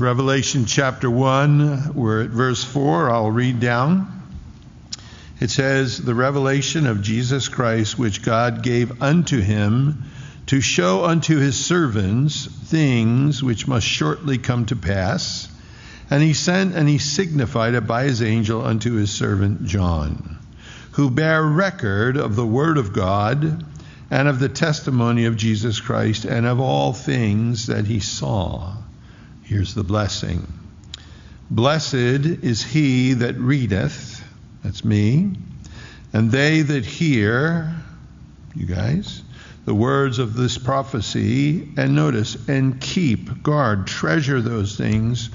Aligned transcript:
Revelation 0.00 0.64
chapter 0.64 1.10
1, 1.10 1.92
we're 1.92 2.22
at 2.22 2.30
verse 2.30 2.64
4. 2.64 3.10
I'll 3.10 3.30
read 3.30 3.60
down. 3.60 4.22
It 5.40 5.50
says, 5.50 5.98
The 5.98 6.14
revelation 6.14 6.86
of 6.86 7.02
Jesus 7.02 7.48
Christ, 7.48 7.98
which 7.98 8.22
God 8.22 8.62
gave 8.62 9.02
unto 9.02 9.38
him 9.40 10.04
to 10.46 10.62
show 10.62 11.04
unto 11.04 11.38
his 11.38 11.62
servants 11.62 12.46
things 12.46 13.42
which 13.42 13.68
must 13.68 13.86
shortly 13.86 14.38
come 14.38 14.64
to 14.66 14.76
pass. 14.76 15.48
And 16.08 16.22
he 16.22 16.32
sent 16.32 16.74
and 16.74 16.88
he 16.88 16.96
signified 16.96 17.74
it 17.74 17.86
by 17.86 18.04
his 18.04 18.22
angel 18.22 18.64
unto 18.64 18.94
his 18.94 19.10
servant 19.10 19.66
John, 19.66 20.38
who 20.92 21.10
bare 21.10 21.44
record 21.44 22.16
of 22.16 22.36
the 22.36 22.46
word 22.46 22.78
of 22.78 22.94
God 22.94 23.66
and 24.10 24.28
of 24.28 24.38
the 24.38 24.48
testimony 24.48 25.26
of 25.26 25.36
Jesus 25.36 25.78
Christ 25.78 26.24
and 26.24 26.46
of 26.46 26.58
all 26.58 26.94
things 26.94 27.66
that 27.66 27.86
he 27.86 28.00
saw. 28.00 28.79
Here's 29.50 29.74
the 29.74 29.82
blessing 29.82 30.46
Blessed 31.50 31.94
is 31.94 32.62
he 32.62 33.14
that 33.14 33.36
readeth, 33.36 34.24
that's 34.62 34.84
me, 34.84 35.32
and 36.12 36.30
they 36.30 36.62
that 36.62 36.86
hear, 36.86 37.74
you 38.54 38.66
guys, 38.66 39.22
the 39.64 39.74
words 39.74 40.20
of 40.20 40.34
this 40.34 40.56
prophecy, 40.56 41.68
and 41.76 41.96
notice, 41.96 42.36
and 42.48 42.80
keep, 42.80 43.42
guard, 43.42 43.88
treasure 43.88 44.40
those 44.40 44.76
things 44.76 45.30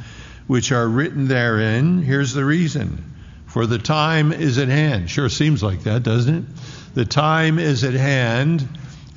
which 0.48 0.72
are 0.72 0.88
written 0.88 1.28
therein. 1.28 2.02
Here's 2.02 2.34
the 2.34 2.45
reason. 2.45 3.14
For 3.48 3.66
the 3.66 3.80
time 3.80 4.32
is 4.32 4.58
at 4.58 4.70
hand. 4.70 5.09
Sure 5.09 5.28
seems 5.28 5.62
like 5.62 5.84
that, 5.84 6.04
doesn't 6.04 6.36
it? 6.36 6.44
The 6.94 7.06
time 7.06 7.59
is 7.59 7.84
at 7.84 7.95
hand. 7.95 8.66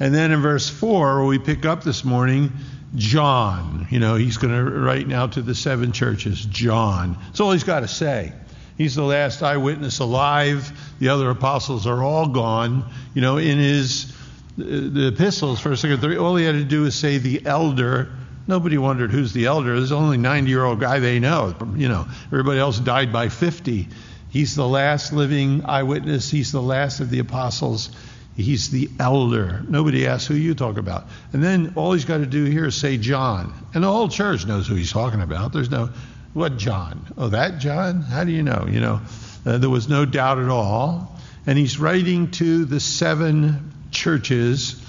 And 0.01 0.13
then 0.13 0.33
in 0.33 0.43
verse 0.43 0.69
4, 0.69 1.25
we 1.25 1.39
pick 1.39 1.65
up 1.65 1.85
this 1.85 2.05
morning, 2.05 2.53
John. 2.95 3.87
You 3.91 4.01
know, 4.01 4.15
he's 4.15 4.37
going 4.37 4.55
to 4.55 4.71
write 4.71 5.07
now 5.07 5.27
to 5.29 5.43
the 5.43 5.55
seven 5.55 5.93
churches, 5.93 6.45
John. 6.45 7.17
That's 7.27 7.41
all 7.41 7.53
he's 7.53 7.65
got 7.65 7.81
to 7.81 7.89
say. 7.89 8.33
He's 8.77 8.95
the 8.95 9.03
last 9.03 9.43
eyewitness 9.43 9.99
alive. 9.99 10.73
The 11.01 11.09
other 11.09 11.31
apostles 11.31 11.87
are 11.87 12.03
all 12.03 12.29
gone. 12.29 12.89
You 13.13 13.21
know, 13.21 13.37
in 13.37 13.59
his 13.59 14.15
uh, 14.59 14.65
the 14.65 15.09
epistles, 15.09 15.61
first, 15.61 15.83
second, 15.83 16.05
all 16.17 16.37
he 16.37 16.45
had 16.45 16.53
to 16.53 16.65
do 16.65 16.85
is 16.85 16.95
say 16.95 17.19
the 17.19 17.45
elder. 17.45 18.11
Nobody 18.47 18.79
wondered 18.79 19.11
who's 19.11 19.33
the 19.33 19.47
elder. 19.47 19.77
There's 19.77 19.93
only 19.93 20.17
90 20.17 20.49
year 20.49 20.65
old 20.65 20.81
guy 20.81 21.01
they 21.01 21.19
know. 21.19 21.55
You 21.77 21.89
know, 21.89 22.07
everybody 22.27 22.61
else 22.61 22.79
died 22.79 23.13
by 23.13 23.29
50. 23.29 23.89
He's 24.31 24.55
the 24.55 24.67
last 24.67 25.13
living 25.13 25.65
eyewitness. 25.65 26.31
He's 26.31 26.53
the 26.53 26.63
last 26.63 27.01
of 27.01 27.11
the 27.11 27.19
apostles. 27.19 27.91
He's 28.39 28.71
the 28.71 28.89
elder. 29.01 29.65
Nobody 29.69 30.07
asks 30.07 30.29
who 30.29 30.35
you 30.35 30.55
talk 30.55 30.77
about. 30.77 31.09
And 31.33 31.43
then 31.43 31.73
all 31.75 31.93
he's 31.93 32.05
got 32.05 32.19
to 32.19 32.27
do 32.27 32.45
here 32.45 32.67
is 32.67 32.77
say 32.77 32.97
John. 32.97 33.53
And 33.75 33.83
the 33.83 33.91
whole 33.91 34.09
church 34.09 34.47
knows 34.47 34.69
who 34.69 34.77
he's 34.77 34.93
talking 34.93 35.21
about. 35.21 35.53
There's 35.53 35.71
no, 35.71 35.91
what 36.35 36.57
John? 36.57 37.05
Oh, 37.19 37.31
that 37.31 37.59
John? 37.59 38.01
How 38.01 38.23
do 38.23 38.31
you 38.31 38.45
know? 38.45 38.69
You 38.71 38.79
know, 38.79 39.01
uh, 39.45 39.59
there 39.59 39.69
was 39.69 39.89
no 39.89 40.05
doubt 40.05 40.39
at 40.39 40.49
all. 40.49 41.19
And 41.49 41.59
he's 41.59 41.81
writing 41.81 42.31
to 42.33 42.65
the 42.65 42.79
seven 42.79 43.73
churches 43.91 44.85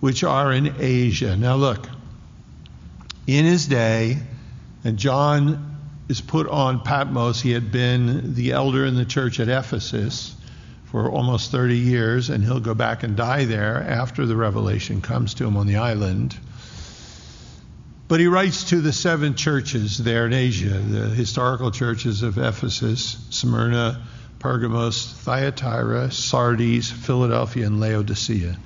which 0.00 0.22
are 0.22 0.52
in 0.52 0.74
Asia. 0.78 1.36
Now, 1.36 1.56
look, 1.56 1.88
in 3.26 3.46
his 3.46 3.66
day, 3.66 4.18
and 4.84 4.98
John 4.98 5.78
is 6.10 6.20
put 6.20 6.48
on 6.48 6.80
Patmos, 6.80 7.40
he 7.40 7.52
had 7.52 7.72
been 7.72 8.34
the 8.34 8.52
elder 8.52 8.84
in 8.84 8.94
the 8.94 9.06
church 9.06 9.40
at 9.40 9.48
Ephesus 9.48 10.34
for 10.90 11.08
almost 11.08 11.52
30 11.52 11.76
years, 11.76 12.30
and 12.30 12.42
he'll 12.42 12.60
go 12.60 12.74
back 12.74 13.04
and 13.04 13.16
die 13.16 13.44
there 13.44 13.76
after 13.76 14.26
the 14.26 14.34
revelation 14.34 15.00
comes 15.00 15.34
to 15.34 15.46
him 15.46 15.56
on 15.56 15.66
the 15.66 15.76
island. 15.76 16.36
But 18.08 18.18
he 18.18 18.26
writes 18.26 18.70
to 18.70 18.80
the 18.80 18.92
seven 18.92 19.36
churches 19.36 19.98
there 19.98 20.26
in 20.26 20.32
Asia, 20.32 20.70
the 20.70 21.08
historical 21.08 21.70
churches 21.70 22.24
of 22.24 22.38
Ephesus, 22.38 23.18
Smyrna, 23.30 24.02
Pergamos, 24.40 25.12
Thyatira, 25.12 26.10
Sardis, 26.10 26.90
Philadelphia, 26.90 27.66
and 27.66 27.78
Laodicea. 27.78 28.56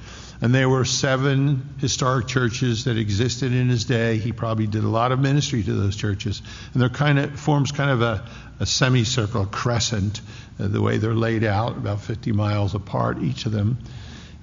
And 0.45 0.55
there 0.55 0.69
were 0.69 0.85
seven 0.85 1.71
historic 1.79 2.27
churches 2.27 2.85
that 2.85 2.99
existed 2.99 3.55
in 3.55 3.71
his 3.71 3.87
day. 3.87 4.19
He 4.19 4.31
probably 4.33 4.67
did 4.67 4.85
a 4.85 4.89
lot 4.89 5.11
of 5.11 5.19
ministry 5.19 5.63
to 5.63 5.73
those 5.73 5.97
churches. 5.97 6.43
And 6.75 6.83
they're 6.83 6.91
kind 6.91 7.19
of 7.19 7.41
forms 7.41 7.73
kind 7.73 7.89
of 7.89 8.03
a, 8.03 8.29
a 8.61 8.67
semicircle 8.67 9.47
crescent, 9.47 10.21
uh, 10.61 10.69
the 10.69 10.83
way 10.83 10.99
they're 10.99 11.15
laid 11.15 11.45
out, 11.45 11.79
about 11.79 12.03
50 12.03 12.33
miles 12.33 12.75
apart, 12.75 13.23
each 13.23 13.47
of 13.47 13.53
them. 13.53 13.79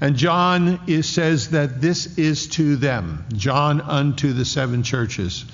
And 0.01 0.15
John 0.15 0.79
is, 0.87 1.07
says 1.07 1.51
that 1.51 1.81
this 1.81 2.17
is 2.17 2.47
to 2.47 2.77
them, 2.77 3.23
John 3.33 3.79
unto 3.79 4.33
the 4.33 4.43
seven 4.43 4.81
churches. 4.81 5.45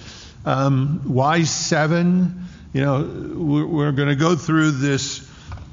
Um, 0.46 1.02
why 1.04 1.44
seven? 1.44 2.46
You 2.72 2.86
know, 2.86 3.02
we're, 3.36 3.66
we're 3.66 3.92
going 3.92 4.08
to 4.08 4.16
go 4.16 4.38
through 4.38 4.72
this 4.72 5.27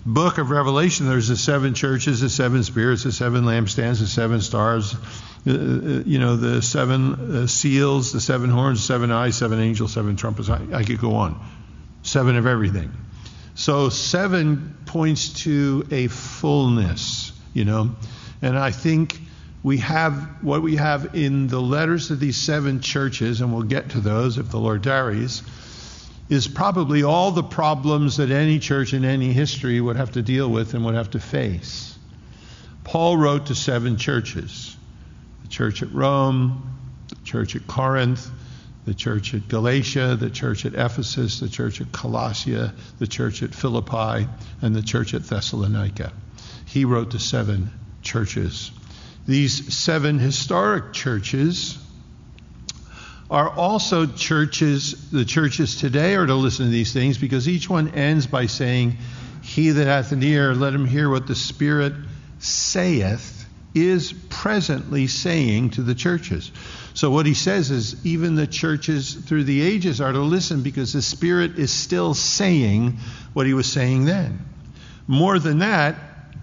book 0.06 0.38
of 0.38 0.50
Revelation, 0.50 1.06
there's 1.06 1.28
the 1.28 1.36
seven 1.36 1.74
churches, 1.74 2.20
the 2.20 2.28
seven 2.28 2.62
spirits, 2.62 3.04
the 3.04 3.12
seven 3.12 3.44
lampstands, 3.44 4.00
the 4.00 4.06
seven 4.06 4.40
stars, 4.40 4.94
uh, 4.94 5.50
you 6.04 6.18
know, 6.18 6.36
the 6.36 6.62
seven 6.62 7.14
uh, 7.14 7.46
seals, 7.46 8.12
the 8.12 8.20
seven 8.20 8.50
horns, 8.50 8.84
seven 8.84 9.10
eyes, 9.10 9.36
seven 9.36 9.60
angels, 9.60 9.92
seven 9.92 10.16
trumpets. 10.16 10.48
I, 10.48 10.60
I 10.72 10.84
could 10.84 11.00
go 11.00 11.14
on. 11.14 11.40
Seven 12.02 12.36
of 12.36 12.46
everything. 12.46 12.92
So 13.54 13.88
seven 13.88 14.76
points 14.84 15.44
to 15.44 15.86
a 15.90 16.08
fullness, 16.08 17.32
you 17.54 17.64
know. 17.64 17.94
And 18.42 18.58
I 18.58 18.72
think 18.72 19.18
we 19.62 19.78
have 19.78 20.42
what 20.42 20.60
we 20.60 20.76
have 20.76 21.14
in 21.14 21.46
the 21.46 21.60
letters 21.60 22.10
of 22.10 22.20
these 22.20 22.36
seven 22.36 22.80
churches, 22.80 23.40
and 23.40 23.54
we'll 23.54 23.62
get 23.62 23.90
to 23.90 24.00
those 24.00 24.36
if 24.36 24.50
the 24.50 24.58
Lord 24.58 24.82
tarries 24.82 25.42
is 26.28 26.48
probably 26.48 27.02
all 27.02 27.30
the 27.30 27.42
problems 27.42 28.16
that 28.16 28.30
any 28.30 28.58
church 28.58 28.94
in 28.94 29.04
any 29.04 29.32
history 29.32 29.80
would 29.80 29.96
have 29.96 30.12
to 30.12 30.22
deal 30.22 30.48
with 30.48 30.74
and 30.74 30.84
would 30.84 30.94
have 30.94 31.10
to 31.10 31.20
face. 31.20 31.98
Paul 32.82 33.16
wrote 33.16 33.46
to 33.46 33.54
seven 33.54 33.96
churches 33.96 34.76
the 35.42 35.48
church 35.48 35.82
at 35.82 35.92
Rome, 35.92 36.78
the 37.08 37.16
church 37.16 37.54
at 37.54 37.66
Corinth, 37.66 38.30
the 38.86 38.94
church 38.94 39.34
at 39.34 39.48
Galatia, 39.48 40.16
the 40.18 40.30
church 40.30 40.64
at 40.64 40.74
Ephesus, 40.74 41.40
the 41.40 41.48
church 41.48 41.80
at 41.80 41.92
Colossia, 41.92 42.72
the 42.98 43.06
church 43.06 43.42
at 43.42 43.54
Philippi, 43.54 44.28
and 44.62 44.74
the 44.74 44.82
church 44.82 45.14
at 45.14 45.22
Thessalonica. 45.24 46.12
He 46.66 46.84
wrote 46.84 47.10
to 47.12 47.18
seven 47.18 47.70
churches. 48.02 48.70
These 49.26 49.74
seven 49.74 50.18
historic 50.18 50.92
churches 50.92 51.78
are 53.34 53.50
also 53.50 54.06
churches, 54.06 55.10
the 55.10 55.24
churches 55.24 55.80
today 55.80 56.14
are 56.14 56.24
to 56.24 56.36
listen 56.36 56.66
to 56.66 56.70
these 56.70 56.92
things 56.92 57.18
because 57.18 57.48
each 57.48 57.68
one 57.68 57.88
ends 57.88 58.28
by 58.28 58.46
saying, 58.46 58.96
He 59.42 59.70
that 59.70 59.88
hath 59.88 60.12
an 60.12 60.22
ear, 60.22 60.54
let 60.54 60.72
him 60.72 60.86
hear 60.86 61.10
what 61.10 61.26
the 61.26 61.34
Spirit 61.34 61.94
saith, 62.38 63.44
is 63.74 64.12
presently 64.30 65.08
saying 65.08 65.70
to 65.70 65.82
the 65.82 65.96
churches. 65.96 66.52
So 66.94 67.10
what 67.10 67.26
he 67.26 67.34
says 67.34 67.72
is, 67.72 68.06
even 68.06 68.36
the 68.36 68.46
churches 68.46 69.14
through 69.14 69.42
the 69.44 69.62
ages 69.62 70.00
are 70.00 70.12
to 70.12 70.20
listen 70.20 70.62
because 70.62 70.92
the 70.92 71.02
Spirit 71.02 71.58
is 71.58 71.72
still 71.72 72.14
saying 72.14 72.98
what 73.32 73.46
he 73.46 73.52
was 73.52 73.66
saying 73.66 74.04
then. 74.04 74.46
More 75.08 75.40
than 75.40 75.58
that, 75.58 75.96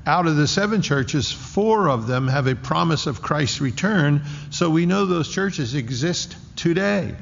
out 0.06 0.28
of 0.28 0.35
the 0.35 0.47
seven 0.47 0.81
churches, 0.81 1.31
four 1.31 1.90
of 1.90 2.07
them 2.07 2.28
have 2.28 2.47
a 2.47 2.56
promise 2.56 3.07
of 3.07 3.22
Christ's 3.22 3.62
return, 3.62 4.24
so 4.50 4.69
we 4.69 4.85
know 4.85 5.06
those 5.06 5.29
churches 5.29 5.75
exist 5.75 6.35
today. 6.56 7.16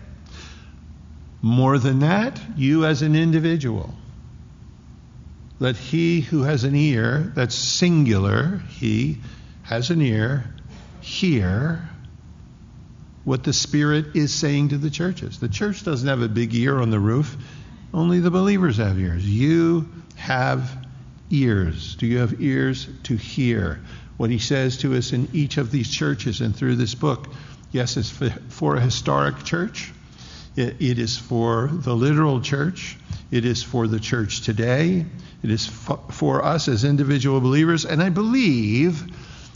More 1.41 1.77
than 1.77 1.99
that, 1.99 2.39
you 2.55 2.85
as 2.85 3.01
an 3.01 3.15
individual. 3.15 3.93
Let 5.59 5.75
he 5.75 6.21
who 6.21 6.43
has 6.43 6.63
an 6.63 6.75
ear, 6.75 7.31
that's 7.35 7.55
singular, 7.55 8.61
he 8.69 9.17
has 9.63 9.89
an 9.89 10.01
ear, 10.01 10.45
hear 11.01 11.89
what 13.25 13.43
the 13.43 13.53
Spirit 13.53 14.15
is 14.15 14.33
saying 14.33 14.69
to 14.69 14.77
the 14.77 14.89
churches. 14.89 15.39
The 15.39 15.49
church 15.49 15.83
doesn't 15.83 16.07
have 16.07 16.21
a 16.21 16.29
big 16.29 16.55
ear 16.55 16.79
on 16.79 16.89
the 16.89 16.99
roof, 16.99 17.37
only 17.93 18.19
the 18.19 18.31
believers 18.31 18.77
have 18.77 18.97
ears. 18.99 19.25
You 19.25 19.89
have 20.15 20.78
ears? 21.29 21.95
Do 21.95 22.05
you 22.05 22.19
have 22.19 22.41
ears 22.41 22.87
to 23.03 23.15
hear 23.15 23.79
what 24.17 24.29
he 24.29 24.39
says 24.39 24.77
to 24.79 24.95
us 24.95 25.13
in 25.13 25.29
each 25.33 25.57
of 25.57 25.71
these 25.71 25.89
churches 25.89 26.41
and 26.41 26.55
through 26.55 26.75
this 26.75 26.95
book? 26.95 27.27
Yes, 27.71 27.97
it's 27.97 28.09
for 28.49 28.75
a 28.75 28.81
historic 28.81 29.43
church. 29.43 29.91
It 30.55 30.99
is 30.99 31.17
for 31.17 31.69
the 31.71 31.95
literal 31.95 32.41
church. 32.41 32.97
It 33.31 33.45
is 33.45 33.63
for 33.63 33.87
the 33.87 33.99
church 33.99 34.41
today. 34.41 35.05
It 35.41 35.51
is 35.51 35.67
for 35.67 36.43
us 36.43 36.67
as 36.67 36.83
individual 36.83 37.39
believers. 37.39 37.85
And 37.85 38.03
I 38.03 38.09
believe, 38.09 39.03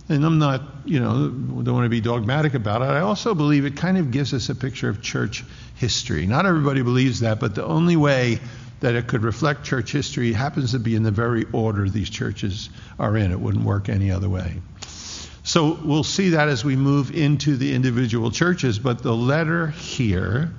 and 0.07 0.23
I'm 0.23 0.37
not, 0.37 0.61
you 0.85 0.99
know, 0.99 1.27
don't 1.27 1.73
want 1.73 1.85
to 1.85 1.89
be 1.89 1.99
dogmatic 1.99 2.53
about 2.53 2.83
it, 2.83 2.85
I 2.85 3.01
also 3.01 3.33
believe 3.33 3.65
it 3.65 3.75
kind 3.75 3.97
of 3.97 4.11
gives 4.11 4.33
us 4.33 4.47
a 4.49 4.55
picture 4.55 4.87
of 4.87 5.01
church 5.01 5.43
history. 5.75 6.25
Not 6.25 6.45
everybody 6.45 6.83
believes 6.83 7.19
that, 7.21 7.39
but 7.39 7.55
the 7.55 7.65
only 7.65 7.97
way 7.97 8.39
that 8.83 8.95
it 8.95 9.07
could 9.07 9.23
reflect 9.23 9.63
church 9.63 9.93
history 9.93 10.33
happens 10.33 10.71
to 10.71 10.79
be 10.79 10.93
in 10.93 11.03
the 11.03 11.11
very 11.11 11.45
order 11.53 11.87
these 11.87 12.09
churches 12.09 12.69
are 12.99 13.15
in. 13.15 13.31
It 13.31 13.39
wouldn't 13.39 13.63
work 13.63 13.87
any 13.87 14.11
other 14.11 14.27
way. 14.27 14.61
So 15.43 15.79
we'll 15.81 16.03
see 16.03 16.31
that 16.31 16.49
as 16.49 16.65
we 16.65 16.75
move 16.75 17.09
into 17.15 17.55
the 17.55 17.73
individual 17.73 18.29
churches, 18.29 18.79
but 18.79 19.01
the 19.01 19.15
letter 19.15 19.67
here 19.67 20.51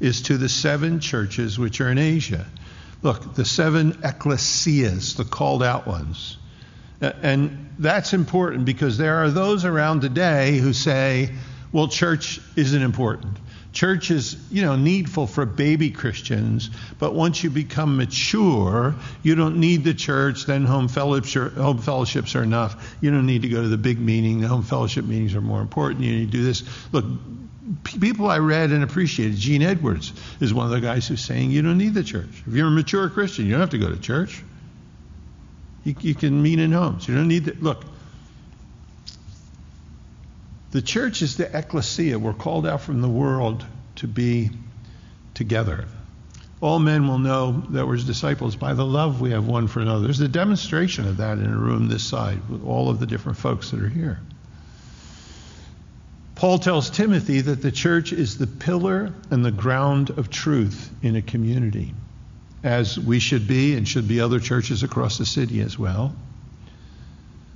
is 0.00 0.20
to 0.24 0.36
the 0.36 0.50
seven 0.50 1.00
churches 1.00 1.58
which 1.58 1.80
are 1.80 1.88
in 1.88 1.96
Asia. 1.96 2.44
Look, 3.00 3.36
the 3.36 3.46
seven 3.46 3.94
ecclesias, 4.02 5.16
the 5.16 5.24
called 5.24 5.62
out 5.62 5.86
ones. 5.86 6.36
And 7.00 7.70
that's 7.78 8.12
important 8.12 8.66
because 8.66 8.98
there 8.98 9.24
are 9.24 9.30
those 9.30 9.64
around 9.64 10.02
today 10.02 10.58
who 10.58 10.74
say, 10.74 11.30
well, 11.72 11.88
church 11.88 12.40
isn't 12.56 12.82
important. 12.82 13.38
Church 13.72 14.10
is, 14.10 14.36
you 14.50 14.62
know, 14.62 14.76
needful 14.76 15.26
for 15.26 15.46
baby 15.46 15.90
Christians, 15.90 16.68
but 16.98 17.14
once 17.14 17.42
you 17.42 17.48
become 17.48 17.96
mature, 17.96 18.94
you 19.22 19.34
don't 19.34 19.56
need 19.56 19.82
the 19.82 19.94
church. 19.94 20.44
Then 20.44 20.66
home 20.66 20.88
fellowships, 20.88 21.56
home 21.56 21.78
fellowships 21.78 22.36
are 22.36 22.42
enough. 22.42 22.96
You 23.00 23.10
don't 23.10 23.24
need 23.24 23.42
to 23.42 23.48
go 23.48 23.62
to 23.62 23.68
the 23.68 23.78
big 23.78 23.98
meeting. 23.98 24.42
The 24.42 24.48
home 24.48 24.62
fellowship 24.62 25.06
meetings 25.06 25.34
are 25.34 25.40
more 25.40 25.62
important. 25.62 26.04
You 26.04 26.12
need 26.12 26.32
to 26.32 26.38
do 26.38 26.44
this. 26.44 26.64
Look, 26.92 27.06
people 27.84 28.28
I 28.28 28.38
read 28.38 28.72
and 28.72 28.84
appreciated. 28.84 29.38
Gene 29.38 29.62
Edwards 29.62 30.12
is 30.40 30.52
one 30.52 30.66
of 30.66 30.72
the 30.72 30.80
guys 30.80 31.08
who's 31.08 31.24
saying 31.24 31.50
you 31.50 31.62
don't 31.62 31.78
need 31.78 31.94
the 31.94 32.04
church. 32.04 32.42
If 32.46 32.52
you're 32.52 32.68
a 32.68 32.70
mature 32.70 33.08
Christian, 33.08 33.46
you 33.46 33.52
don't 33.52 33.60
have 33.60 33.70
to 33.70 33.78
go 33.78 33.88
to 33.88 33.98
church. 33.98 34.42
You, 35.84 35.94
you 36.00 36.14
can 36.14 36.42
meet 36.42 36.58
in 36.58 36.72
homes. 36.72 37.08
You 37.08 37.14
don't 37.14 37.28
need 37.28 37.46
to 37.46 37.56
look. 37.60 37.84
The 40.72 40.82
church 40.82 41.20
is 41.20 41.36
the 41.36 41.56
ecclesia. 41.56 42.18
We're 42.18 42.32
called 42.32 42.66
out 42.66 42.80
from 42.80 43.02
the 43.02 43.08
world 43.08 43.64
to 43.96 44.08
be 44.08 44.50
together. 45.34 45.84
All 46.62 46.78
men 46.78 47.06
will 47.06 47.18
know 47.18 47.62
that 47.70 47.86
we're 47.86 47.98
disciples 47.98 48.56
by 48.56 48.72
the 48.72 48.86
love 48.86 49.20
we 49.20 49.32
have 49.32 49.46
one 49.46 49.66
for 49.66 49.80
another. 49.80 50.04
There's 50.04 50.20
a 50.20 50.28
demonstration 50.28 51.06
of 51.06 51.18
that 51.18 51.38
in 51.38 51.52
a 51.52 51.58
room 51.58 51.88
this 51.88 52.04
side 52.04 52.48
with 52.48 52.64
all 52.64 52.88
of 52.88 53.00
the 53.00 53.06
different 53.06 53.36
folks 53.36 53.70
that 53.70 53.82
are 53.82 53.88
here. 53.88 54.20
Paul 56.36 56.58
tells 56.58 56.88
Timothy 56.88 57.42
that 57.42 57.60
the 57.60 57.70
church 57.70 58.12
is 58.12 58.38
the 58.38 58.46
pillar 58.46 59.12
and 59.30 59.44
the 59.44 59.50
ground 59.50 60.10
of 60.10 60.30
truth 60.30 60.90
in 61.02 61.16
a 61.16 61.22
community, 61.22 61.94
as 62.62 62.98
we 62.98 63.18
should 63.18 63.46
be 63.46 63.76
and 63.76 63.86
should 63.86 64.08
be 64.08 64.20
other 64.20 64.40
churches 64.40 64.82
across 64.82 65.18
the 65.18 65.26
city 65.26 65.60
as 65.60 65.78
well. 65.78 66.16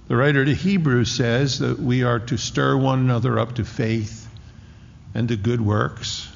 The 0.09 0.17
writer 0.17 0.45
to 0.45 0.55
Hebrews 0.55 1.11
says 1.11 1.59
that 1.59 1.81
we 1.81 2.05
are 2.05 2.21
to 2.21 2.37
stir 2.37 2.77
one 2.77 3.01
another 3.01 3.39
up 3.39 3.57
to 3.57 3.65
faith 3.65 4.29
and 5.15 5.29
to 5.29 5.37
good 5.37 5.61
works, 5.61 6.29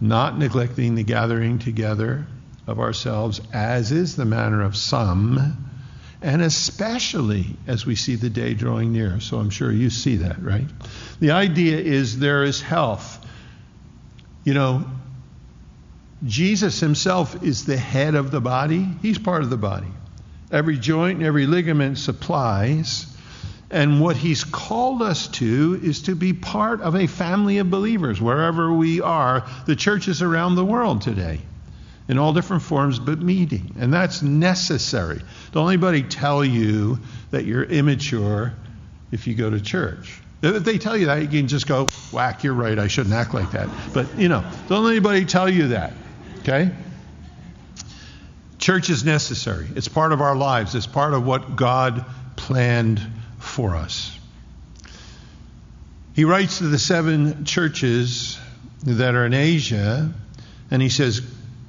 not 0.00 0.36
neglecting 0.36 0.96
the 0.96 1.04
gathering 1.04 1.60
together 1.60 2.26
of 2.66 2.80
ourselves, 2.80 3.40
as 3.52 3.92
is 3.92 4.16
the 4.16 4.24
manner 4.24 4.62
of 4.62 4.76
some, 4.76 5.68
and 6.20 6.42
especially 6.42 7.46
as 7.68 7.86
we 7.86 7.94
see 7.94 8.16
the 8.16 8.30
day 8.30 8.54
drawing 8.54 8.92
near. 8.92 9.20
So 9.20 9.38
I'm 9.38 9.50
sure 9.50 9.70
you 9.70 9.90
see 9.90 10.16
that, 10.16 10.42
right? 10.42 10.66
The 11.20 11.30
idea 11.30 11.78
is 11.78 12.18
there 12.18 12.42
is 12.42 12.60
health. 12.60 13.24
You 14.42 14.54
know, 14.54 14.84
Jesus 16.24 16.80
himself 16.80 17.44
is 17.44 17.66
the 17.66 17.76
head 17.76 18.16
of 18.16 18.32
the 18.32 18.40
body, 18.40 18.88
he's 19.02 19.18
part 19.18 19.42
of 19.42 19.50
the 19.50 19.56
body. 19.56 19.92
Every 20.50 20.78
joint 20.78 21.18
and 21.18 21.26
every 21.26 21.46
ligament 21.46 21.98
supplies. 21.98 23.06
And 23.70 24.00
what 24.00 24.16
he's 24.16 24.44
called 24.44 25.02
us 25.02 25.26
to 25.28 25.80
is 25.82 26.02
to 26.02 26.14
be 26.14 26.32
part 26.32 26.80
of 26.80 26.94
a 26.94 27.08
family 27.08 27.58
of 27.58 27.70
believers 27.70 28.20
wherever 28.20 28.72
we 28.72 29.00
are. 29.00 29.44
The 29.66 29.74
churches 29.74 30.22
around 30.22 30.54
the 30.54 30.64
world 30.64 31.02
today, 31.02 31.40
in 32.08 32.18
all 32.18 32.32
different 32.32 32.62
forms, 32.62 33.00
but 33.00 33.18
meeting. 33.18 33.74
And 33.78 33.92
that's 33.92 34.22
necessary. 34.22 35.20
Don't 35.50 35.66
anybody 35.68 36.04
tell 36.04 36.44
you 36.44 37.00
that 37.32 37.44
you're 37.44 37.64
immature 37.64 38.54
if 39.10 39.26
you 39.26 39.34
go 39.34 39.50
to 39.50 39.60
church. 39.60 40.20
If 40.42 40.62
they 40.62 40.78
tell 40.78 40.96
you 40.96 41.06
that, 41.06 41.22
you 41.22 41.28
can 41.28 41.48
just 41.48 41.66
go, 41.66 41.88
whack, 42.12 42.44
you're 42.44 42.54
right, 42.54 42.78
I 42.78 42.86
shouldn't 42.86 43.14
act 43.14 43.34
like 43.34 43.50
that. 43.50 43.68
But, 43.92 44.16
you 44.16 44.28
know, 44.28 44.44
don't 44.68 44.88
anybody 44.88 45.24
tell 45.24 45.48
you 45.48 45.68
that. 45.68 45.92
Okay? 46.40 46.70
Church 48.66 48.90
is 48.90 49.04
necessary. 49.04 49.68
It's 49.76 49.86
part 49.86 50.10
of 50.10 50.20
our 50.20 50.34
lives. 50.34 50.74
It's 50.74 50.88
part 50.88 51.14
of 51.14 51.24
what 51.24 51.54
God 51.54 52.04
planned 52.34 53.00
for 53.38 53.76
us. 53.76 54.18
He 56.16 56.24
writes 56.24 56.58
to 56.58 56.64
the 56.64 56.76
seven 56.76 57.44
churches 57.44 58.36
that 58.82 59.14
are 59.14 59.24
in 59.24 59.34
Asia, 59.34 60.12
and 60.68 60.82
he 60.82 60.88
says, 60.88 61.22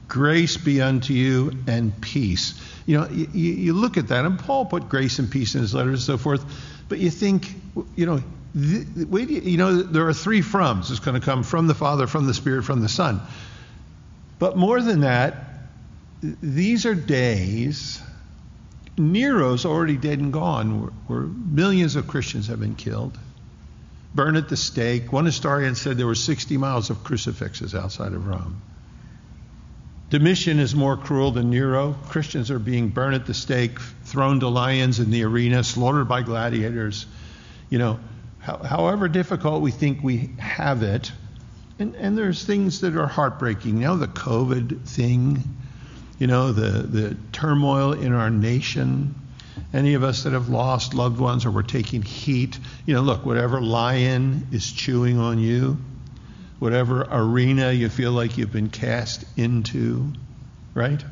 Grace 0.07 0.57
be 0.57 0.81
unto 0.81 1.13
you 1.13 1.51
and 1.67 2.01
peace. 2.01 2.59
You 2.88 3.01
know, 3.01 3.07
you, 3.09 3.27
you 3.27 3.73
look 3.73 3.97
at 3.97 4.07
that, 4.07 4.25
and 4.25 4.39
Paul 4.39 4.65
put 4.65 4.89
grace 4.89 5.19
and 5.19 5.29
peace 5.29 5.53
in 5.53 5.61
his 5.61 5.75
letters 5.75 6.00
and 6.00 6.01
so 6.01 6.17
forth, 6.17 6.43
but 6.89 6.97
you 6.97 7.11
think, 7.11 7.53
you 7.95 8.07
know, 8.07 8.23
you 8.55 9.57
know, 9.57 9.83
there 9.83 10.07
are 10.07 10.13
three 10.13 10.41
froms. 10.41 10.89
It's 10.89 11.00
going 11.00 11.21
to 11.21 11.23
come 11.23 11.43
from 11.43 11.67
the 11.67 11.75
Father, 11.75 12.07
from 12.07 12.25
the 12.25 12.33
Spirit, 12.33 12.63
from 12.63 12.81
the 12.81 12.89
Son. 12.89 13.21
But 14.39 14.57
more 14.57 14.81
than 14.81 15.01
that, 15.01 15.46
these 16.21 16.85
are 16.85 16.95
days. 16.95 18.01
Nero's 18.97 19.65
already 19.65 19.97
dead 19.97 20.19
and 20.19 20.33
gone, 20.33 20.91
where, 21.07 21.21
millions 21.21 21.95
of 21.95 22.07
Christians 22.07 22.47
have 22.47 22.59
been 22.59 22.75
killed, 22.75 23.17
burned 24.15 24.37
at 24.37 24.49
the 24.49 24.57
stake. 24.57 25.13
One 25.13 25.25
historian 25.25 25.75
said 25.75 25.97
there 25.97 26.07
were 26.07 26.15
60 26.15 26.57
miles 26.57 26.89
of 26.89 27.03
crucifixes 27.03 27.75
outside 27.75 28.13
of 28.13 28.25
Rome. 28.25 28.61
Domitian 30.09 30.59
is 30.59 30.73
more 30.73 30.95
cruel 30.95 31.31
than 31.31 31.49
Nero. 31.49 31.93
Christians 32.07 32.49
are 32.49 32.59
being 32.59 32.89
burned 32.89 33.15
at 33.15 33.25
the 33.25 33.33
stake, 33.33 33.79
thrown 34.05 34.39
to 34.39 34.47
lions 34.47 34.99
in 34.99 35.11
the 35.11 35.23
arena, 35.23 35.63
slaughtered 35.63 36.07
by 36.07 36.21
gladiators. 36.21 37.05
You 37.69 37.77
know, 37.77 37.99
how, 38.39 38.57
however 38.57 39.09
difficult 39.09 39.61
we 39.61 39.71
think 39.71 40.01
we 40.01 40.29
have 40.39 40.81
it, 40.81 41.11
and, 41.77 41.95
and 41.95 42.17
there's 42.17 42.43
things 42.43 42.81
that 42.81 42.95
are 42.95 43.05
heartbreaking. 43.05 43.77
You 43.77 43.83
know, 43.83 43.97
the 43.97 44.07
COVID 44.07 44.87
thing, 44.87 45.43
you 46.19 46.27
know, 46.27 46.51
the, 46.51 46.81
the 46.83 47.17
turmoil 47.31 47.93
in 47.93 48.13
our 48.13 48.29
nation. 48.29 49.15
Any 49.73 49.93
of 49.93 50.03
us 50.03 50.23
that 50.23 50.33
have 50.33 50.49
lost 50.49 50.93
loved 50.93 51.19
ones 51.19 51.45
or 51.45 51.51
we're 51.51 51.63
taking 51.63 52.01
heat, 52.01 52.57
you 52.85 52.93
know, 52.93 53.01
look, 53.01 53.25
whatever 53.25 53.61
lion 53.61 54.47
is 54.51 54.71
chewing 54.71 55.19
on 55.19 55.39
you, 55.39 55.77
whatever 56.59 57.07
arena 57.09 57.71
you 57.71 57.89
feel 57.89 58.11
like 58.11 58.37
you've 58.37 58.51
been 58.51 58.69
cast 58.69 59.25
into, 59.37 60.11
right? 60.73 61.03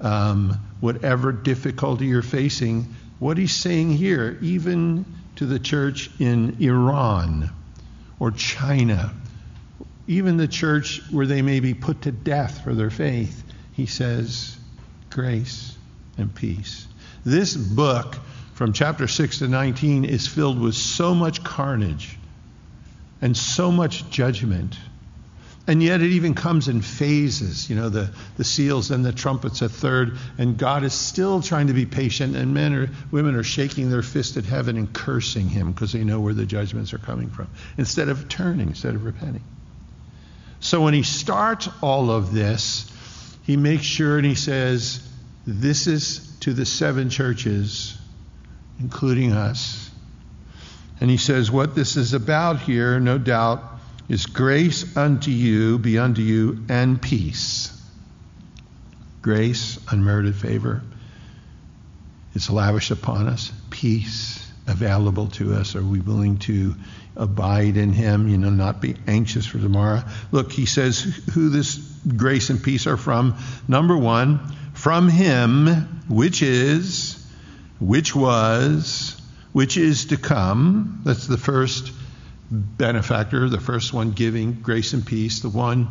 Um, 0.00 0.58
whatever 0.80 1.30
difficulty 1.32 2.06
you're 2.06 2.22
facing, 2.22 2.94
what 3.18 3.38
he's 3.38 3.54
saying 3.54 3.92
here, 3.92 4.38
even 4.42 5.04
to 5.36 5.46
the 5.46 5.58
church 5.58 6.10
in 6.18 6.56
Iran 6.60 7.50
or 8.18 8.30
China, 8.30 9.12
even 10.06 10.36
the 10.36 10.48
church 10.48 11.00
where 11.10 11.26
they 11.26 11.42
may 11.42 11.60
be 11.60 11.74
put 11.74 12.02
to 12.02 12.12
death 12.12 12.62
for 12.64 12.74
their 12.74 12.90
faith, 12.90 13.43
he 13.74 13.86
says, 13.86 14.56
grace 15.10 15.76
and 16.16 16.34
peace. 16.34 16.86
This 17.24 17.56
book, 17.56 18.16
from 18.54 18.72
chapter 18.72 19.08
6 19.08 19.40
to 19.40 19.48
19, 19.48 20.04
is 20.04 20.26
filled 20.26 20.60
with 20.60 20.74
so 20.74 21.14
much 21.14 21.42
carnage 21.42 22.16
and 23.20 23.36
so 23.36 23.70
much 23.72 24.08
judgment. 24.10 24.76
And 25.66 25.82
yet 25.82 26.02
it 26.02 26.10
even 26.10 26.34
comes 26.34 26.68
in 26.68 26.82
phases, 26.82 27.70
you 27.70 27.74
know, 27.74 27.88
the, 27.88 28.10
the 28.36 28.44
seals 28.44 28.90
and 28.90 29.02
the 29.02 29.12
trumpets 29.12 29.62
a 29.62 29.68
third, 29.68 30.18
and 30.36 30.58
God 30.58 30.84
is 30.84 30.92
still 30.92 31.40
trying 31.40 31.68
to 31.68 31.72
be 31.72 31.86
patient, 31.86 32.36
and 32.36 32.52
men 32.52 32.74
or 32.74 32.90
women 33.10 33.34
are 33.34 33.42
shaking 33.42 33.90
their 33.90 34.02
fist 34.02 34.36
at 34.36 34.44
heaven 34.44 34.76
and 34.76 34.92
cursing 34.92 35.48
him 35.48 35.72
because 35.72 35.92
they 35.92 36.04
know 36.04 36.20
where 36.20 36.34
the 36.34 36.44
judgments 36.44 36.92
are 36.92 36.98
coming 36.98 37.30
from, 37.30 37.48
instead 37.78 38.10
of 38.10 38.28
turning, 38.28 38.68
instead 38.68 38.94
of 38.94 39.04
repenting. 39.04 39.42
So 40.60 40.82
when 40.82 40.92
he 40.92 41.02
starts 41.02 41.68
all 41.80 42.10
of 42.10 42.32
this, 42.34 42.90
he 43.44 43.56
makes 43.56 43.84
sure 43.84 44.16
and 44.16 44.26
he 44.26 44.34
says, 44.34 45.06
This 45.46 45.86
is 45.86 46.36
to 46.40 46.52
the 46.52 46.66
seven 46.66 47.10
churches, 47.10 47.96
including 48.80 49.32
us. 49.32 49.90
And 51.00 51.10
he 51.10 51.16
says, 51.16 51.50
What 51.50 51.74
this 51.74 51.96
is 51.96 52.12
about 52.12 52.60
here, 52.60 52.98
no 52.98 53.18
doubt, 53.18 53.62
is 54.08 54.26
grace 54.26 54.96
unto 54.96 55.30
you, 55.30 55.78
be 55.78 55.98
unto 55.98 56.22
you, 56.22 56.64
and 56.68 57.00
peace. 57.00 57.70
Grace, 59.22 59.78
unmerited 59.90 60.34
favor. 60.34 60.82
is 62.34 62.50
lavished 62.50 62.90
upon 62.90 63.28
us. 63.28 63.52
Peace 63.70 64.43
available 64.66 65.28
to 65.28 65.54
us. 65.54 65.76
Are 65.76 65.82
we 65.82 66.00
willing 66.00 66.38
to 66.38 66.74
abide 67.16 67.76
in 67.76 67.92
him, 67.92 68.28
you 68.28 68.38
know, 68.38 68.50
not 68.50 68.80
be 68.80 68.96
anxious 69.06 69.46
for 69.46 69.58
tomorrow? 69.58 70.02
Look, 70.32 70.52
he 70.52 70.66
says 70.66 71.00
who 71.34 71.50
this 71.50 71.76
grace 72.16 72.50
and 72.50 72.62
peace 72.62 72.86
are 72.86 72.96
from. 72.96 73.36
Number 73.68 73.96
one, 73.96 74.40
from 74.74 75.08
him, 75.08 75.66
which 76.08 76.42
is, 76.42 77.24
which 77.80 78.14
was, 78.14 79.20
which 79.52 79.76
is 79.76 80.06
to 80.06 80.16
come. 80.16 81.02
That's 81.04 81.26
the 81.26 81.38
first 81.38 81.92
benefactor, 82.50 83.48
the 83.48 83.60
first 83.60 83.92
one 83.92 84.12
giving 84.12 84.60
grace 84.60 84.92
and 84.92 85.06
peace, 85.06 85.40
the 85.40 85.48
one 85.48 85.88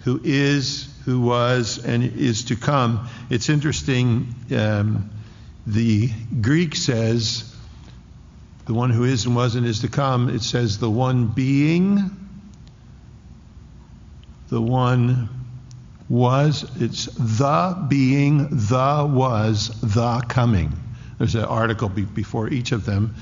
who 0.00 0.20
is, 0.22 0.88
who 1.04 1.20
was, 1.20 1.84
and 1.84 2.04
is 2.04 2.44
to 2.46 2.56
come. 2.56 3.08
It's 3.30 3.48
interesting. 3.48 4.34
Um, 4.54 5.10
the 5.66 6.10
Greek 6.40 6.76
says, 6.76 7.53
the 8.66 8.74
one 8.74 8.90
who 8.90 9.04
is 9.04 9.26
and 9.26 9.36
was 9.36 9.54
and 9.56 9.66
is 9.66 9.80
to 9.80 9.88
come, 9.88 10.28
it 10.28 10.42
says, 10.42 10.78
the 10.78 10.90
one 10.90 11.26
being, 11.26 12.10
the 14.48 14.60
one 14.60 15.28
was, 16.08 16.64
it's 16.80 17.06
the 17.06 17.86
being, 17.88 18.48
the 18.50 19.10
was, 19.10 19.68
the 19.80 20.22
coming. 20.28 20.72
There's 21.18 21.34
an 21.34 21.44
article 21.44 21.88
be, 21.88 22.04
before 22.04 22.48
each 22.48 22.72
of 22.72 22.84
them. 22.84 23.14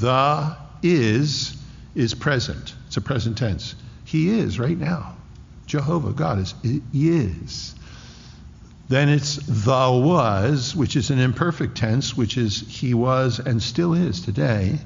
The 0.00 0.56
is 0.82 1.56
is 1.94 2.14
present. 2.14 2.74
It's 2.86 2.96
a 2.96 3.00
present 3.00 3.38
tense. 3.38 3.74
He 4.04 4.38
is 4.38 4.58
right 4.58 4.78
now. 4.78 5.16
Jehovah, 5.66 6.12
God 6.12 6.38
is, 6.38 6.54
He 6.62 6.82
is. 6.92 7.74
Then 8.88 9.10
it's 9.10 9.36
the 9.36 9.90
was, 9.92 10.74
which 10.74 10.96
is 10.96 11.10
an 11.10 11.18
imperfect 11.18 11.76
tense, 11.76 12.16
which 12.16 12.38
is 12.38 12.60
He 12.66 12.94
was 12.94 13.38
and 13.38 13.62
still 13.62 13.94
is 13.94 14.22
today. 14.22 14.78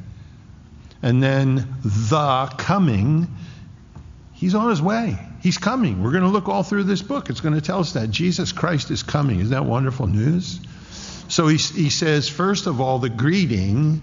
And 1.02 1.22
then 1.22 1.76
the 1.84 2.52
coming, 2.58 3.28
He's 4.32 4.54
on 4.54 4.70
His 4.70 4.82
way. 4.82 5.18
He's 5.40 5.58
coming. 5.58 6.02
We're 6.02 6.12
going 6.12 6.24
to 6.24 6.28
look 6.28 6.48
all 6.48 6.62
through 6.62 6.84
this 6.84 7.02
book. 7.02 7.30
It's 7.30 7.40
going 7.40 7.54
to 7.54 7.60
tell 7.60 7.80
us 7.80 7.92
that 7.92 8.10
Jesus 8.10 8.52
Christ 8.52 8.90
is 8.90 9.02
coming. 9.02 9.40
Isn't 9.40 9.50
that 9.50 9.64
wonderful 9.64 10.06
news? 10.06 10.60
So 11.28 11.48
he, 11.48 11.56
he 11.56 11.90
says, 11.90 12.28
first 12.28 12.66
of 12.66 12.80
all, 12.80 12.98
the 12.98 13.08
greeting 13.08 14.02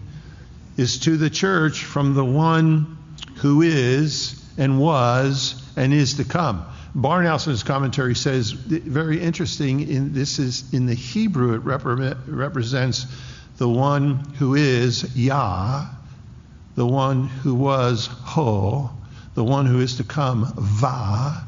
is 0.77 0.99
to 0.99 1.17
the 1.17 1.29
church 1.29 1.83
from 1.83 2.13
the 2.13 2.25
one 2.25 2.97
who 3.35 3.61
is 3.61 4.41
and 4.57 4.79
was 4.79 5.61
and 5.75 5.93
is 5.93 6.15
to 6.15 6.23
come. 6.23 6.65
Barnhouse 6.95 7.45
in 7.45 7.51
his 7.51 7.63
commentary 7.63 8.15
says, 8.15 8.51
very 8.51 9.21
interesting, 9.21 9.87
in, 9.87 10.13
this 10.13 10.39
is 10.39 10.73
in 10.73 10.85
the 10.85 10.95
Hebrew, 10.95 11.53
it 11.53 11.63
repre- 11.63 12.17
represents 12.27 13.05
the 13.57 13.69
one 13.69 14.15
who 14.37 14.55
is 14.55 15.15
Yah, 15.15 15.85
the 16.75 16.85
one 16.85 17.27
who 17.27 17.53
was 17.53 18.07
Ho, 18.07 18.89
the 19.35 19.43
one 19.43 19.65
who 19.65 19.81
is 19.81 19.97
to 19.97 20.03
come 20.03 20.51
Va. 20.55 21.45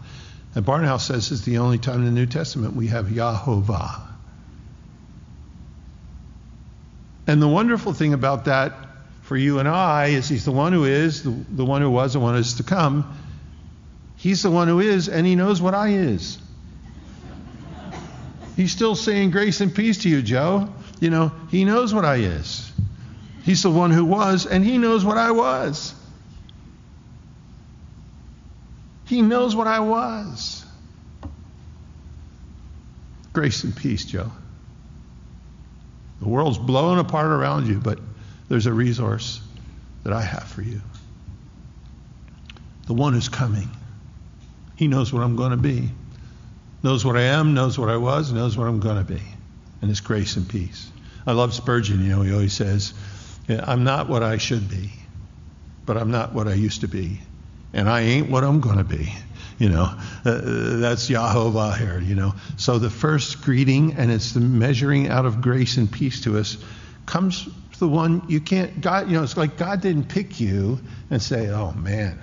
And 0.54 0.66
Barnhouse 0.66 1.08
says 1.08 1.32
it's 1.32 1.42
the 1.42 1.58
only 1.60 1.78
time 1.78 2.00
in 2.00 2.06
the 2.06 2.12
New 2.12 2.26
Testament 2.26 2.76
we 2.76 2.88
have 2.88 3.08
Yahovah. 3.08 4.02
And 7.28 7.42
the 7.42 7.48
wonderful 7.48 7.94
thing 7.94 8.14
about 8.14 8.46
that 8.46 8.74
for 9.22 9.38
you 9.38 9.60
and 9.60 9.68
I 9.68 10.08
is 10.08 10.28
he's 10.28 10.44
the 10.44 10.52
one 10.52 10.74
who 10.74 10.84
is, 10.84 11.24
the, 11.24 11.30
the 11.30 11.64
one 11.64 11.82
who 11.82 11.90
was, 11.90 12.14
the 12.14 12.20
one 12.20 12.34
who 12.34 12.42
is 12.42 12.56
to 12.56 12.64
come. 12.64 13.18
He's 14.22 14.44
the 14.44 14.52
one 14.52 14.68
who 14.68 14.80
is, 14.80 15.10
and 15.10 15.26
he 15.26 15.36
knows 15.36 15.64
what 15.64 15.74
I 15.74 15.88
is. 15.88 16.38
He's 18.56 18.72
still 18.72 18.94
saying 18.94 19.32
grace 19.32 19.62
and 19.62 19.74
peace 19.74 20.04
to 20.04 20.10
you, 20.10 20.22
Joe. 20.22 20.70
You 21.00 21.10
know, 21.10 21.32
he 21.50 21.66
knows 21.66 21.92
what 21.92 22.06
I 22.06 22.18
is. 22.18 22.72
He's 23.42 23.64
the 23.64 23.72
one 23.72 23.90
who 23.90 24.06
was, 24.06 24.46
and 24.46 24.64
he 24.64 24.78
knows 24.78 25.04
what 25.04 25.18
I 25.18 25.32
was. 25.32 25.96
He 29.08 29.24
knows 29.24 29.56
what 29.56 29.66
I 29.66 29.80
was. 29.80 30.64
Grace 33.34 33.64
and 33.64 33.76
peace, 33.76 34.06
Joe. 34.06 34.32
The 36.20 36.30
world's 36.30 36.60
blowing 36.60 37.00
apart 37.00 37.32
around 37.32 37.68
you, 37.68 37.80
but 37.80 37.98
there's 38.50 38.68
a 38.68 38.74
resource 38.74 39.42
that 40.04 40.14
I 40.14 40.22
have 40.22 40.44
for 40.44 40.62
you. 40.62 40.80
The 42.86 42.94
one 42.94 43.14
who's 43.14 43.30
coming. 43.30 43.68
He 44.82 44.88
knows 44.88 45.14
what 45.14 45.22
I'm 45.22 45.36
going 45.36 45.52
to 45.52 45.58
be. 45.58 45.92
Knows 46.82 47.06
what 47.06 47.16
I 47.16 47.22
am, 47.22 47.54
knows 47.54 47.78
what 47.78 47.90
I 47.90 47.98
was, 47.98 48.34
knows 48.34 48.58
what 48.58 48.68
I'm 48.68 48.80
going 48.80 48.98
to 48.98 49.04
be. 49.04 49.22
And 49.80 49.92
it's 49.92 50.00
grace 50.00 50.38
and 50.38 50.50
peace. 50.50 50.90
I 51.28 51.34
love 51.34 51.54
Spurgeon, 51.54 52.04
you 52.04 52.10
know, 52.10 52.24
he 52.24 52.34
always 52.34 52.54
says, 52.54 52.96
I'm 53.48 53.84
not 53.84 54.10
what 54.10 54.24
I 54.24 54.38
should 54.38 54.68
be, 54.72 54.90
but 55.86 55.98
I'm 55.98 56.10
not 56.10 56.34
what 56.34 56.48
I 56.48 56.56
used 56.56 56.82
to 56.82 56.88
be. 56.88 57.20
And 57.74 57.88
I 57.88 58.02
ain't 58.02 58.32
what 58.32 58.44
I'm 58.44 58.60
going 58.60 58.80
to 58.80 58.84
be. 58.84 59.14
You 59.60 59.70
know, 59.70 59.84
uh, 60.26 60.42
that's 60.80 61.08
Yahovah 61.08 61.78
here, 61.78 62.00
you 62.00 62.16
know. 62.16 62.34
So 62.58 62.80
the 62.80 62.90
first 62.90 63.44
greeting, 63.44 63.94
and 63.94 64.12
it's 64.12 64.32
the 64.32 64.40
measuring 64.40 65.10
out 65.10 65.28
of 65.28 65.42
grace 65.42 65.78
and 65.78 65.92
peace 65.92 66.22
to 66.22 66.40
us, 66.40 66.58
comes 67.06 67.48
the 67.78 67.88
one 67.88 68.24
you 68.28 68.42
can't, 68.42 68.82
God, 68.82 69.12
you 69.12 69.18
know, 69.18 69.22
it's 69.22 69.38
like 69.38 69.58
God 69.58 69.82
didn't 69.82 70.06
pick 70.06 70.40
you 70.40 70.80
and 71.12 71.22
say, 71.22 71.50
oh 71.50 71.72
man, 71.74 72.20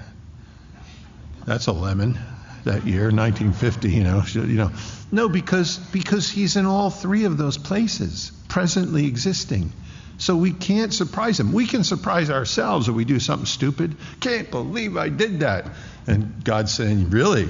that's 1.46 1.68
a 1.68 1.72
lemon 1.72 2.18
that 2.64 2.86
year, 2.86 3.10
1950, 3.10 3.90
you 3.90 4.04
know, 4.04 4.22
you 4.32 4.56
know. 4.56 4.70
No, 5.10 5.28
because 5.28 5.78
because 5.78 6.28
he's 6.28 6.56
in 6.56 6.66
all 6.66 6.90
three 6.90 7.24
of 7.24 7.36
those 7.38 7.58
places, 7.58 8.32
presently 8.48 9.06
existing. 9.06 9.72
So 10.18 10.36
we 10.36 10.52
can't 10.52 10.92
surprise 10.92 11.38
him. 11.38 11.52
We 11.52 11.66
can 11.66 11.84
surprise 11.84 12.28
ourselves 12.28 12.88
if 12.88 12.94
we 12.94 13.04
do 13.04 13.20
something 13.20 13.46
stupid. 13.46 13.96
Can't 14.20 14.50
believe 14.50 14.96
I 14.96 15.08
did 15.08 15.40
that. 15.40 15.66
And 16.06 16.42
God's 16.44 16.74
saying, 16.74 17.10
"Really? 17.10 17.48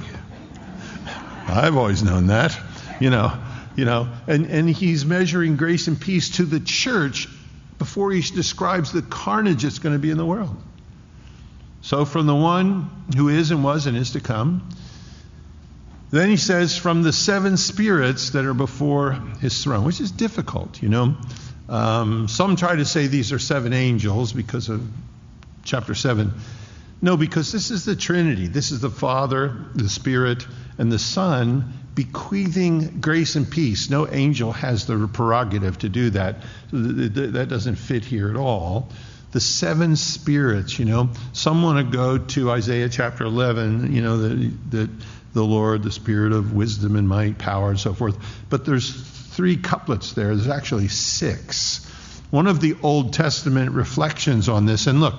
I've 1.47 1.75
always 1.75 2.03
known 2.03 2.27
that." 2.27 2.57
You 2.99 3.09
know, 3.09 3.33
you 3.75 3.85
know, 3.85 4.09
and 4.27 4.45
and 4.45 4.69
he's 4.69 5.05
measuring 5.05 5.55
grace 5.55 5.87
and 5.87 5.99
peace 5.99 6.37
to 6.37 6.45
the 6.45 6.59
church 6.59 7.27
before 7.79 8.11
he 8.11 8.21
describes 8.21 8.91
the 8.91 9.01
carnage 9.01 9.63
that's 9.63 9.79
going 9.79 9.95
to 9.95 9.99
be 9.99 10.11
in 10.11 10.17
the 10.17 10.25
world. 10.25 10.55
So 11.81 12.05
from 12.05 12.27
the 12.27 12.35
one 12.35 12.89
who 13.15 13.29
is 13.29 13.51
and 13.51 13.63
was 13.63 13.87
and 13.87 13.97
is 13.97 14.11
to 14.11 14.19
come, 14.19 14.69
then 16.11 16.29
he 16.29 16.37
says, 16.37 16.75
from 16.75 17.03
the 17.03 17.13
seven 17.13 17.57
spirits 17.57 18.31
that 18.31 18.45
are 18.45 18.53
before 18.53 19.13
his 19.41 19.63
throne, 19.63 19.83
which 19.83 20.01
is 20.01 20.11
difficult, 20.11 20.81
you 20.81 20.89
know. 20.89 21.15
Um, 21.67 22.27
some 22.27 22.55
try 22.55 22.75
to 22.75 22.85
say 22.85 23.07
these 23.07 23.31
are 23.31 23.39
seven 23.39 23.73
angels 23.73 24.33
because 24.33 24.69
of 24.69 24.87
chapter 25.63 25.93
7. 25.93 26.33
No, 27.01 27.15
because 27.15 27.51
this 27.51 27.71
is 27.71 27.85
the 27.85 27.95
Trinity. 27.95 28.47
This 28.47 28.71
is 28.71 28.81
the 28.81 28.89
Father, 28.89 29.65
the 29.75 29.87
Spirit, 29.87 30.45
and 30.77 30.91
the 30.91 30.99
Son 30.99 31.73
bequeathing 31.95 32.99
grace 32.99 33.35
and 33.35 33.49
peace. 33.49 33.89
No 33.89 34.07
angel 34.07 34.51
has 34.51 34.85
the 34.85 35.07
prerogative 35.07 35.77
to 35.79 35.89
do 35.89 36.09
that. 36.11 36.37
That 36.71 37.47
doesn't 37.49 37.75
fit 37.75 38.03
here 38.03 38.29
at 38.29 38.35
all. 38.35 38.89
The 39.31 39.39
seven 39.39 39.95
spirits, 39.95 40.79
you 40.79 40.85
know, 40.85 41.09
some 41.33 41.61
want 41.61 41.85
to 41.85 41.95
go 41.95 42.17
to 42.17 42.49
Isaiah 42.49 42.89
chapter 42.89 43.25
11, 43.25 43.93
you 43.93 44.01
know, 44.01 44.17
that 44.17 44.89
the 45.33 45.43
Lord, 45.43 45.83
the 45.83 45.91
spirit 45.91 46.31
of 46.31 46.53
wisdom 46.53 46.95
and 46.95 47.07
might, 47.07 47.37
power, 47.37 47.69
and 47.69 47.79
so 47.79 47.93
forth. 47.93 48.17
But 48.49 48.65
there's 48.65 48.91
three 48.91 49.57
couplets 49.57 50.13
there. 50.13 50.35
There's 50.35 50.47
actually 50.47 50.87
six. 50.87 51.85
One 52.31 52.47
of 52.47 52.61
the 52.61 52.75
Old 52.81 53.13
Testament 53.13 53.71
reflections 53.71 54.49
on 54.49 54.65
this, 54.65 54.87
and 54.87 54.99
look, 54.99 55.15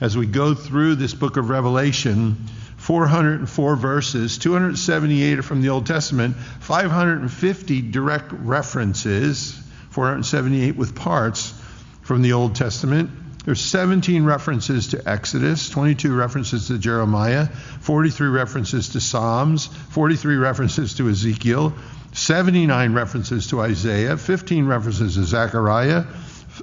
as 0.00 0.16
we 0.16 0.26
go 0.26 0.54
through 0.54 0.96
this 0.96 1.14
book 1.14 1.36
of 1.36 1.48
Revelation, 1.48 2.36
404 2.76 3.76
verses, 3.76 4.38
278 4.38 5.38
are 5.38 5.42
from 5.42 5.62
the 5.62 5.68
Old 5.68 5.86
Testament, 5.86 6.36
550 6.36 7.90
direct 7.90 8.32
references, 8.32 9.52
478 9.90 10.76
with 10.76 10.96
parts 10.96 11.54
from 12.02 12.22
the 12.22 12.32
Old 12.32 12.56
Testament, 12.56 13.10
there's 13.44 13.60
17 13.60 14.24
references 14.24 14.88
to 14.88 15.08
Exodus, 15.08 15.68
22 15.68 16.14
references 16.14 16.68
to 16.68 16.78
Jeremiah, 16.78 17.46
43 17.46 18.28
references 18.28 18.90
to 18.90 19.00
Psalms, 19.00 19.66
43 19.66 20.36
references 20.36 20.94
to 20.94 21.08
Ezekiel, 21.08 21.72
79 22.12 22.92
references 22.92 23.48
to 23.48 23.60
Isaiah, 23.60 24.16
15 24.16 24.66
references 24.66 25.16
to 25.16 25.24
Zechariah, 25.24 26.04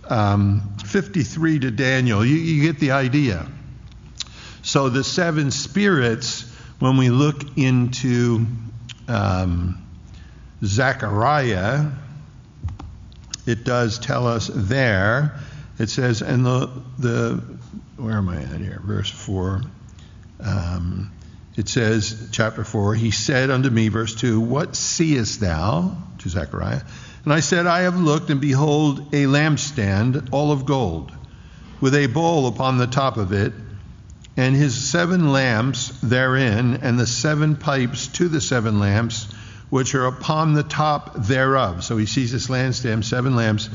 um, 0.07 0.75
53 0.85 1.59
to 1.59 1.71
Daniel. 1.71 2.25
You, 2.25 2.35
you 2.35 2.63
get 2.63 2.79
the 2.79 2.91
idea. 2.91 3.45
So 4.61 4.87
the 4.87 5.03
seven 5.03 5.51
spirits, 5.51 6.49
when 6.79 6.95
we 6.95 7.09
look 7.09 7.57
into 7.57 8.45
um, 9.09 9.85
Zechariah, 10.63 11.87
it 13.45 13.65
does 13.65 13.99
tell 13.99 14.27
us 14.27 14.49
there 14.53 15.39
it 15.79 15.89
says, 15.89 16.21
and 16.21 16.45
the, 16.45 16.69
the 16.97 17.41
where 17.95 18.17
am 18.17 18.29
I 18.29 18.41
at 18.41 18.59
here? 18.59 18.81
Verse 18.83 19.09
4. 19.09 19.61
Um, 20.41 21.11
it 21.55 21.67
says, 21.67 22.29
chapter 22.31 22.63
4, 22.63 22.95
he 22.95 23.11
said 23.11 23.49
unto 23.49 23.69
me, 23.69 23.87
verse 23.87 24.13
2, 24.15 24.39
What 24.39 24.75
seest 24.75 25.39
thou? 25.39 25.97
To 26.19 26.29
Zechariah. 26.29 26.81
And 27.23 27.33
I 27.33 27.39
said, 27.39 27.65
I 27.65 27.81
have 27.81 27.97
looked, 27.97 28.29
and 28.29 28.41
behold, 28.41 29.13
a 29.13 29.25
lampstand, 29.25 30.29
all 30.31 30.51
of 30.51 30.65
gold, 30.65 31.11
with 31.79 31.95
a 31.95 32.07
bowl 32.07 32.47
upon 32.47 32.77
the 32.77 32.87
top 32.87 33.17
of 33.17 33.31
it, 33.31 33.53
and 34.35 34.55
his 34.55 34.89
seven 34.89 35.31
lamps 35.31 35.89
therein, 36.01 36.79
and 36.81 36.99
the 36.99 37.07
seven 37.07 37.55
pipes 37.55 38.07
to 38.07 38.27
the 38.27 38.41
seven 38.41 38.79
lamps, 38.79 39.31
which 39.69 39.95
are 39.95 40.05
upon 40.05 40.53
the 40.53 40.63
top 40.63 41.15
thereof. 41.15 41.83
So 41.83 41.97
he 41.97 42.05
sees 42.05 42.31
this 42.31 42.47
lampstand, 42.47 43.03
seven 43.03 43.35
lamps 43.35 43.69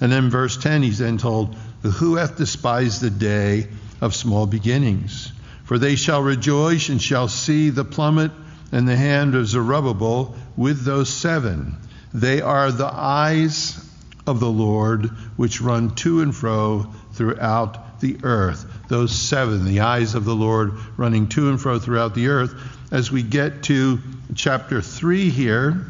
and 0.00 0.10
then 0.10 0.30
verse 0.30 0.56
10, 0.56 0.82
he's 0.82 0.98
then 0.98 1.18
told, 1.18 1.54
Who 1.82 2.16
hath 2.16 2.36
despised 2.36 3.00
the 3.00 3.10
day 3.10 3.68
of 4.00 4.14
small 4.14 4.46
beginnings? 4.46 5.32
For 5.64 5.78
they 5.78 5.94
shall 5.94 6.22
rejoice 6.22 6.88
and 6.88 7.00
shall 7.00 7.28
see 7.28 7.70
the 7.70 7.84
plummet 7.84 8.32
and 8.72 8.88
the 8.88 8.96
hand 8.96 9.34
of 9.34 9.46
Zerubbabel 9.46 10.34
with 10.56 10.84
those 10.84 11.08
seven. 11.08 11.76
They 12.14 12.40
are 12.40 12.72
the 12.72 12.90
eyes 12.92 13.86
of 14.26 14.40
the 14.40 14.50
Lord 14.50 15.06
which 15.36 15.60
run 15.60 15.94
to 15.96 16.22
and 16.22 16.34
fro 16.34 16.86
throughout 17.12 18.00
the 18.00 18.18
earth. 18.22 18.66
Those 18.88 19.12
seven, 19.12 19.64
the 19.64 19.80
eyes 19.80 20.14
of 20.14 20.24
the 20.24 20.34
Lord 20.34 20.72
running 20.96 21.28
to 21.28 21.50
and 21.50 21.60
fro 21.60 21.78
throughout 21.78 22.14
the 22.14 22.28
earth. 22.28 22.54
As 22.90 23.12
we 23.12 23.22
get 23.22 23.64
to 23.64 23.98
chapter 24.34 24.80
3 24.80 25.30
here, 25.30 25.86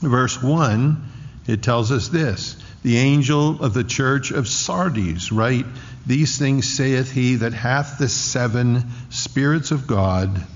verse 0.00 0.42
1, 0.42 1.04
it 1.46 1.62
tells 1.62 1.90
us 1.90 2.08
this 2.08 2.56
The 2.82 2.96
angel 2.96 3.62
of 3.62 3.74
the 3.74 3.84
church 3.84 4.30
of 4.30 4.46
Sardis, 4.46 5.32
write, 5.32 5.66
These 6.06 6.38
things 6.38 6.76
saith 6.76 7.10
he 7.10 7.36
that 7.36 7.52
hath 7.52 7.98
the 7.98 8.08
seven 8.08 8.84
spirits 9.10 9.70
of 9.70 9.86
God 9.86 10.46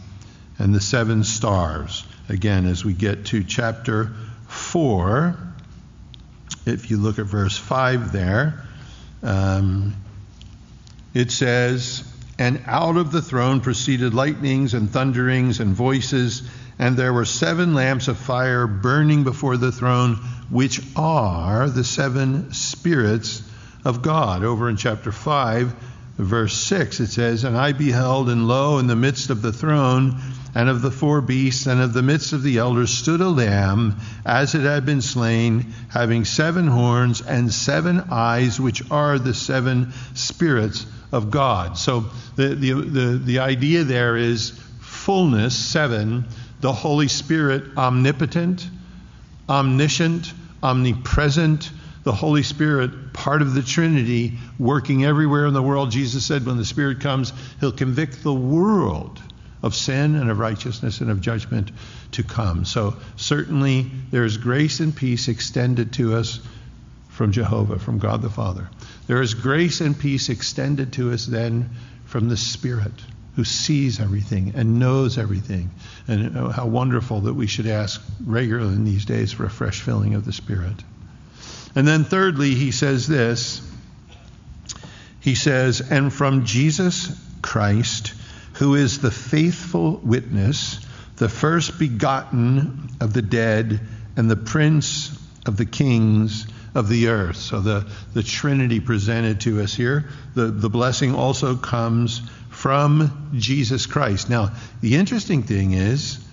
and 0.59 0.75
the 0.75 0.81
seven 0.81 1.25
stars. 1.25 2.05
Again, 2.29 2.67
as 2.67 2.85
we 2.85 2.93
get 2.93 3.27
to 3.27 3.43
chapter 3.43 4.13
4, 4.47 5.37
if 6.65 6.91
you 6.91 6.99
look 6.99 7.19
at 7.19 7.27
verse 7.27 7.57
5 7.57 8.13
there, 8.13 8.65
um, 9.23 9.95
it 11.15 11.31
says, 11.33 12.05
And 12.39 12.63
out 12.67 12.97
of 12.97 13.11
the 13.11 13.23
throne 13.23 13.61
proceeded 13.61 14.15
lightnings 14.15 14.75
and 14.75 14.89
thunderings 14.89 15.59
and 15.59 15.75
voices, 15.75 16.49
and 16.83 16.97
there 16.97 17.13
were 17.13 17.25
seven 17.25 17.75
lamps 17.75 18.09
of 18.09 18.19
fire 18.19 18.67
burning 18.67 19.23
before 19.23 19.57
the 19.57 19.71
throne, 19.71 20.17
which 20.51 20.81
are 20.97 21.69
the 21.69 21.85
seven 21.85 22.53
spirits 22.53 23.41
of 23.85 24.03
God. 24.03 24.43
Over 24.43 24.69
in 24.69 24.77
chapter 24.77 25.13
5, 25.13 25.77
verse 26.17 26.55
6, 26.55 26.99
it 26.99 27.07
says, 27.07 27.45
And 27.45 27.57
I 27.57 27.71
beheld, 27.71 28.29
and 28.29 28.49
lo, 28.49 28.79
in 28.79 28.89
the 28.89 28.97
midst 28.97 29.31
of 29.31 29.43
the 29.43 29.53
throne, 29.53 30.21
and 30.57 30.69
of 30.69 30.83
the 30.83 30.91
four 30.91 31.21
beasts, 31.21 31.67
and 31.67 31.81
of 31.81 31.93
the 31.93 32.03
midst 32.03 32.33
of 32.33 32.43
the 32.43 32.59
elders 32.59 32.91
stood 32.91 33.21
a 33.21 33.29
lamb, 33.29 33.95
as 34.27 34.57
it 34.57 34.63
had 34.63 34.85
been 34.85 35.03
slain, 35.03 35.73
having 35.89 36.25
seven 36.25 36.67
horns 36.67 37.21
and 37.21 37.55
seven 37.55 38.01
eyes, 38.11 38.59
which 38.59 38.83
are 38.91 39.21
the 39.21 39.35
seven 39.35 39.93
spirits 40.15 40.85
of 41.13 41.31
God. 41.31 41.79
So 41.79 42.07
the, 42.35 42.57
the, 42.57 42.73
the, 42.73 43.21
the 43.25 43.39
idea 43.39 43.85
there 43.85 44.17
is 44.17 44.61
fullness, 44.81 45.57
seven, 45.57 46.27
the 46.63 46.73
Holy 46.73 47.09
Spirit 47.09 47.77
omnipotent, 47.77 48.67
omniscient, 49.49 50.33
omnipresent, 50.63 51.71
the 52.05 52.13
Holy 52.13 52.45
Spirit, 52.45 53.13
part 53.13 53.43
of 53.43 53.53
the 53.55 53.63
Trinity, 53.63 54.39
working 54.59 55.05
everywhere 55.05 55.47
in 55.47 55.55
the 55.55 55.63
world. 55.63 55.91
Jesus 55.91 56.25
said, 56.25 56.47
when 56.47 56.57
the 56.57 56.65
Spirit 56.65 57.01
comes, 57.01 57.33
He'll 57.61 57.73
convict 57.73 58.23
the 58.23 58.33
world 58.33 59.21
of 59.63 59.75
sin 59.75 60.15
and 60.15 60.31
of 60.31 60.39
righteousness 60.39 61.01
and 61.01 61.11
of 61.11 61.21
judgment 61.21 61.71
to 62.13 62.23
come. 62.23 62.65
So, 62.65 62.97
certainly, 63.17 63.91
there 64.11 64.25
is 64.25 64.37
grace 64.37 64.81
and 64.81 64.95
peace 64.95 65.29
extended 65.29 65.93
to 65.95 66.15
us 66.15 66.41
from 67.09 67.33
Jehovah, 67.33 67.79
from 67.79 67.99
God 67.99 68.23
the 68.23 68.31
Father. 68.31 68.69
There 69.09 69.21
is 69.21 69.35
grace 69.35 69.81
and 69.81 69.99
peace 69.99 70.29
extended 70.29 70.93
to 70.95 71.13
us 71.13 71.27
then 71.27 71.71
from 72.07 72.29
the 72.29 72.37
Spirit 72.37 72.93
who 73.37 73.45
sees 73.45 73.99
everything 73.99 74.53
and 74.57 74.79
knows 74.79 75.19
everything. 75.19 75.71
And 76.07 76.37
uh, 76.37 76.49
how 76.51 76.67
wonderful 76.67 77.23
that 77.23 77.35
we 77.35 77.47
should 77.47 77.67
ask 77.67 78.03
regularly 78.25 78.75
in 78.75 78.85
these 78.85 79.05
days 79.05 79.33
for 79.33 79.45
a 79.45 79.51
fresh 79.51 79.81
filling 79.81 80.15
of 80.15 80.25
the 80.25 80.33
Spirit. 80.33 80.77
And 81.75 81.89
then, 81.89 82.05
thirdly, 82.05 82.55
he 82.55 82.71
says 82.71 83.09
this 83.09 83.67
He 85.21 85.35
says, 85.35 85.81
And 85.81 86.13
from 86.13 86.45
Jesus 86.45 87.19
Christ, 87.41 88.13
who 88.55 88.75
is 88.75 89.01
the 89.01 89.11
faithful 89.11 89.97
witness, 90.05 90.85
the 91.17 91.29
first 91.29 91.79
begotten 91.79 92.91
of 93.01 93.15
the 93.15 93.23
dead, 93.23 93.81
and 94.17 94.31
the 94.31 94.37
prince 94.37 95.19
of 95.47 95.57
the 95.57 95.65
kings 95.65 96.47
of 96.75 96.89
the 96.89 97.09
earth. 97.09 97.37
So 97.37 97.61
the, 97.61 97.87
the 98.15 98.23
Trinity 98.23 98.81
presented 98.81 99.41
to 99.43 99.63
us 99.63 99.75
here. 99.75 100.09
The, 100.35 100.47
the 100.47 100.71
blessing 100.71 101.15
also 101.15 101.57
comes 101.57 102.23
from 102.53 103.31
Jesus 103.35 103.87
Christ. 103.87 104.31
Now, 104.31 104.53
the 104.81 104.95
interesting 104.95 105.43
thing 105.43 105.73
is, 105.73 106.25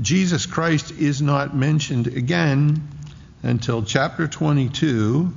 Jesus 0.00 0.46
Christ 0.46 0.92
is 0.92 1.20
not 1.20 1.56
mentioned 1.56 2.06
again 2.06 2.86
until 3.42 3.82
chapter 3.82 4.28
22. 4.28 5.32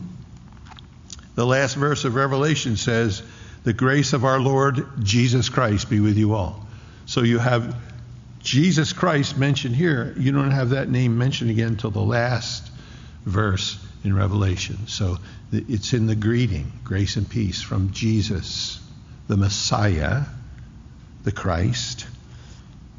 The 1.35 1.45
last 1.45 1.75
verse 1.75 2.05
of 2.05 2.15
Revelation 2.15 2.77
says, 2.77 3.23
The 3.63 3.73
grace 3.73 4.13
of 4.13 4.25
our 4.25 4.39
Lord 4.39 5.03
Jesus 5.03 5.49
Christ 5.49 5.89
be 5.89 5.99
with 5.99 6.17
you 6.17 6.35
all. 6.35 6.67
So 7.05 7.21
you 7.21 7.39
have 7.39 7.75
Jesus 8.41 8.93
Christ 8.93 9.37
mentioned 9.37 9.75
here. 9.75 10.13
You 10.17 10.31
don't 10.31 10.51
have 10.51 10.69
that 10.69 10.89
name 10.89 11.17
mentioned 11.17 11.49
again 11.49 11.69
until 11.69 11.91
the 11.91 11.99
last 11.99 12.69
verse 13.25 13.79
in 14.03 14.15
Revelation. 14.15 14.87
So 14.87 15.17
it's 15.51 15.93
in 15.93 16.07
the 16.07 16.15
greeting 16.15 16.71
grace 16.83 17.15
and 17.15 17.29
peace 17.29 17.61
from 17.61 17.91
Jesus, 17.91 18.79
the 19.27 19.37
Messiah, 19.37 20.23
the 21.23 21.31
Christ, 21.31 22.07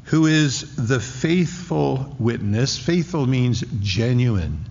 who 0.05 0.25
is 0.25 0.75
the 0.75 0.99
faithful 0.99 2.15
witness. 2.19 2.77
Faithful 2.77 3.27
means 3.27 3.63
genuine 3.79 4.65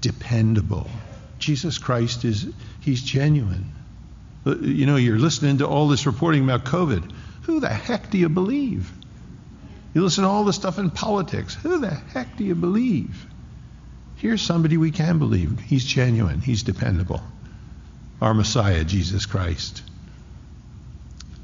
dependable. 0.00 0.88
Jesus 1.38 1.78
Christ 1.78 2.24
is, 2.24 2.48
he's 2.80 3.02
genuine. 3.02 3.72
You 4.44 4.86
know, 4.86 4.96
you're 4.96 5.18
listening 5.18 5.58
to 5.58 5.66
all 5.66 5.88
this 5.88 6.06
reporting 6.06 6.44
about 6.44 6.64
COVID. 6.64 7.12
Who 7.42 7.60
the 7.60 7.68
heck 7.68 8.10
do 8.10 8.18
you 8.18 8.28
believe? 8.28 8.92
You 9.94 10.02
listen 10.02 10.24
to 10.24 10.30
all 10.30 10.44
the 10.44 10.52
stuff 10.52 10.78
in 10.78 10.90
politics. 10.90 11.54
Who 11.54 11.78
the 11.78 11.90
heck 11.90 12.36
do 12.36 12.44
you 12.44 12.54
believe? 12.54 13.26
Here's 14.16 14.42
somebody 14.42 14.76
we 14.76 14.90
can 14.90 15.18
believe. 15.18 15.58
He's 15.60 15.84
genuine, 15.84 16.40
he's 16.40 16.62
dependable. 16.62 17.20
Our 18.20 18.34
Messiah, 18.34 18.84
Jesus 18.84 19.26
Christ. 19.26 19.82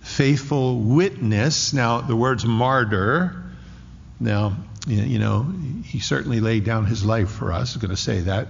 Faithful 0.03 0.79
witness. 0.79 1.73
Now, 1.73 2.01
the 2.01 2.17
word's 2.17 2.45
martyr. 2.45 3.43
Now, 4.21 4.57
you 4.87 5.19
know, 5.19 5.43
he 5.85 6.01
certainly 6.01 6.41
laid 6.41 6.65
down 6.65 6.87
his 6.87 7.05
life 7.05 7.31
for 7.31 7.53
us. 7.53 7.75
I'm 7.75 7.81
going 7.81 7.91
to 7.91 7.97
say 7.97 8.21
that. 8.21 8.49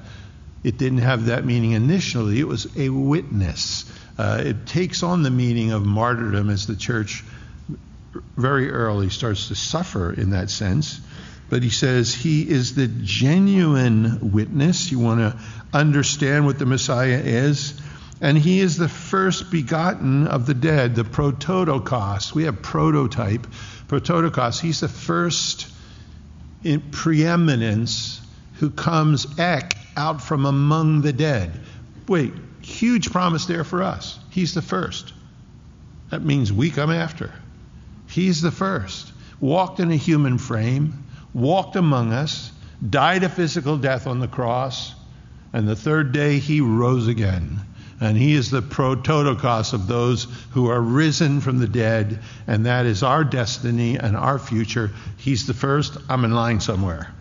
It 0.64 0.78
didn't 0.78 0.98
have 0.98 1.26
that 1.26 1.44
meaning 1.44 1.72
initially. 1.72 2.40
It 2.40 2.46
was 2.46 2.66
a 2.76 2.88
witness. 2.88 3.84
Uh, 4.16 4.42
it 4.44 4.66
takes 4.66 5.02
on 5.02 5.22
the 5.22 5.30
meaning 5.30 5.72
of 5.72 5.84
martyrdom 5.84 6.50
as 6.50 6.66
the 6.66 6.76
church 6.76 7.24
very 8.36 8.70
early 8.70 9.10
starts 9.10 9.48
to 9.48 9.54
suffer 9.54 10.12
in 10.12 10.30
that 10.30 10.50
sense. 10.50 11.00
But 11.50 11.62
he 11.62 11.70
says 11.70 12.14
he 12.14 12.48
is 12.48 12.74
the 12.74 12.86
genuine 12.86 14.32
witness. 14.32 14.90
You 14.90 15.00
want 15.00 15.20
to 15.20 15.38
understand 15.72 16.46
what 16.46 16.58
the 16.58 16.66
Messiah 16.66 17.20
is. 17.22 17.78
And 18.22 18.38
he 18.38 18.60
is 18.60 18.76
the 18.76 18.88
first 18.88 19.50
begotten 19.50 20.28
of 20.28 20.46
the 20.46 20.54
dead, 20.54 20.94
the 20.94 21.02
prototokos. 21.02 22.32
We 22.32 22.44
have 22.44 22.62
prototype. 22.62 23.48
Prototokos, 23.88 24.60
he's 24.60 24.78
the 24.78 24.88
first 24.88 25.66
in 26.62 26.80
preeminence 26.92 28.20
who 28.54 28.70
comes 28.70 29.26
ek 29.40 29.76
out 29.96 30.22
from 30.22 30.46
among 30.46 31.02
the 31.02 31.12
dead. 31.12 31.50
Wait, 32.06 32.32
huge 32.60 33.10
promise 33.10 33.46
there 33.46 33.64
for 33.64 33.82
us. 33.82 34.20
He's 34.30 34.54
the 34.54 34.62
first. 34.62 35.12
That 36.10 36.22
means 36.22 36.52
we 36.52 36.70
come 36.70 36.92
after. 36.92 37.32
He's 38.08 38.40
the 38.40 38.52
first. 38.52 39.12
Walked 39.40 39.80
in 39.80 39.90
a 39.90 39.96
human 39.96 40.38
frame, 40.38 41.06
walked 41.34 41.74
among 41.74 42.12
us, 42.12 42.52
died 42.88 43.24
a 43.24 43.28
physical 43.28 43.78
death 43.78 44.06
on 44.06 44.20
the 44.20 44.28
cross, 44.28 44.94
and 45.52 45.66
the 45.66 45.74
third 45.74 46.12
day 46.12 46.38
he 46.38 46.60
rose 46.60 47.08
again. 47.08 47.58
And 48.02 48.18
he 48.18 48.34
is 48.34 48.50
the 48.50 48.62
prototokos 48.62 49.72
of 49.72 49.86
those 49.86 50.26
who 50.50 50.68
are 50.68 50.80
risen 50.80 51.40
from 51.40 51.60
the 51.60 51.68
dead, 51.68 52.18
and 52.48 52.66
that 52.66 52.84
is 52.84 53.04
our 53.04 53.22
destiny 53.22 53.96
and 53.96 54.16
our 54.16 54.40
future. 54.40 54.90
He's 55.18 55.46
the 55.46 55.54
first. 55.54 55.96
I'm 56.08 56.24
in 56.24 56.34
line 56.34 56.58
somewhere. 56.58 57.14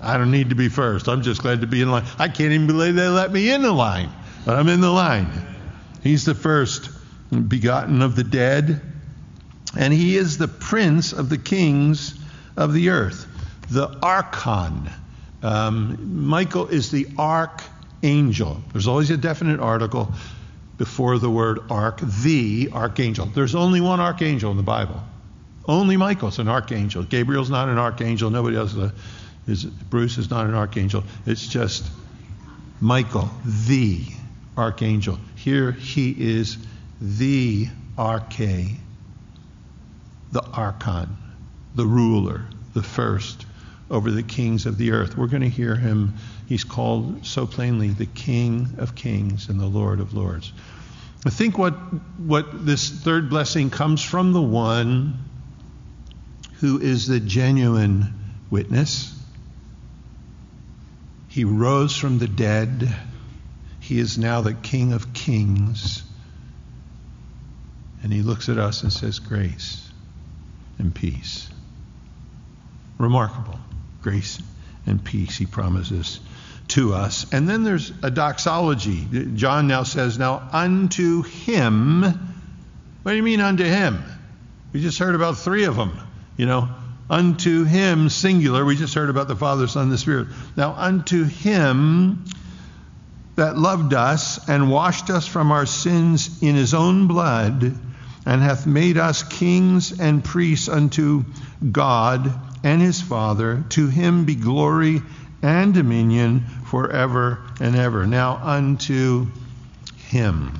I 0.00 0.16
don't 0.16 0.30
need 0.30 0.48
to 0.48 0.54
be 0.54 0.70
first. 0.70 1.06
I'm 1.06 1.20
just 1.20 1.42
glad 1.42 1.60
to 1.60 1.66
be 1.66 1.82
in 1.82 1.90
line. 1.90 2.06
I 2.18 2.28
can't 2.28 2.50
even 2.50 2.66
believe 2.66 2.94
they 2.94 3.08
let 3.08 3.30
me 3.30 3.52
in 3.52 3.60
the 3.60 3.72
line, 3.72 4.08
but 4.46 4.56
I'm 4.56 4.70
in 4.70 4.80
the 4.80 4.90
line. 4.90 5.28
He's 6.02 6.24
the 6.24 6.34
first 6.34 6.88
begotten 7.30 8.00
of 8.00 8.16
the 8.16 8.24
dead, 8.24 8.80
and 9.78 9.92
he 9.92 10.16
is 10.16 10.38
the 10.38 10.48
prince 10.48 11.12
of 11.12 11.28
the 11.28 11.36
kings 11.36 12.18
of 12.56 12.72
the 12.72 12.88
earth, 12.88 13.26
the 13.68 13.98
archon. 14.02 14.88
Um, 15.42 16.26
Michael 16.26 16.68
is 16.68 16.90
the 16.90 17.06
arch 17.18 17.60
angel. 18.02 18.60
There's 18.72 18.86
always 18.86 19.10
a 19.10 19.16
definite 19.16 19.60
article 19.60 20.12
before 20.78 21.18
the 21.18 21.30
word 21.30 21.60
arch, 21.70 22.00
the 22.22 22.70
archangel. 22.72 23.26
There's 23.26 23.54
only 23.54 23.80
one 23.80 24.00
archangel 24.00 24.50
in 24.50 24.56
the 24.56 24.62
Bible. 24.62 25.02
Only 25.66 25.96
Michael's 25.96 26.38
an 26.38 26.48
archangel. 26.48 27.04
Gabriel's 27.04 27.50
not 27.50 27.68
an 27.68 27.78
archangel. 27.78 28.30
Nobody 28.30 28.56
else 28.56 28.74
is, 29.46 29.64
Bruce 29.64 30.18
is 30.18 30.30
not 30.30 30.46
an 30.46 30.54
archangel. 30.54 31.04
It's 31.26 31.46
just 31.46 31.88
Michael, 32.80 33.30
the 33.44 34.00
archangel. 34.56 35.18
Here 35.36 35.70
he 35.70 36.14
is 36.18 36.58
the 37.00 37.68
arche, 37.96 38.74
the 40.32 40.44
archon, 40.52 41.16
the 41.74 41.86
ruler, 41.86 42.44
the 42.74 42.82
first 42.82 43.46
over 43.92 44.10
the 44.10 44.24
kings 44.24 44.66
of 44.66 44.78
the 44.78 44.90
earth. 44.90 45.16
We're 45.16 45.28
going 45.28 45.42
to 45.42 45.48
hear 45.48 45.76
him 45.76 46.14
He's 46.52 46.64
called 46.64 47.24
so 47.24 47.46
plainly 47.46 47.88
the 47.88 48.04
King 48.04 48.74
of 48.76 48.94
Kings 48.94 49.48
and 49.48 49.58
the 49.58 49.64
Lord 49.64 50.00
of 50.00 50.12
Lords. 50.12 50.52
I 51.24 51.30
think 51.30 51.56
what, 51.56 51.72
what 52.18 52.66
this 52.66 52.90
third 52.90 53.30
blessing 53.30 53.70
comes 53.70 54.02
from 54.02 54.34
the 54.34 54.42
one 54.42 55.18
who 56.60 56.78
is 56.78 57.06
the 57.06 57.20
genuine 57.20 58.12
witness. 58.50 59.18
He 61.28 61.44
rose 61.44 61.96
from 61.96 62.18
the 62.18 62.28
dead. 62.28 62.94
He 63.80 63.98
is 63.98 64.18
now 64.18 64.42
the 64.42 64.52
King 64.52 64.92
of 64.92 65.14
Kings. 65.14 66.02
And 68.02 68.12
he 68.12 68.20
looks 68.20 68.50
at 68.50 68.58
us 68.58 68.82
and 68.82 68.92
says, 68.92 69.20
Grace 69.20 69.90
and 70.76 70.94
peace. 70.94 71.48
Remarkable. 72.98 73.58
Grace 74.02 74.40
and 74.86 75.02
peace, 75.02 75.36
he 75.36 75.46
promises 75.46 76.20
to 76.68 76.94
us. 76.94 77.32
And 77.32 77.48
then 77.48 77.62
there's 77.62 77.92
a 78.02 78.10
doxology. 78.10 79.06
John 79.34 79.68
now 79.68 79.84
says, 79.84 80.18
Now 80.18 80.48
unto 80.52 81.22
him. 81.22 82.02
What 82.02 83.12
do 83.12 83.16
you 83.16 83.22
mean 83.22 83.40
unto 83.40 83.64
him? 83.64 84.02
We 84.72 84.80
just 84.80 84.98
heard 84.98 85.14
about 85.14 85.38
three 85.38 85.64
of 85.64 85.76
them. 85.76 85.92
You 86.36 86.46
know, 86.46 86.68
unto 87.10 87.64
him, 87.64 88.08
singular. 88.08 88.64
We 88.64 88.76
just 88.76 88.94
heard 88.94 89.10
about 89.10 89.28
the 89.28 89.36
Father, 89.36 89.66
Son, 89.66 89.90
the 89.90 89.98
Spirit. 89.98 90.28
Now 90.56 90.72
unto 90.72 91.24
him 91.24 92.24
that 93.36 93.58
loved 93.58 93.94
us 93.94 94.48
and 94.48 94.70
washed 94.70 95.10
us 95.10 95.26
from 95.26 95.52
our 95.52 95.66
sins 95.66 96.42
in 96.42 96.54
his 96.54 96.74
own 96.74 97.06
blood 97.06 97.74
and 98.24 98.42
hath 98.42 98.66
made 98.66 98.98
us 98.98 99.22
kings 99.22 99.98
and 99.98 100.22
priests 100.22 100.68
unto 100.68 101.24
God 101.70 102.32
and 102.62 102.80
his 102.80 103.00
Father. 103.00 103.64
To 103.70 103.88
him 103.88 104.24
be 104.24 104.34
glory 104.34 105.02
and 105.42 105.74
dominion 105.74 106.44
forever 106.66 107.40
and 107.60 107.74
ever. 107.76 108.06
Now 108.06 108.36
unto 108.42 109.26
him 110.08 110.52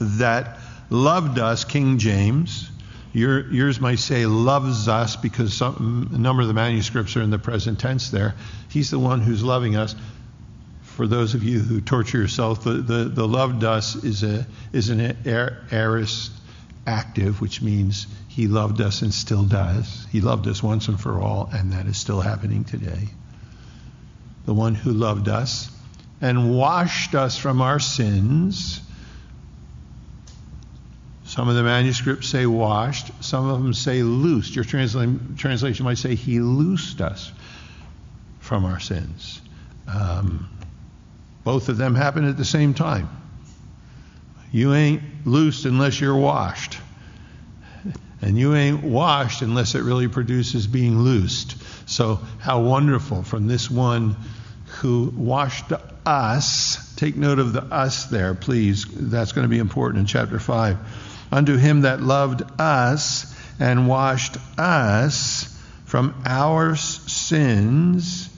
that 0.00 0.58
loved 0.90 1.38
us, 1.38 1.64
King 1.64 1.98
James. 1.98 2.70
Your, 3.12 3.50
yours 3.50 3.80
might 3.80 3.98
say 3.98 4.26
loves 4.26 4.86
us 4.86 5.16
because 5.16 5.54
some, 5.54 6.10
a 6.12 6.18
number 6.18 6.42
of 6.42 6.48
the 6.48 6.54
manuscripts 6.54 7.16
are 7.16 7.22
in 7.22 7.30
the 7.30 7.38
present 7.38 7.80
tense 7.80 8.10
there. 8.10 8.34
He's 8.68 8.90
the 8.90 8.98
one 8.98 9.20
who's 9.20 9.42
loving 9.42 9.76
us. 9.76 9.94
For 10.82 11.06
those 11.06 11.34
of 11.34 11.42
you 11.42 11.60
who 11.60 11.80
torture 11.80 12.18
yourself, 12.18 12.64
the, 12.64 12.72
the, 12.72 13.04
the 13.04 13.26
loved 13.26 13.64
us 13.64 13.96
is, 13.96 14.22
a, 14.22 14.46
is 14.72 14.88
an 14.90 15.16
aorist 15.24 16.32
active, 16.86 17.40
which 17.40 17.62
means 17.62 18.06
he 18.38 18.46
loved 18.46 18.80
us 18.80 19.02
and 19.02 19.12
still 19.12 19.42
does. 19.42 20.06
He 20.12 20.20
loved 20.20 20.46
us 20.46 20.62
once 20.62 20.86
and 20.86 21.00
for 21.00 21.20
all, 21.20 21.50
and 21.52 21.72
that 21.72 21.86
is 21.86 21.98
still 21.98 22.20
happening 22.20 22.62
today 22.62 23.08
the 24.46 24.54
one 24.54 24.76
who 24.76 24.92
loved 24.92 25.28
us 25.28 25.68
and 26.20 26.56
washed 26.56 27.16
us 27.16 27.36
from 27.36 27.60
our 27.60 27.80
sins. 27.80 28.80
Some 31.24 31.48
of 31.48 31.56
the 31.56 31.64
manuscripts 31.64 32.28
say 32.28 32.46
washed, 32.46 33.10
some 33.24 33.48
of 33.50 33.60
them 33.60 33.74
say 33.74 34.04
loosed. 34.04 34.54
Your 34.54 34.64
translation 34.64 35.84
might 35.84 35.98
say 35.98 36.14
he 36.14 36.38
loosed 36.38 37.00
us 37.00 37.32
from 38.38 38.64
our 38.64 38.78
sins. 38.78 39.42
Um, 39.88 40.48
both 41.42 41.68
of 41.68 41.76
them 41.76 41.96
happen 41.96 42.24
at 42.24 42.36
the 42.36 42.44
same 42.44 42.72
time. 42.72 43.08
You 44.52 44.74
ain't 44.74 45.02
loosed 45.26 45.64
unless 45.64 46.00
you're 46.00 46.14
washed. 46.14 46.78
And 48.20 48.38
you 48.38 48.54
ain't 48.54 48.82
washed 48.82 49.42
unless 49.42 49.74
it 49.74 49.82
really 49.82 50.08
produces 50.08 50.66
being 50.66 50.98
loosed. 50.98 51.56
So, 51.88 52.20
how 52.40 52.60
wonderful 52.62 53.22
from 53.22 53.46
this 53.46 53.70
one 53.70 54.16
who 54.80 55.12
washed 55.16 55.72
us. 56.04 56.94
Take 56.96 57.16
note 57.16 57.38
of 57.38 57.52
the 57.52 57.62
us 57.62 58.06
there, 58.06 58.34
please. 58.34 58.86
That's 58.90 59.32
going 59.32 59.44
to 59.44 59.48
be 59.48 59.58
important 59.58 60.00
in 60.00 60.06
chapter 60.06 60.38
5. 60.38 60.78
Unto 61.30 61.56
him 61.56 61.82
that 61.82 62.02
loved 62.02 62.42
us 62.60 63.34
and 63.60 63.88
washed 63.88 64.36
us 64.56 65.54
from 65.84 66.14
our 66.24 66.76
sins 66.76 68.30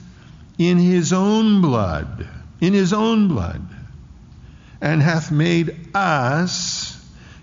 in 0.57 0.77
his 0.77 1.13
own 1.13 1.61
blood, 1.61 2.27
in 2.59 2.73
his 2.73 2.93
own 2.93 3.27
blood, 3.27 3.61
and 4.79 5.01
hath 5.01 5.31
made 5.31 5.75
us 5.93 6.80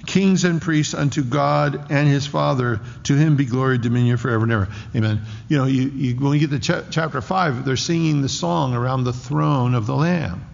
kings 0.08 0.44
and 0.44 0.60
priests 0.60 0.94
unto 0.94 1.22
God 1.22 1.90
and 1.90 2.08
his 2.08 2.26
Father. 2.26 2.80
To 3.04 3.14
him 3.14 3.36
be 3.36 3.44
glory, 3.44 3.78
dominion 3.78 4.16
forever 4.16 4.42
and 4.44 4.52
ever. 4.52 4.68
Amen. 4.96 5.20
You 5.48 5.58
know, 5.58 5.66
you, 5.66 5.82
you, 5.82 6.16
when 6.16 6.30
we 6.30 6.38
get 6.38 6.50
to 6.50 6.58
ch- 6.58 6.90
chapter 6.90 7.20
5, 7.20 7.64
they're 7.64 7.76
singing 7.76 8.22
the 8.22 8.28
song 8.28 8.74
around 8.74 9.04
the 9.04 9.12
throne 9.12 9.74
of 9.74 9.86
the 9.86 9.94
Lamb. 9.94 10.44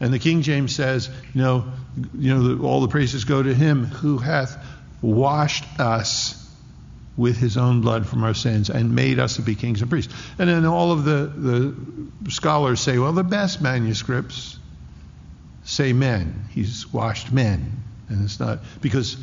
And 0.00 0.12
the 0.12 0.18
King 0.18 0.42
James 0.42 0.74
says, 0.74 1.08
you 1.34 1.42
know, 1.42 1.66
you 2.18 2.34
know, 2.34 2.64
all 2.64 2.80
the 2.80 2.88
praises 2.88 3.24
go 3.24 3.42
to 3.42 3.54
him 3.54 3.84
who 3.84 4.18
hath 4.18 4.56
washed 5.02 5.64
us 5.78 6.42
with 7.18 7.36
his 7.36 7.56
own 7.56 7.82
blood 7.82 8.06
from 8.06 8.24
our 8.24 8.34
sins 8.34 8.70
and 8.70 8.94
made 8.94 9.18
us 9.18 9.36
to 9.36 9.42
be 9.42 9.54
kings 9.54 9.82
and 9.82 9.90
priests. 9.90 10.12
And 10.38 10.48
then 10.48 10.64
all 10.64 10.92
of 10.92 11.04
the, 11.04 11.32
the 11.36 12.30
scholars 12.30 12.80
say, 12.80 12.98
well, 12.98 13.12
the 13.12 13.24
best 13.24 13.60
manuscripts 13.60 14.58
say 15.64 15.92
men. 15.92 16.46
He's 16.50 16.90
washed 16.92 17.32
men. 17.32 17.84
And 18.08 18.24
it's 18.24 18.38
not 18.38 18.60
because 18.80 19.16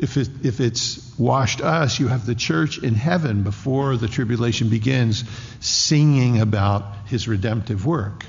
if 0.00 0.16
it, 0.16 0.28
if 0.42 0.60
it's 0.60 1.18
washed 1.18 1.60
us, 1.60 1.98
you 2.00 2.08
have 2.08 2.26
the 2.26 2.34
church 2.34 2.78
in 2.78 2.94
heaven 2.94 3.42
before 3.42 3.96
the 3.96 4.08
tribulation 4.08 4.68
begins 4.68 5.24
singing 5.60 6.40
about 6.40 6.84
his 7.06 7.28
redemptive 7.28 7.86
work. 7.86 8.24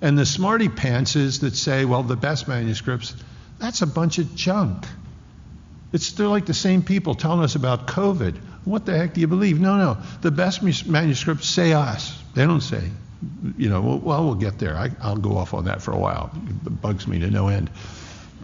And 0.00 0.18
the 0.18 0.26
smarty 0.26 0.68
pantses 0.68 1.40
that 1.40 1.56
say, 1.56 1.84
well, 1.84 2.02
the 2.02 2.16
best 2.16 2.48
manuscripts, 2.48 3.14
that's 3.58 3.82
a 3.82 3.86
bunch 3.86 4.18
of 4.18 4.34
junk. 4.34 4.86
It's 5.92 6.12
they're 6.12 6.26
like 6.26 6.46
the 6.46 6.54
same 6.54 6.82
people 6.82 7.14
telling 7.14 7.42
us 7.42 7.54
about 7.54 7.86
COVID. 7.86 8.36
What 8.64 8.84
the 8.84 8.96
heck 8.96 9.14
do 9.14 9.20
you 9.20 9.28
believe? 9.28 9.60
No, 9.60 9.76
no. 9.76 9.98
The 10.20 10.30
best 10.30 10.62
manuscripts 10.86 11.48
say 11.48 11.72
us. 11.72 12.20
They 12.34 12.44
don't 12.44 12.60
say, 12.60 12.82
you 13.56 13.70
know, 13.70 13.80
well, 13.80 13.98
well 13.98 14.34
get 14.34 14.58
there. 14.58 14.76
I, 14.76 14.90
I'll 15.00 15.16
go 15.16 15.36
off 15.38 15.54
on 15.54 15.64
that 15.66 15.80
for 15.80 15.92
a 15.92 15.98
while. 15.98 16.30
It 16.66 16.82
bugs 16.82 17.06
me 17.06 17.20
to 17.20 17.30
no 17.30 17.48
end. 17.48 17.70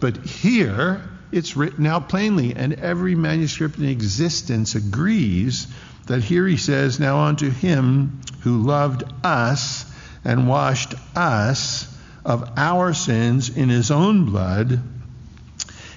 But 0.03 0.17
here, 0.25 1.01
it's 1.31 1.55
written 1.55 1.87
out 1.87 2.09
plainly, 2.09 2.53
and 2.53 2.73
every 2.73 3.15
manuscript 3.15 3.77
in 3.77 3.85
existence 3.85 4.75
agrees 4.75 5.65
that 6.07 6.21
here 6.21 6.45
he 6.45 6.57
says, 6.57 6.99
Now 6.99 7.19
unto 7.19 7.49
him 7.49 8.19
who 8.41 8.63
loved 8.63 9.05
us 9.23 9.89
and 10.25 10.49
washed 10.49 10.93
us 11.15 11.87
of 12.25 12.51
our 12.57 12.93
sins 12.93 13.47
in 13.47 13.69
his 13.69 13.91
own 13.91 14.25
blood, 14.25 14.81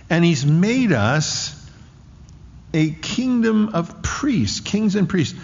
and 0.08 0.24
he's 0.24 0.46
made 0.46 0.92
us 0.92 1.68
a 2.72 2.92
kingdom 2.92 3.70
of 3.70 4.02
priests, 4.02 4.60
kings 4.60 4.94
and 4.94 5.08
priests, 5.08 5.36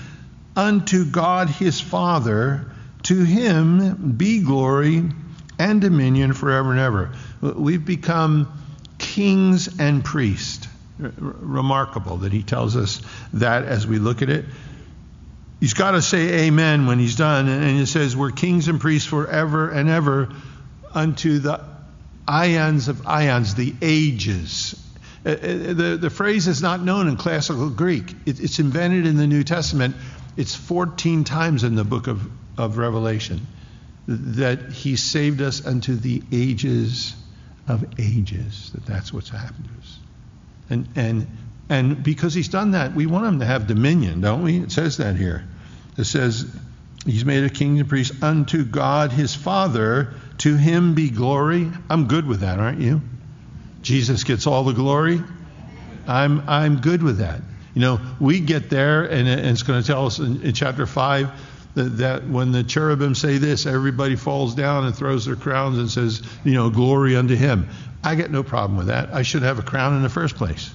unto 0.54 1.04
God 1.04 1.48
his 1.50 1.80
Father. 1.80 2.70
To 3.02 3.24
him 3.24 4.12
be 4.12 4.38
glory 4.38 5.10
and 5.58 5.80
dominion 5.80 6.32
forever 6.32 6.72
and 6.72 6.80
ever. 6.80 7.12
We've 7.40 7.84
become 7.84 8.52
kings 8.98 9.80
and 9.80 10.04
priests. 10.04 10.68
R- 11.02 11.12
remarkable 11.16 12.18
that 12.18 12.32
he 12.32 12.42
tells 12.42 12.76
us 12.76 13.00
that 13.34 13.64
as 13.64 13.86
we 13.86 13.98
look 13.98 14.22
at 14.22 14.30
it. 14.30 14.44
He's 15.60 15.74
got 15.74 15.92
to 15.92 16.02
say 16.02 16.46
amen 16.46 16.86
when 16.86 16.98
he's 16.98 17.16
done. 17.16 17.48
And 17.48 17.78
he 17.78 17.86
says, 17.86 18.16
We're 18.16 18.30
kings 18.30 18.68
and 18.68 18.80
priests 18.80 19.08
forever 19.08 19.70
and 19.70 19.88
ever 19.88 20.28
unto 20.92 21.38
the 21.38 21.64
ions 22.26 22.88
of 22.88 23.06
ions, 23.06 23.54
the 23.54 23.74
ages. 23.80 24.78
Uh, 25.24 25.30
uh, 25.30 25.34
the, 25.36 25.98
the 26.00 26.10
phrase 26.10 26.48
is 26.48 26.62
not 26.62 26.82
known 26.82 27.08
in 27.08 27.16
classical 27.16 27.70
Greek. 27.70 28.10
It, 28.26 28.40
it's 28.40 28.58
invented 28.58 29.06
in 29.06 29.16
the 29.16 29.26
New 29.26 29.44
Testament. 29.44 29.94
It's 30.36 30.54
14 30.54 31.24
times 31.24 31.64
in 31.64 31.74
the 31.74 31.84
book 31.84 32.08
of, 32.08 32.28
of 32.58 32.78
Revelation 32.78 33.46
that 34.08 34.72
he 34.72 34.96
saved 34.96 35.40
us 35.40 35.64
unto 35.64 35.94
the 35.94 36.22
ages 36.32 37.14
of 37.68 37.84
ages. 37.98 38.70
That 38.74 38.86
that's 38.86 39.12
what's 39.12 39.28
happened 39.28 39.68
to 39.68 39.80
us. 39.80 39.98
And 40.70 40.88
and 40.96 41.26
and 41.68 42.02
because 42.02 42.34
he's 42.34 42.48
done 42.48 42.72
that, 42.72 42.94
we 42.94 43.06
want 43.06 43.26
him 43.26 43.40
to 43.40 43.46
have 43.46 43.66
dominion, 43.66 44.20
don't 44.20 44.42
we? 44.42 44.58
It 44.58 44.72
says 44.72 44.96
that 44.96 45.16
here. 45.16 45.44
It 45.96 46.04
says 46.04 46.46
he's 47.06 47.24
made 47.24 47.44
a 47.44 47.50
king 47.50 47.78
and 47.78 47.88
priest 47.88 48.22
unto 48.22 48.64
God 48.64 49.12
his 49.12 49.34
Father. 49.34 50.14
To 50.38 50.56
him 50.56 50.94
be 50.94 51.10
glory. 51.10 51.70
I'm 51.88 52.08
good 52.08 52.26
with 52.26 52.40
that, 52.40 52.58
aren't 52.58 52.80
you? 52.80 53.00
Jesus 53.82 54.24
gets 54.24 54.46
all 54.46 54.64
the 54.64 54.72
glory. 54.72 55.20
I'm 56.06 56.48
I'm 56.48 56.80
good 56.80 57.02
with 57.02 57.18
that. 57.18 57.40
You 57.74 57.80
know, 57.80 58.00
we 58.20 58.40
get 58.40 58.68
there, 58.68 59.04
and 59.04 59.28
it's 59.28 59.62
going 59.62 59.80
to 59.80 59.86
tell 59.86 60.06
us 60.06 60.18
in, 60.18 60.42
in 60.42 60.52
chapter 60.52 60.84
five 60.84 61.30
that, 61.74 61.98
that 61.98 62.28
when 62.28 62.52
the 62.52 62.62
cherubim 62.62 63.14
say 63.14 63.38
this, 63.38 63.66
everybody 63.66 64.16
falls 64.16 64.54
down 64.54 64.84
and 64.84 64.94
throws 64.94 65.24
their 65.24 65.36
crowns 65.36 65.78
and 65.78 65.90
says, 65.90 66.22
you 66.44 66.54
know, 66.54 66.70
glory 66.70 67.16
unto 67.16 67.34
him. 67.34 67.68
I 68.04 68.14
get 68.14 68.30
no 68.30 68.42
problem 68.42 68.76
with 68.76 68.88
that. 68.88 69.14
I 69.14 69.22
should 69.22 69.42
have 69.42 69.58
a 69.58 69.62
crown 69.62 69.96
in 69.96 70.02
the 70.02 70.08
first 70.08 70.36
place. 70.36 70.72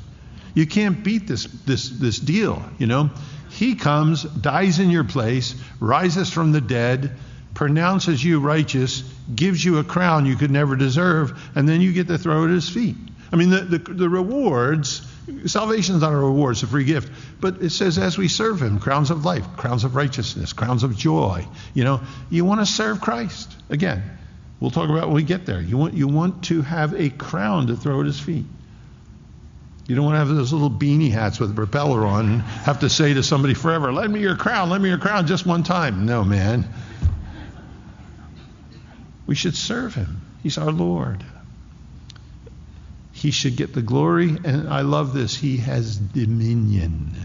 You 0.53 0.65
can't 0.65 1.03
beat 1.03 1.27
this 1.27 1.45
this 1.45 1.89
this 1.89 2.17
deal, 2.17 2.63
you 2.79 2.87
know. 2.87 3.11
He 3.49 3.75
comes, 3.75 4.23
dies 4.23 4.79
in 4.79 4.89
your 4.89 5.03
place, 5.03 5.55
rises 5.79 6.31
from 6.31 6.51
the 6.51 6.61
dead, 6.61 7.11
pronounces 7.53 8.23
you 8.23 8.39
righteous, 8.39 9.03
gives 9.35 9.63
you 9.63 9.77
a 9.77 9.83
crown 9.83 10.25
you 10.25 10.35
could 10.35 10.51
never 10.51 10.75
deserve, 10.75 11.39
and 11.55 11.67
then 11.67 11.81
you 11.81 11.93
get 11.93 12.07
to 12.07 12.17
throw 12.17 12.43
it 12.43 12.45
at 12.45 12.51
his 12.51 12.69
feet. 12.69 12.95
I 13.31 13.35
mean, 13.35 13.49
the, 13.49 13.61
the, 13.61 13.77
the 13.77 14.09
rewards, 14.09 15.01
salvation 15.45 15.95
is 15.95 16.01
not 16.01 16.13
a 16.13 16.17
reward, 16.17 16.53
it's 16.53 16.63
a 16.63 16.67
free 16.67 16.83
gift. 16.83 17.11
But 17.39 17.61
it 17.61 17.71
says, 17.71 17.97
as 17.97 18.17
we 18.17 18.27
serve 18.27 18.61
him, 18.61 18.79
crowns 18.79 19.11
of 19.11 19.25
life, 19.25 19.45
crowns 19.57 19.83
of 19.83 19.95
righteousness, 19.95 20.53
crowns 20.53 20.83
of 20.83 20.95
joy. 20.95 21.45
You 21.73 21.83
know, 21.83 22.01
you 22.29 22.45
want 22.45 22.61
to 22.61 22.65
serve 22.65 23.01
Christ. 23.01 23.53
Again, 23.69 24.03
we'll 24.59 24.71
talk 24.71 24.89
about 24.89 25.07
when 25.07 25.15
we 25.15 25.23
get 25.23 25.45
there. 25.45 25.61
You 25.61 25.77
want, 25.77 25.93
you 25.93 26.07
want 26.07 26.45
to 26.45 26.61
have 26.61 26.93
a 26.93 27.09
crown 27.09 27.67
to 27.67 27.75
throw 27.75 27.99
at 27.99 28.05
his 28.05 28.19
feet. 28.19 28.45
You 29.87 29.95
don't 29.95 30.03
want 30.03 30.15
to 30.15 30.19
have 30.19 30.27
those 30.27 30.51
little 30.51 30.69
beanie 30.69 31.11
hats 31.11 31.39
with 31.39 31.51
a 31.51 31.53
propeller 31.53 32.05
on 32.05 32.25
and 32.25 32.41
have 32.41 32.81
to 32.81 32.89
say 32.89 33.13
to 33.13 33.23
somebody 33.23 33.53
forever, 33.53 33.93
lend 33.93 34.11
me 34.11 34.19
your 34.19 34.35
crown, 34.35 34.69
lend 34.69 34.83
me 34.83 34.89
your 34.89 34.97
crown 34.97 35.27
just 35.27 35.45
one 35.45 35.63
time. 35.63 36.05
No, 36.05 36.25
man. 36.25 36.67
We 39.25 39.35
should 39.35 39.55
serve 39.55 39.93
him. 39.93 40.21
He's 40.43 40.57
our 40.57 40.71
Lord. 40.71 41.23
He 43.17 43.31
should 43.31 43.55
get 43.55 43.73
the 43.73 43.81
glory, 43.81 44.37
and 44.43 44.69
I 44.69 44.81
love 44.81 45.11
this. 45.11 45.35
He 45.35 45.57
has 45.57 45.97
dominion. 45.97 47.15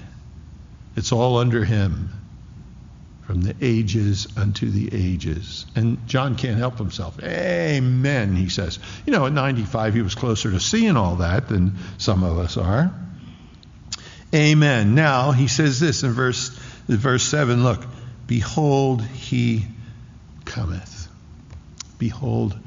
It's 0.97 1.13
all 1.13 1.37
under 1.37 1.67
him 1.67 2.09
from 3.27 3.43
the 3.43 3.55
ages 3.61 4.27
unto 4.35 4.71
the 4.71 4.89
ages. 4.91 5.67
And 5.77 6.09
John 6.09 6.37
can't 6.37 6.57
help 6.57 6.79
himself. 6.79 7.23
Amen, 7.23 8.35
he 8.35 8.49
says. 8.49 8.79
You 9.05 9.13
know, 9.13 9.27
at 9.27 9.35
95, 9.35 9.93
he 9.93 10.01
was 10.01 10.15
closer 10.15 10.51
to 10.51 10.61
seeing 10.61 10.97
all 10.97 11.17
that 11.17 11.51
than 11.51 11.77
some 11.99 12.25
of 12.25 12.39
us 12.39 12.57
are. 12.57 12.91
Amen. 14.35 14.95
Now, 14.95 15.33
he 15.33 15.47
says 15.47 15.79
this 15.79 16.05
in 16.05 16.13
verse, 16.13 16.49
verse 16.89 17.25
7 17.25 17.65
look, 17.65 17.85
behold, 18.27 19.03
he 19.03 19.67
cometh. 20.47 21.07
Behold, 21.99 22.59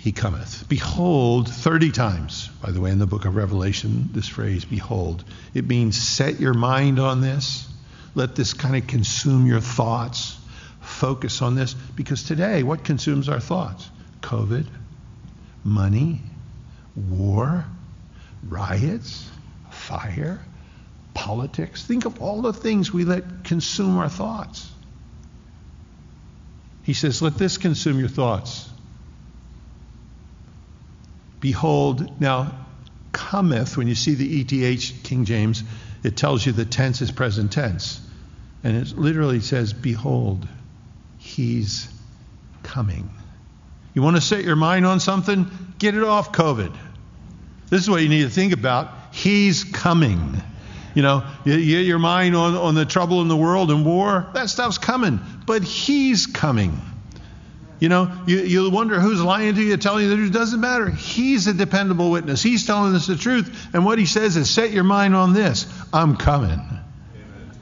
he 0.00 0.12
cometh. 0.12 0.66
Behold, 0.66 1.46
30 1.50 1.90
times, 1.90 2.48
by 2.62 2.70
the 2.70 2.80
way, 2.80 2.90
in 2.90 2.98
the 2.98 3.06
book 3.06 3.26
of 3.26 3.36
Revelation, 3.36 4.08
this 4.12 4.26
phrase, 4.26 4.64
behold. 4.64 5.24
It 5.52 5.68
means 5.68 6.00
set 6.00 6.40
your 6.40 6.54
mind 6.54 6.98
on 6.98 7.20
this. 7.20 7.68
Let 8.14 8.34
this 8.34 8.54
kind 8.54 8.76
of 8.76 8.86
consume 8.86 9.46
your 9.46 9.60
thoughts. 9.60 10.38
Focus 10.80 11.42
on 11.42 11.54
this. 11.54 11.74
Because 11.74 12.22
today, 12.22 12.62
what 12.62 12.82
consumes 12.82 13.28
our 13.28 13.40
thoughts? 13.40 13.90
COVID, 14.22 14.66
money, 15.64 16.22
war, 16.96 17.66
riots, 18.48 19.30
fire, 19.68 20.40
politics. 21.12 21.84
Think 21.84 22.06
of 22.06 22.22
all 22.22 22.40
the 22.40 22.54
things 22.54 22.90
we 22.90 23.04
let 23.04 23.44
consume 23.44 23.98
our 23.98 24.08
thoughts. 24.08 24.66
He 26.84 26.94
says, 26.94 27.20
let 27.20 27.36
this 27.36 27.58
consume 27.58 27.98
your 27.98 28.08
thoughts. 28.08 28.69
Behold, 31.40 32.20
now 32.20 32.52
cometh, 33.12 33.76
when 33.76 33.88
you 33.88 33.94
see 33.94 34.14
the 34.14 34.40
ETH 34.40 35.02
King 35.02 35.24
James, 35.24 35.64
it 36.02 36.16
tells 36.16 36.44
you 36.44 36.52
the 36.52 36.64
tense 36.64 37.00
is 37.02 37.10
present 37.10 37.52
tense. 37.52 38.00
And 38.62 38.76
it 38.76 38.96
literally 38.96 39.40
says, 39.40 39.72
Behold, 39.72 40.46
he's 41.18 41.88
coming. 42.62 43.10
You 43.94 44.02
want 44.02 44.16
to 44.16 44.22
set 44.22 44.44
your 44.44 44.56
mind 44.56 44.86
on 44.86 45.00
something? 45.00 45.50
Get 45.78 45.96
it 45.96 46.04
off 46.04 46.32
COVID. 46.32 46.74
This 47.68 47.82
is 47.82 47.90
what 47.90 48.02
you 48.02 48.08
need 48.08 48.22
to 48.22 48.30
think 48.30 48.52
about. 48.52 48.92
He's 49.12 49.64
coming. 49.64 50.42
You 50.94 51.02
know, 51.02 51.24
you 51.44 51.54
get 51.56 51.86
your 51.86 51.98
mind 51.98 52.36
on, 52.36 52.54
on 52.54 52.74
the 52.74 52.84
trouble 52.84 53.22
in 53.22 53.28
the 53.28 53.36
world 53.36 53.70
and 53.70 53.84
war, 53.84 54.28
that 54.34 54.50
stuff's 54.50 54.78
coming. 54.78 55.20
But 55.46 55.62
he's 55.62 56.26
coming. 56.26 56.80
You 57.80 57.88
know, 57.88 58.12
you, 58.26 58.38
you 58.40 58.70
wonder 58.70 59.00
who's 59.00 59.22
lying 59.22 59.54
to 59.54 59.62
you, 59.62 59.76
telling 59.78 60.04
you 60.04 60.16
that 60.16 60.22
it 60.22 60.32
doesn't 60.32 60.60
matter. 60.60 60.90
He's 60.90 61.46
a 61.46 61.54
dependable 61.54 62.10
witness. 62.10 62.42
He's 62.42 62.66
telling 62.66 62.94
us 62.94 63.06
the 63.06 63.16
truth. 63.16 63.68
And 63.72 63.86
what 63.86 63.98
he 63.98 64.04
says 64.04 64.36
is, 64.36 64.50
set 64.50 64.70
your 64.70 64.84
mind 64.84 65.16
on 65.16 65.32
this. 65.32 65.66
I'm 65.92 66.16
coming. 66.16 66.60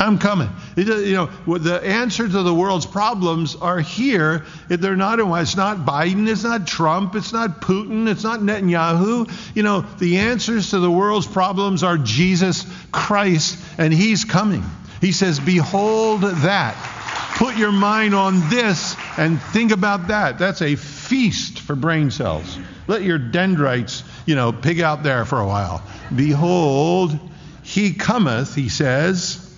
I'm 0.00 0.18
coming. 0.18 0.48
You 0.76 1.12
know, 1.12 1.58
the 1.58 1.80
answer 1.84 2.28
to 2.28 2.42
the 2.42 2.54
world's 2.54 2.86
problems 2.86 3.56
are 3.56 3.80
here. 3.80 4.44
They're 4.68 4.96
not. 4.96 5.18
in. 5.18 5.28
It's 5.32 5.56
not 5.56 5.78
Biden. 5.78 6.28
It's 6.28 6.44
not 6.44 6.66
Trump. 6.66 7.16
It's 7.16 7.32
not 7.32 7.60
Putin. 7.60 8.08
It's 8.08 8.22
not 8.22 8.40
Netanyahu. 8.40 9.30
You 9.56 9.62
know, 9.64 9.80
the 9.80 10.18
answers 10.18 10.70
to 10.70 10.78
the 10.78 10.90
world's 10.90 11.26
problems 11.26 11.82
are 11.82 11.98
Jesus 11.98 12.64
Christ, 12.92 13.58
and 13.76 13.92
He's 13.92 14.24
coming. 14.24 14.64
He 15.00 15.10
says, 15.10 15.40
"Behold 15.40 16.20
that." 16.20 16.97
Put 17.38 17.56
your 17.56 17.70
mind 17.70 18.16
on 18.16 18.50
this 18.50 18.96
and 19.16 19.40
think 19.40 19.70
about 19.70 20.08
that. 20.08 20.40
That's 20.40 20.60
a 20.60 20.74
feast 20.74 21.60
for 21.60 21.76
brain 21.76 22.10
cells. 22.10 22.58
Let 22.88 23.02
your 23.02 23.18
dendrites, 23.18 24.02
you 24.26 24.34
know, 24.34 24.50
pig 24.52 24.80
out 24.80 25.04
there 25.04 25.24
for 25.24 25.38
a 25.38 25.46
while. 25.46 25.80
Behold, 26.14 27.16
he 27.62 27.94
cometh, 27.94 28.56
he 28.56 28.68
says, 28.68 29.56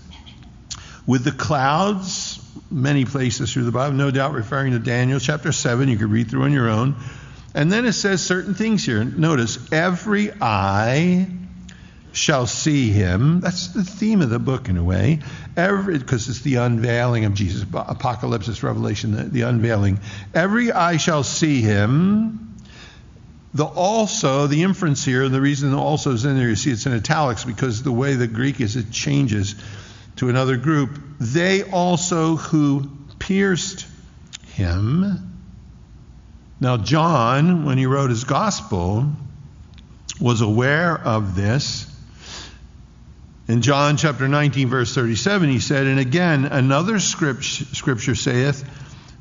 with 1.06 1.24
the 1.24 1.32
clouds, 1.32 2.38
many 2.70 3.06
places 3.06 3.50
through 3.50 3.64
the 3.64 3.72
Bible, 3.72 3.96
no 3.96 4.10
doubt 4.10 4.34
referring 4.34 4.72
to 4.72 4.78
Daniel 4.78 5.18
chapter 5.18 5.50
7. 5.50 5.88
You 5.88 5.96
can 5.96 6.10
read 6.10 6.28
through 6.28 6.42
on 6.42 6.52
your 6.52 6.68
own. 6.68 6.96
And 7.54 7.72
then 7.72 7.86
it 7.86 7.94
says 7.94 8.22
certain 8.22 8.54
things 8.54 8.84
here. 8.84 9.02
Notice, 9.04 9.72
every 9.72 10.32
eye 10.38 11.28
shall 12.12 12.46
see 12.46 12.90
him. 12.90 13.40
That's 13.40 13.68
the 13.68 13.84
theme 13.84 14.20
of 14.22 14.30
the 14.30 14.38
book 14.38 14.68
in 14.68 14.76
a 14.76 14.84
way. 14.84 15.20
Because 15.54 16.28
it's 16.28 16.40
the 16.40 16.56
unveiling 16.56 17.24
of 17.24 17.34
Jesus. 17.34 17.62
Apocalypse, 17.72 18.62
Revelation, 18.62 19.12
the, 19.12 19.22
the 19.24 19.42
unveiling. 19.42 20.00
Every 20.34 20.72
eye 20.72 20.96
shall 20.96 21.22
see 21.22 21.60
him. 21.60 22.56
The 23.52 23.64
also, 23.64 24.46
the 24.46 24.62
inference 24.62 25.04
here, 25.04 25.24
and 25.24 25.34
the 25.34 25.40
reason 25.40 25.72
the 25.72 25.78
also 25.78 26.12
is 26.12 26.24
in 26.24 26.36
there, 26.36 26.48
you 26.48 26.56
see 26.56 26.70
it's 26.70 26.86
in 26.86 26.92
italics 26.92 27.44
because 27.44 27.82
the 27.82 27.90
way 27.90 28.14
the 28.14 28.28
Greek 28.28 28.60
is, 28.60 28.76
it 28.76 28.92
changes 28.92 29.56
to 30.16 30.28
another 30.28 30.56
group. 30.56 31.00
They 31.18 31.64
also 31.64 32.36
who 32.36 32.90
pierced 33.18 33.86
him. 34.52 35.32
Now, 36.60 36.76
John, 36.76 37.64
when 37.64 37.78
he 37.78 37.86
wrote 37.86 38.10
his 38.10 38.24
gospel, 38.24 39.10
was 40.20 40.42
aware 40.42 40.96
of 40.96 41.34
this 41.34 41.89
in 43.50 43.62
John 43.62 43.96
chapter 43.96 44.28
19, 44.28 44.68
verse 44.68 44.94
37, 44.94 45.48
he 45.48 45.58
said, 45.58 45.88
And 45.88 45.98
again, 45.98 46.44
another 46.44 47.00
scripture 47.00 48.14
saith, 48.14 48.64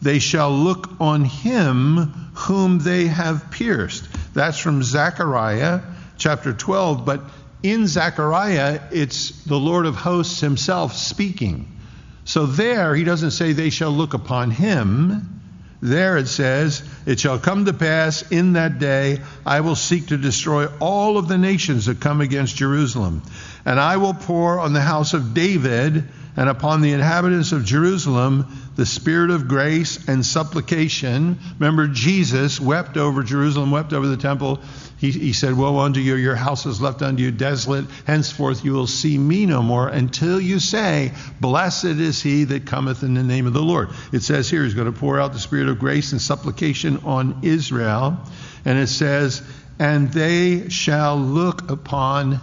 They 0.04 0.20
shall 0.20 0.52
look 0.52 0.88
on 1.00 1.26
him 1.26 1.98
whom 2.36 2.78
they 2.78 3.08
have 3.08 3.50
pierced. 3.50 4.08
That's 4.36 4.60
from 4.60 4.84
Zechariah 4.84 5.82
chapter 6.20 6.54
12. 6.54 7.06
But 7.06 7.22
in 7.64 7.88
Zechariah, 7.88 8.82
it's 8.92 9.44
the 9.46 9.58
Lord 9.58 9.88
of 9.88 9.96
hosts 9.96 10.40
himself 10.42 10.94
speaking. 10.94 11.76
So 12.24 12.46
there, 12.46 12.94
he 12.94 13.04
doesn't 13.04 13.32
say, 13.32 13.54
They 13.54 13.72
shall 13.72 13.92
look 13.92 14.14
upon 14.14 14.52
him. 14.52 15.42
There 15.82 16.18
it 16.18 16.28
says, 16.28 16.88
It 17.10 17.20
shall 17.20 17.40
come 17.40 17.66
to 17.66 17.74
pass 17.74 18.22
in 18.30 18.54
that 18.54 18.78
day, 18.78 19.22
I 19.44 19.62
will 19.62 19.76
seek 19.76 20.10
to 20.10 20.18
destroy 20.18 20.68
all 20.80 21.18
of 21.18 21.28
the 21.28 21.40
nations 21.40 21.88
that 21.88 22.00
come 22.00 22.22
against 22.22 22.56
Jerusalem. 22.56 23.24
And 23.66 23.80
I 23.80 23.98
will 23.98 24.14
pour 24.14 24.60
on 24.60 24.74
the 24.74 24.82
house 24.82 25.16
of 25.16 25.34
David 25.34 26.08
and 26.38 26.50
upon 26.50 26.82
the 26.82 26.92
inhabitants 26.92 27.52
of 27.52 27.66
Jerusalem 27.66 28.46
the 28.80 28.86
spirit 28.86 29.30
of 29.30 29.50
grace 29.50 30.08
and 30.08 30.26
supplication. 30.26 31.38
Remember, 31.60 31.88
Jesus 31.88 32.62
wept 32.62 32.96
over 32.96 33.24
Jerusalem, 33.24 33.72
wept 33.72 33.92
over 33.92 34.08
the 34.08 34.16
temple. 34.16 34.62
He, 34.98 35.12
he 35.12 35.34
said, 35.34 35.58
Woe 35.58 35.80
unto 35.80 36.00
you, 36.00 36.16
your 36.16 36.36
house 36.36 36.66
is 36.66 36.80
left 36.80 37.02
unto 37.02 37.22
you 37.22 37.32
desolate. 37.32 37.86
Henceforth 38.08 38.64
you 38.64 38.72
will 38.72 38.88
see 38.88 39.18
me 39.18 39.46
no 39.46 39.62
more 39.62 39.90
until 39.90 40.40
you 40.40 40.60
say, 40.60 41.12
Blessed 41.42 41.84
is 41.84 42.24
he 42.24 42.46
that 42.46 42.68
cometh 42.68 43.04
in 43.04 43.16
the 43.16 43.24
name 43.24 43.48
of 43.48 43.54
the 43.54 43.62
Lord. 43.62 43.90
It 44.14 44.22
says 44.22 44.50
here, 44.50 44.64
He's 44.64 44.76
going 44.76 44.92
to 44.92 44.98
pour 44.98 45.20
out 45.20 45.34
the 45.34 45.40
spirit 45.40 45.68
of 45.68 45.78
grace 45.78 46.14
and 46.14 46.22
supplication 46.22 47.02
on 47.04 47.40
Israel. 47.42 48.18
And 48.64 48.80
it 48.80 48.88
says, 48.88 49.44
And 49.78 50.10
they 50.14 50.70
shall 50.70 51.18
look 51.18 51.70
upon 51.70 52.40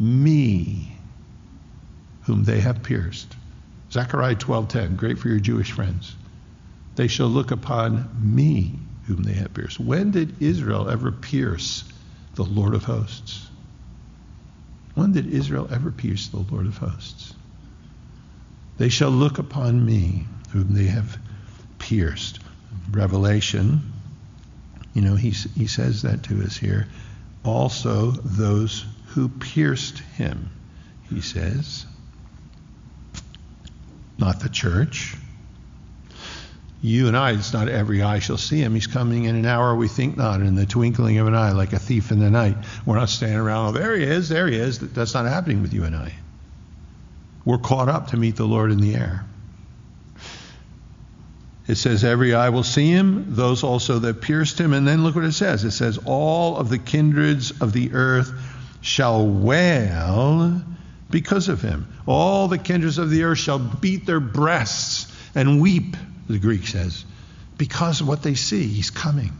me 0.00 0.96
whom 2.22 2.42
they 2.42 2.58
have 2.58 2.82
pierced. 2.82 3.36
Zechariah 3.92 4.36
12:10, 4.36 4.96
great 4.96 5.18
for 5.18 5.28
your 5.28 5.40
Jewish 5.40 5.72
friends. 5.72 6.14
They 6.96 7.08
shall 7.08 7.28
look 7.28 7.50
upon 7.50 8.08
me 8.20 8.78
whom 9.06 9.22
they 9.22 9.32
have 9.32 9.52
pierced. 9.54 9.80
When 9.80 10.10
did 10.10 10.40
Israel 10.40 10.88
ever 10.88 11.10
pierce 11.10 11.84
the 12.34 12.44
Lord 12.44 12.74
of 12.74 12.84
hosts? 12.84 13.48
When 14.94 15.12
did 15.12 15.26
Israel 15.26 15.68
ever 15.72 15.90
pierce 15.90 16.28
the 16.28 16.38
Lord 16.38 16.66
of 16.66 16.76
hosts? 16.76 17.34
They 18.78 18.88
shall 18.88 19.10
look 19.10 19.38
upon 19.38 19.84
me 19.84 20.26
whom 20.50 20.74
they 20.74 20.86
have 20.86 21.18
pierced. 21.78 22.40
Revelation, 22.90 23.92
you 24.94 25.02
know, 25.02 25.16
he, 25.16 25.30
he 25.30 25.66
says 25.66 26.02
that 26.02 26.24
to 26.24 26.42
us 26.42 26.56
here. 26.56 26.86
Also, 27.44 28.10
those 28.10 28.84
who 29.08 29.28
pierced 29.28 29.98
him, 29.98 30.50
he 31.08 31.20
says. 31.20 31.86
Not 34.20 34.40
the 34.40 34.50
church. 34.50 35.16
You 36.82 37.08
and 37.08 37.16
I, 37.16 37.32
it's 37.32 37.52
not 37.52 37.68
every 37.68 38.02
eye 38.02 38.20
shall 38.20 38.36
see 38.36 38.60
him. 38.60 38.74
He's 38.74 38.86
coming 38.86 39.24
in 39.24 39.34
an 39.36 39.46
hour 39.46 39.74
we 39.74 39.88
think 39.88 40.16
not, 40.16 40.40
in 40.40 40.54
the 40.54 40.66
twinkling 40.66 41.18
of 41.18 41.26
an 41.26 41.34
eye, 41.34 41.52
like 41.52 41.72
a 41.72 41.78
thief 41.78 42.10
in 42.10 42.20
the 42.20 42.30
night. 42.30 42.56
We're 42.86 42.96
not 42.96 43.08
standing 43.10 43.38
around, 43.38 43.68
oh, 43.68 43.72
there 43.78 43.96
he 43.96 44.04
is, 44.04 44.28
there 44.28 44.46
he 44.46 44.56
is. 44.56 44.78
That's 44.78 45.12
not 45.12 45.26
happening 45.26 45.60
with 45.62 45.74
you 45.74 45.84
and 45.84 45.96
I. 45.96 46.14
We're 47.44 47.58
caught 47.58 47.88
up 47.88 48.08
to 48.08 48.16
meet 48.16 48.36
the 48.36 48.44
Lord 48.44 48.70
in 48.70 48.80
the 48.80 48.94
air. 48.94 49.26
It 51.66 51.76
says, 51.76 52.02
Every 52.02 52.34
eye 52.34 52.48
will 52.48 52.62
see 52.62 52.90
him, 52.90 53.34
those 53.34 53.62
also 53.62 53.98
that 54.00 54.22
pierced 54.22 54.58
him. 54.58 54.72
And 54.72 54.88
then 54.88 55.04
look 55.04 55.14
what 55.14 55.24
it 55.24 55.32
says 55.32 55.64
it 55.64 55.70
says, 55.70 55.98
All 56.04 56.56
of 56.56 56.68
the 56.68 56.78
kindreds 56.78 57.52
of 57.60 57.72
the 57.72 57.92
earth 57.92 58.32
shall 58.80 59.26
wail 59.26 60.62
because 61.10 61.48
of 61.48 61.60
him. 61.60 61.86
All 62.06 62.48
the 62.48 62.58
kindreds 62.58 62.98
of 62.98 63.10
the 63.10 63.24
earth 63.24 63.38
shall 63.38 63.58
beat 63.58 64.06
their 64.06 64.20
breasts 64.20 65.12
and 65.34 65.60
weep, 65.60 65.96
the 66.28 66.38
Greek 66.38 66.66
says, 66.66 67.04
because 67.56 68.00
of 68.00 68.08
what 68.08 68.22
they 68.22 68.34
see. 68.34 68.66
He's 68.66 68.90
coming. 68.90 69.32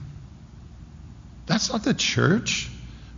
That's 1.46 1.72
not 1.72 1.84
the 1.84 1.94
church. 1.94 2.68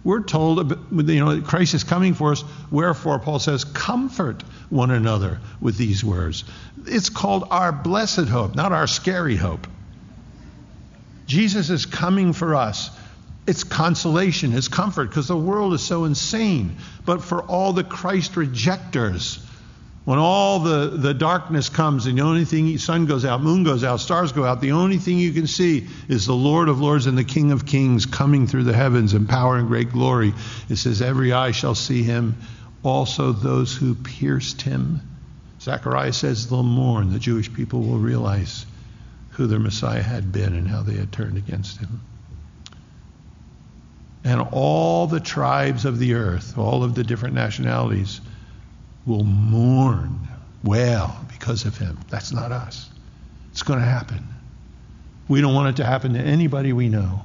We're 0.05 0.23
told, 0.23 0.71
you 0.91 1.25
know, 1.25 1.41
Christ 1.43 1.75
is 1.75 1.85
coming 1.85 2.15
for 2.15 2.33
us. 2.33 2.45
Wherefore, 2.71 3.19
Paul 3.19 3.39
says, 3.39 3.65
comfort 3.65 4.43
one 4.69 4.91
another 4.91 5.41
with 5.61 5.77
these 5.77 6.05
words. 6.05 6.45
It's 6.87 7.09
called 7.09 7.47
our 7.51 7.73
blessed 7.73 8.29
hope, 8.29 8.57
not 8.57 8.73
our 8.73 8.87
scary 8.87 9.37
hope. 9.37 9.67
Jesus 11.27 11.71
is 11.71 11.87
coming 11.87 12.33
for 12.33 12.55
us. 12.57 12.91
It's 13.47 13.65
consolation, 13.65 14.53
it's 14.53 14.69
comfort, 14.69 15.09
because 15.09 15.29
the 15.29 15.37
world 15.37 15.75
is 15.75 15.83
so 15.83 16.05
insane. 16.05 16.77
But 17.05 17.25
for 17.25 17.43
all 17.43 17.73
the 17.73 17.83
Christ 17.83 18.37
rejectors, 18.37 19.45
when 20.05 20.19
all 20.19 20.61
the, 20.61 20.89
the 20.89 21.15
darkness 21.15 21.69
comes 21.69 22.07
and 22.07 22.19
the 22.19 22.23
only 22.23 22.45
thing, 22.45 22.77
sun 22.79 23.07
goes 23.07 23.25
out, 23.25 23.41
moon 23.41 23.63
goes 23.63 23.85
out, 23.85 24.01
stars 24.01 24.33
go 24.33 24.45
out, 24.45 24.61
the 24.61 24.73
only 24.73 24.99
thing 24.99 25.19
you 25.19 25.33
can 25.33 25.47
see 25.47 25.87
is 26.09 26.27
the 26.27 26.35
Lord 26.35 26.69
of 26.69 26.81
Lords 26.81 27.07
and 27.07 27.17
the 27.17 27.25
King 27.25 27.53
of 27.53 27.67
Kings 27.67 28.07
coming 28.07 28.47
through 28.47 28.65
the 28.65 28.73
heavens 28.73 29.15
in 29.15 29.27
power 29.27 29.57
and 29.57 29.69
great 29.69 29.91
glory. 29.91 30.35
It 30.69 30.77
says, 30.77 31.03
Every 31.03 31.33
eye 31.33 31.53
shall 31.53 31.77
see 31.77 32.03
him, 32.03 32.37
also 32.83 33.33
those 33.33 33.75
who 33.75 33.95
pierced 33.95 34.63
him. 34.63 35.01
Zechariah 35.61 36.13
says 36.13 36.51
they'll 36.51 36.65
mourn. 36.65 37.13
The 37.13 37.21
Jewish 37.21 37.53
people 37.53 37.83
will 37.83 37.99
realize 37.99 38.67
who 39.31 39.47
their 39.47 39.61
Messiah 39.61 40.03
had 40.03 40.33
been 40.33 40.55
and 40.55 40.67
how 40.67 40.83
they 40.83 40.95
had 40.95 41.13
turned 41.13 41.37
against 41.37 41.79
him. 41.79 42.01
And 44.25 44.41
all 44.53 45.07
the 45.07 45.21
tribes 45.21 45.85
of 45.85 45.99
the 45.99 46.15
earth, 46.15 46.57
all 46.57 46.85
of 46.85 46.95
the 46.95 47.03
different 47.03 47.35
nationalities, 47.35 48.21
will 49.05 49.25
mourn, 49.25 50.29
wail 50.63 51.17
because 51.29 51.65
of 51.65 51.77
him. 51.77 51.99
That's 52.09 52.33
not 52.33 52.53
us. 52.53 52.89
It's 53.51 53.65
going 53.65 53.81
to 53.81 53.85
happen. 53.85 54.27
We 55.29 55.41
don't 55.41 55.55
want 55.55 55.71
it 55.71 55.83
to 55.83 55.85
happen 55.85 56.15
to 56.15 56.21
anybody 56.21 56.73
we 56.73 56.89
know. 56.89 57.23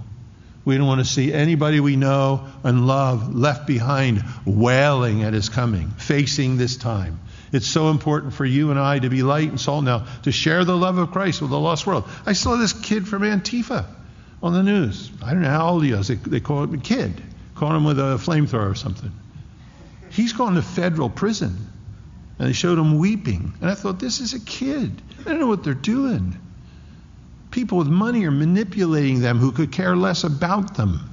We 0.65 0.77
don't 0.77 0.87
want 0.87 0.99
to 0.99 1.05
see 1.05 1.31
anybody 1.31 1.79
we 1.79 1.95
know 1.95 2.45
and 2.63 2.87
love 2.87 3.33
left 3.33 3.67
behind 3.67 4.23
wailing 4.45 5.23
at 5.23 5.33
his 5.33 5.49
coming, 5.49 5.91
facing 5.91 6.57
this 6.57 6.75
time. 6.75 7.19
It's 7.53 7.67
so 7.67 7.89
important 7.89 8.33
for 8.33 8.43
you 8.43 8.71
and 8.71 8.79
I 8.79 8.99
to 8.99 9.09
be 9.09 9.23
light 9.23 9.49
and 9.49 9.61
salt 9.61 9.85
now, 9.85 10.07
to 10.23 10.31
share 10.31 10.65
the 10.65 10.75
love 10.75 10.97
of 10.97 11.11
Christ 11.11 11.41
with 11.41 11.51
the 11.51 11.59
lost 11.59 11.87
world. 11.87 12.09
I 12.25 12.33
saw 12.33 12.57
this 12.57 12.73
kid 12.73 13.07
from 13.07 13.21
Antifa 13.21 13.85
on 14.41 14.53
the 14.53 14.63
news. 14.63 15.11
I 15.23 15.31
don't 15.31 15.41
know 15.41 15.49
how 15.49 15.69
old 15.69 15.83
he 15.83 15.91
is. 15.91 16.07
They, 16.07 16.15
they 16.15 16.39
call 16.39 16.63
him 16.63 16.73
a 16.73 16.77
kid, 16.77 17.21
caught 17.55 17.75
him 17.75 17.83
with 17.83 17.99
a 17.99 18.17
flamethrower 18.17 18.71
or 18.71 18.75
something. 18.75 19.11
He's 20.11 20.33
gone 20.33 20.55
to 20.55 20.61
federal 20.61 21.09
prison. 21.09 21.67
And 22.39 22.47
they 22.47 22.53
showed 22.53 22.77
him 22.77 22.99
weeping. 22.99 23.53
And 23.61 23.69
I 23.69 23.73
thought, 23.73 23.99
this 23.99 24.19
is 24.19 24.33
a 24.33 24.39
kid. 24.39 25.01
I 25.21 25.23
don't 25.23 25.39
know 25.39 25.47
what 25.47 25.63
they're 25.63 25.73
doing. 25.73 26.37
People 27.49 27.79
with 27.79 27.87
money 27.87 28.25
are 28.25 28.31
manipulating 28.31 29.21
them 29.21 29.39
who 29.39 29.51
could 29.51 29.71
care 29.71 29.95
less 29.95 30.23
about 30.23 30.75
them. 30.77 31.09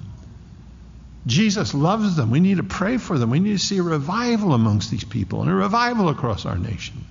Jesus 1.27 1.73
loves 1.73 2.17
them. 2.17 2.31
We 2.31 2.41
need 2.41 2.59
to 2.59 2.63
pray 2.63 2.99
for 2.99 3.19
them. 3.19 3.31
We 3.31 3.41
need 3.41 3.59
to 3.59 3.65
see 3.65 3.79
a 3.79 3.83
revival 3.83 4.53
amongst 4.53 4.91
these 4.91 5.05
people 5.05 5.41
and 5.41 5.51
a 5.51 5.55
revival 5.55 6.11
across 6.11 6.45
our 6.45 6.59
nation. 6.59 7.03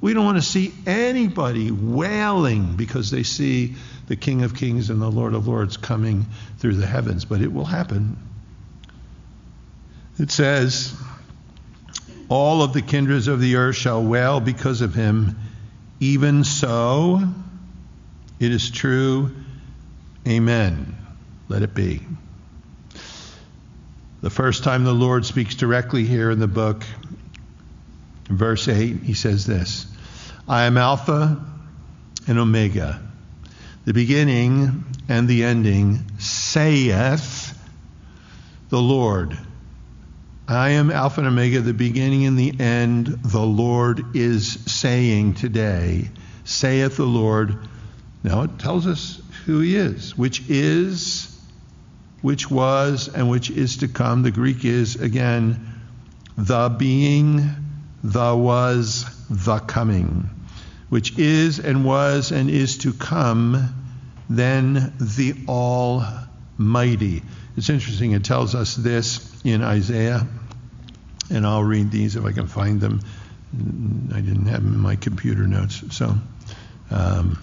We 0.00 0.14
don't 0.14 0.24
want 0.24 0.38
to 0.38 0.42
see 0.42 0.72
anybody 0.86 1.70
wailing 1.70 2.76
because 2.76 3.10
they 3.10 3.22
see 3.22 3.74
the 4.10 4.16
King 4.16 4.42
of 4.42 4.56
Kings 4.56 4.90
and 4.90 5.00
the 5.00 5.08
Lord 5.08 5.34
of 5.34 5.46
Lords 5.46 5.76
coming 5.76 6.26
through 6.58 6.74
the 6.74 6.86
heavens, 6.86 7.24
but 7.24 7.40
it 7.40 7.52
will 7.52 7.64
happen. 7.64 8.16
It 10.18 10.32
says, 10.32 10.92
All 12.28 12.64
of 12.64 12.72
the 12.72 12.82
kindreds 12.82 13.28
of 13.28 13.40
the 13.40 13.54
earth 13.54 13.76
shall 13.76 14.02
wail 14.02 14.40
because 14.40 14.80
of 14.80 14.94
him. 14.94 15.38
Even 16.00 16.42
so, 16.42 17.22
it 18.40 18.50
is 18.50 18.72
true. 18.72 19.30
Amen. 20.26 20.96
Let 21.48 21.62
it 21.62 21.72
be. 21.72 22.00
The 24.22 24.30
first 24.30 24.64
time 24.64 24.82
the 24.82 24.92
Lord 24.92 25.24
speaks 25.24 25.54
directly 25.54 26.04
here 26.04 26.32
in 26.32 26.40
the 26.40 26.48
book, 26.48 26.82
verse 28.24 28.66
8, 28.66 29.04
he 29.04 29.14
says 29.14 29.46
this 29.46 29.86
I 30.48 30.64
am 30.64 30.76
Alpha 30.76 31.46
and 32.26 32.38
Omega, 32.40 33.00
the 33.84 33.94
beginning 33.94 34.84
and 35.08 35.28
the 35.28 35.44
ending, 35.44 36.00
saith 36.18 37.58
the 38.68 38.80
Lord. 38.80 39.36
I 40.46 40.70
am 40.70 40.90
Alpha 40.90 41.20
and 41.20 41.28
Omega, 41.28 41.60
the 41.60 41.72
beginning 41.72 42.26
and 42.26 42.38
the 42.38 42.58
end, 42.60 43.06
the 43.06 43.40
Lord 43.40 44.16
is 44.16 44.52
saying 44.66 45.34
today, 45.34 46.10
saith 46.44 46.96
the 46.96 47.04
Lord. 47.04 47.56
Now 48.22 48.42
it 48.42 48.58
tells 48.58 48.86
us 48.86 49.22
who 49.46 49.60
he 49.60 49.76
is, 49.76 50.16
which 50.16 50.42
is 50.48 51.30
which 52.22 52.50
was 52.50 53.08
and 53.08 53.30
which 53.30 53.50
is 53.50 53.78
to 53.78 53.88
come. 53.88 54.22
The 54.22 54.30
Greek 54.30 54.64
is, 54.64 54.96
again, 54.96 55.80
the 56.36 56.68
being, 56.68 57.48
the 58.02 58.36
was, 58.36 59.06
the 59.28 59.58
coming, 59.58 60.28
which 60.90 61.18
is 61.18 61.58
and 61.58 61.84
was 61.84 62.30
and 62.30 62.50
is 62.50 62.78
to 62.78 62.92
come, 62.92 63.74
then 64.28 64.92
the 65.00 65.34
Almighty. 65.48 67.22
It's 67.56 67.70
interesting, 67.70 68.12
it 68.12 68.24
tells 68.24 68.54
us 68.54 68.76
this 68.76 69.42
in 69.42 69.62
Isaiah, 69.62 70.26
and 71.30 71.46
I'll 71.46 71.64
read 71.64 71.90
these 71.90 72.16
if 72.16 72.24
I 72.24 72.32
can 72.32 72.46
find 72.46 72.80
them. 72.80 73.00
I 74.12 74.20
didn't 74.20 74.46
have 74.46 74.62
them 74.62 74.74
in 74.74 74.80
my 74.80 74.96
computer 74.96 75.46
notes. 75.46 75.82
So, 75.96 76.14
um, 76.90 77.40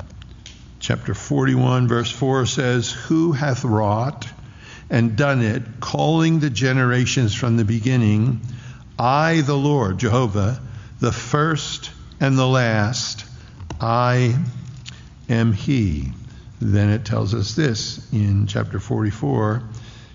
chapter 0.79 1.15
41, 1.15 1.87
verse 1.87 2.11
4 2.11 2.45
says, 2.45 2.91
Who 2.91 3.31
hath 3.31 3.65
wrought? 3.65 4.27
and 4.89 5.15
done 5.15 5.41
it, 5.41 5.79
calling 5.79 6.39
the 6.39 6.49
generations 6.49 7.35
from 7.35 7.57
the 7.57 7.65
beginning, 7.65 8.41
I, 8.97 9.41
the 9.41 9.57
Lord, 9.57 9.97
Jehovah, 9.99 10.61
the 10.99 11.11
first 11.11 11.91
and 12.19 12.37
the 12.37 12.47
last, 12.47 13.25
I 13.79 14.35
am 15.29 15.53
He. 15.53 16.11
Then 16.59 16.89
it 16.89 17.05
tells 17.05 17.33
us 17.33 17.55
this 17.55 18.11
in 18.11 18.47
chapter 18.47 18.79
44. 18.79 19.61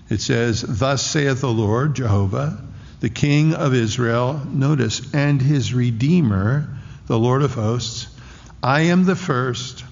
It 0.09 0.19
says, 0.19 0.61
Thus 0.61 1.05
saith 1.05 1.41
the 1.41 1.51
Lord, 1.51 1.95
Jehovah, 1.95 2.61
the 2.99 3.09
King 3.09 3.53
of 3.53 3.73
Israel, 3.73 4.41
notice, 4.45 5.13
and 5.13 5.41
his 5.41 5.73
Redeemer, 5.73 6.67
the 7.07 7.17
Lord 7.17 7.41
of 7.41 7.53
hosts, 7.53 8.07
I 8.61 8.81
am 8.81 9.05
the 9.05 9.15
first, 9.15 9.83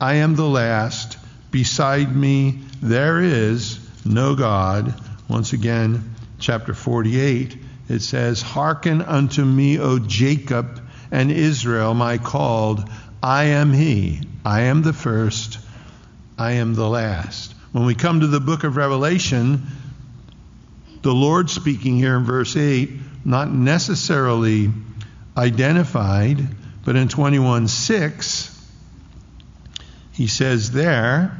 I 0.00 0.14
am 0.14 0.34
the 0.34 0.48
last, 0.48 1.18
beside 1.50 2.14
me 2.14 2.60
there 2.82 3.20
is 3.20 3.80
no 4.04 4.34
God. 4.34 4.94
Once 5.28 5.52
again, 5.52 6.14
chapter 6.38 6.72
48, 6.72 7.58
it 7.88 8.00
says, 8.00 8.40
Hearken 8.40 9.02
unto 9.02 9.44
me, 9.44 9.78
O 9.78 9.98
Jacob 9.98 10.87
and 11.10 11.30
Israel, 11.30 11.94
my 11.94 12.18
called. 12.18 12.88
I 13.22 13.44
am 13.44 13.72
he. 13.72 14.20
I 14.44 14.62
am 14.62 14.82
the 14.82 14.92
first. 14.92 15.58
I 16.38 16.52
am 16.52 16.74
the 16.74 16.88
last. 16.88 17.54
When 17.72 17.84
we 17.84 17.94
come 17.94 18.20
to 18.20 18.26
the 18.26 18.40
book 18.40 18.64
of 18.64 18.76
Revelation, 18.76 19.66
the 21.02 21.12
Lord 21.12 21.50
speaking 21.50 21.96
here 21.96 22.16
in 22.16 22.24
verse 22.24 22.56
8, 22.56 22.90
not 23.24 23.50
necessarily 23.50 24.70
identified, 25.36 26.38
but 26.84 26.96
in 26.96 27.08
21 27.08 27.68
6, 27.68 28.54
he 30.12 30.26
says 30.26 30.70
there, 30.70 31.36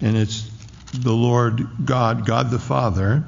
and 0.00 0.16
it's 0.16 0.50
the 0.92 1.12
Lord 1.12 1.66
God, 1.84 2.26
God 2.26 2.50
the 2.50 2.58
Father, 2.58 3.24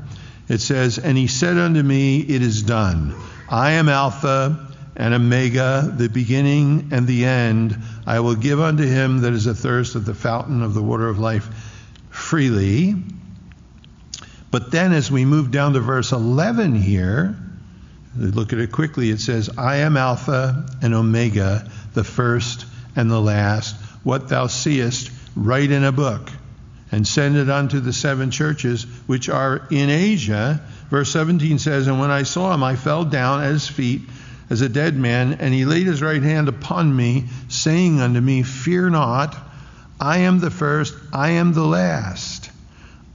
it 0.49 0.59
says, 0.61 0.99
And 0.99 1.17
he 1.17 1.27
said 1.27 1.57
unto 1.57 1.83
me, 1.83 2.21
It 2.21 2.43
is 2.43 2.63
done. 2.63 3.15
I 3.49 3.73
am 3.73 3.89
Alpha 3.89 4.74
and 4.97 5.15
Omega, 5.15 5.93
the 5.97 6.09
beginning 6.09 6.91
and 6.93 7.07
the 7.07 7.25
end. 7.25 7.77
I 8.07 8.21
will 8.21 8.37
give 8.37 8.61
unto 8.61 8.85
him 8.85 9.23
that 9.23 9.33
is 9.33 9.47
athirst 9.47 9.95
of 9.95 10.05
the 10.05 10.15
fountain 10.15 10.63
of 10.63 10.75
the 10.75 10.83
water 10.83 11.09
of 11.09 11.19
life 11.19 11.49
freely. 12.11 12.95
But 14.51 14.71
then, 14.71 14.93
as 14.93 15.11
we 15.11 15.25
move 15.25 15.51
down 15.51 15.73
to 15.73 15.81
verse 15.81 16.13
11 16.13 16.77
here, 16.77 17.37
look 18.17 18.53
at 18.53 18.61
it 18.61 18.71
quickly, 18.71 19.11
it 19.11 19.21
says, 19.21 19.51
I 19.59 19.79
am 19.79 19.97
Alpha 19.97 20.67
and 20.81 20.95
Omega, 20.95 21.69
the 21.95 22.05
first 22.05 22.65
and 22.95 23.11
the 23.11 23.21
last. 23.21 23.75
What 24.05 24.29
thou 24.29 24.47
seest, 24.47 25.11
write 25.35 25.73
in 25.73 25.83
a 25.83 25.91
book, 25.91 26.31
and 26.93 27.05
send 27.05 27.37
it 27.37 27.51
unto 27.51 27.81
the 27.81 27.93
seven 27.93 28.31
churches 28.31 28.85
which 29.09 29.29
are 29.29 29.67
in 29.73 29.91
Asia. 29.91 30.63
Verse 30.89 31.11
17 31.11 31.59
says, 31.59 31.89
And 31.89 31.99
when 31.99 32.13
I 32.13 32.23
saw 32.23 32.55
him, 32.55 32.63
I 32.63 32.77
fell 32.77 33.05
down 33.05 33.43
at 33.43 33.51
his 33.51 33.67
feet 33.67 34.03
as 34.51 34.61
a 34.61 34.69
dead 34.69 34.97
man, 34.97 35.35
and 35.35 35.55
he 35.55 35.65
laid 35.65 35.87
his 35.87 36.03
right 36.03 36.23
hand 36.23 36.49
upon 36.49 36.95
me, 36.95 37.25
saying 37.49 38.01
unto 38.01 38.21
me, 38.21 38.43
Fear 38.43 38.91
not, 38.91 39.37
I 40.01 40.19
am 40.19 40.41
the 40.41 40.51
first, 40.51 40.95
I 41.13 41.31
am 41.31 41.53
the 41.53 41.65
last. 41.65 42.51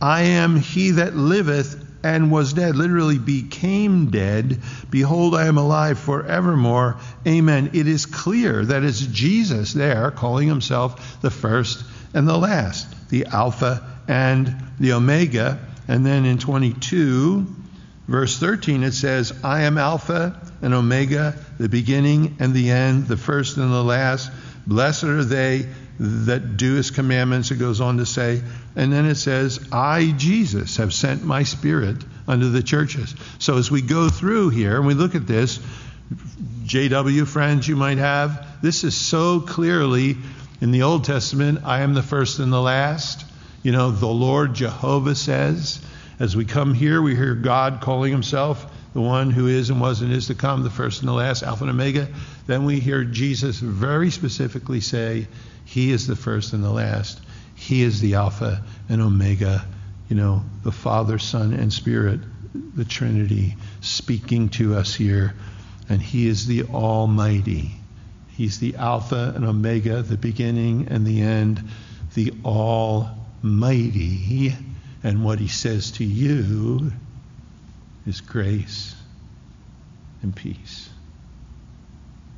I 0.01 0.21
am 0.21 0.55
he 0.55 0.91
that 0.91 1.15
liveth 1.15 1.85
and 2.03 2.31
was 2.31 2.53
dead, 2.53 2.75
literally 2.75 3.17
became 3.17 4.09
dead. 4.09 4.59
Behold, 4.89 5.35
I 5.35 5.47
am 5.47 5.57
alive 5.57 5.99
forevermore. 5.99 6.97
Amen. 7.27 7.71
It 7.73 7.87
is 7.87 8.05
clear 8.05 8.63
that 8.65 8.83
it's 8.83 9.01
Jesus 9.01 9.73
there 9.73 10.11
calling 10.11 10.47
himself 10.47 11.21
the 11.21 11.29
first 11.29 11.83
and 12.13 12.27
the 12.27 12.37
last, 12.37 13.09
the 13.09 13.25
Alpha 13.25 13.85
and 14.07 14.55
the 14.79 14.93
Omega. 14.93 15.59
And 15.87 16.05
then 16.05 16.25
in 16.25 16.37
22, 16.37 17.47
verse 18.09 18.39
13, 18.39 18.83
it 18.83 18.93
says, 18.93 19.31
I 19.43 19.61
am 19.61 19.77
Alpha 19.77 20.39
and 20.61 20.73
Omega, 20.73 21.35
the 21.59 21.69
beginning 21.69 22.37
and 22.39 22.53
the 22.53 22.71
end, 22.71 23.07
the 23.07 23.17
first 23.17 23.57
and 23.57 23.71
the 23.71 23.83
last. 23.83 24.31
Blessed 24.65 25.03
are 25.05 25.23
they 25.23 25.67
that 25.99 26.57
do 26.57 26.75
his 26.75 26.91
commandments, 26.91 27.51
it 27.51 27.57
goes 27.57 27.81
on 27.81 27.97
to 27.97 28.05
say. 28.05 28.41
And 28.75 28.91
then 28.91 29.05
it 29.05 29.15
says, 29.15 29.59
I, 29.71 30.13
Jesus, 30.17 30.77
have 30.77 30.93
sent 30.93 31.23
my 31.23 31.43
spirit 31.43 31.97
unto 32.27 32.49
the 32.49 32.63
churches. 32.63 33.13
So 33.37 33.57
as 33.57 33.69
we 33.69 33.81
go 33.81 34.09
through 34.09 34.49
here 34.49 34.77
and 34.77 34.87
we 34.87 34.93
look 34.93 35.13
at 35.15 35.27
this, 35.27 35.59
JW 36.63 37.27
friends 37.27 37.67
you 37.67 37.75
might 37.75 37.97
have, 37.97 38.61
this 38.61 38.83
is 38.83 38.95
so 38.95 39.41
clearly 39.41 40.17
in 40.61 40.71
the 40.71 40.83
Old 40.83 41.03
Testament, 41.03 41.59
I 41.63 41.81
am 41.81 41.93
the 41.93 42.03
first 42.03 42.39
and 42.39 42.51
the 42.51 42.61
last. 42.61 43.25
You 43.61 43.71
know, 43.71 43.91
the 43.91 44.07
Lord 44.07 44.53
Jehovah 44.53 45.15
says, 45.15 45.81
as 46.19 46.35
we 46.35 46.43
come 46.43 46.73
here, 46.73 47.01
we 47.01 47.15
hear 47.15 47.33
God 47.33 47.79
calling 47.81 48.11
himself 48.11 48.69
the 48.93 48.99
one 49.01 49.31
who 49.31 49.47
is 49.47 49.69
and 49.69 49.79
was 49.79 50.01
and 50.01 50.11
is 50.11 50.27
to 50.27 50.35
come, 50.35 50.63
the 50.63 50.69
first 50.69 50.99
and 50.99 51.07
the 51.07 51.13
last, 51.13 51.43
Alpha 51.43 51.63
and 51.63 51.71
Omega. 51.71 52.09
Then 52.45 52.65
we 52.65 52.81
hear 52.81 53.05
Jesus 53.05 53.59
very 53.59 54.11
specifically 54.11 54.81
say, 54.81 55.27
He 55.63 55.91
is 55.91 56.07
the 56.07 56.17
first 56.17 56.51
and 56.53 56.63
the 56.63 56.71
last. 56.71 57.21
He 57.55 57.83
is 57.83 58.01
the 58.01 58.15
Alpha 58.15 58.61
and 58.89 59.01
Omega. 59.01 59.65
You 60.09 60.17
know, 60.17 60.43
the 60.63 60.71
Father, 60.71 61.19
Son, 61.19 61.53
and 61.53 61.71
Spirit, 61.71 62.19
the 62.75 62.83
Trinity, 62.83 63.55
speaking 63.79 64.49
to 64.49 64.75
us 64.75 64.93
here. 64.93 65.35
And 65.87 66.01
He 66.01 66.27
is 66.27 66.47
the 66.47 66.63
Almighty. 66.63 67.71
He's 68.35 68.59
the 68.59 68.75
Alpha 68.75 69.33
and 69.35 69.45
Omega, 69.45 70.01
the 70.01 70.17
beginning 70.17 70.87
and 70.89 71.05
the 71.05 71.21
end, 71.21 71.63
the 72.13 72.33
Almighty. 72.43 73.13
And 75.03 75.23
what 75.23 75.39
He 75.39 75.47
says 75.47 75.91
to 75.91 76.03
you 76.03 76.91
is 78.05 78.21
grace 78.21 78.95
and 80.21 80.35
peace. 80.35 80.89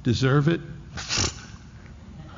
Deserve 0.04 0.48
it? 0.48 0.62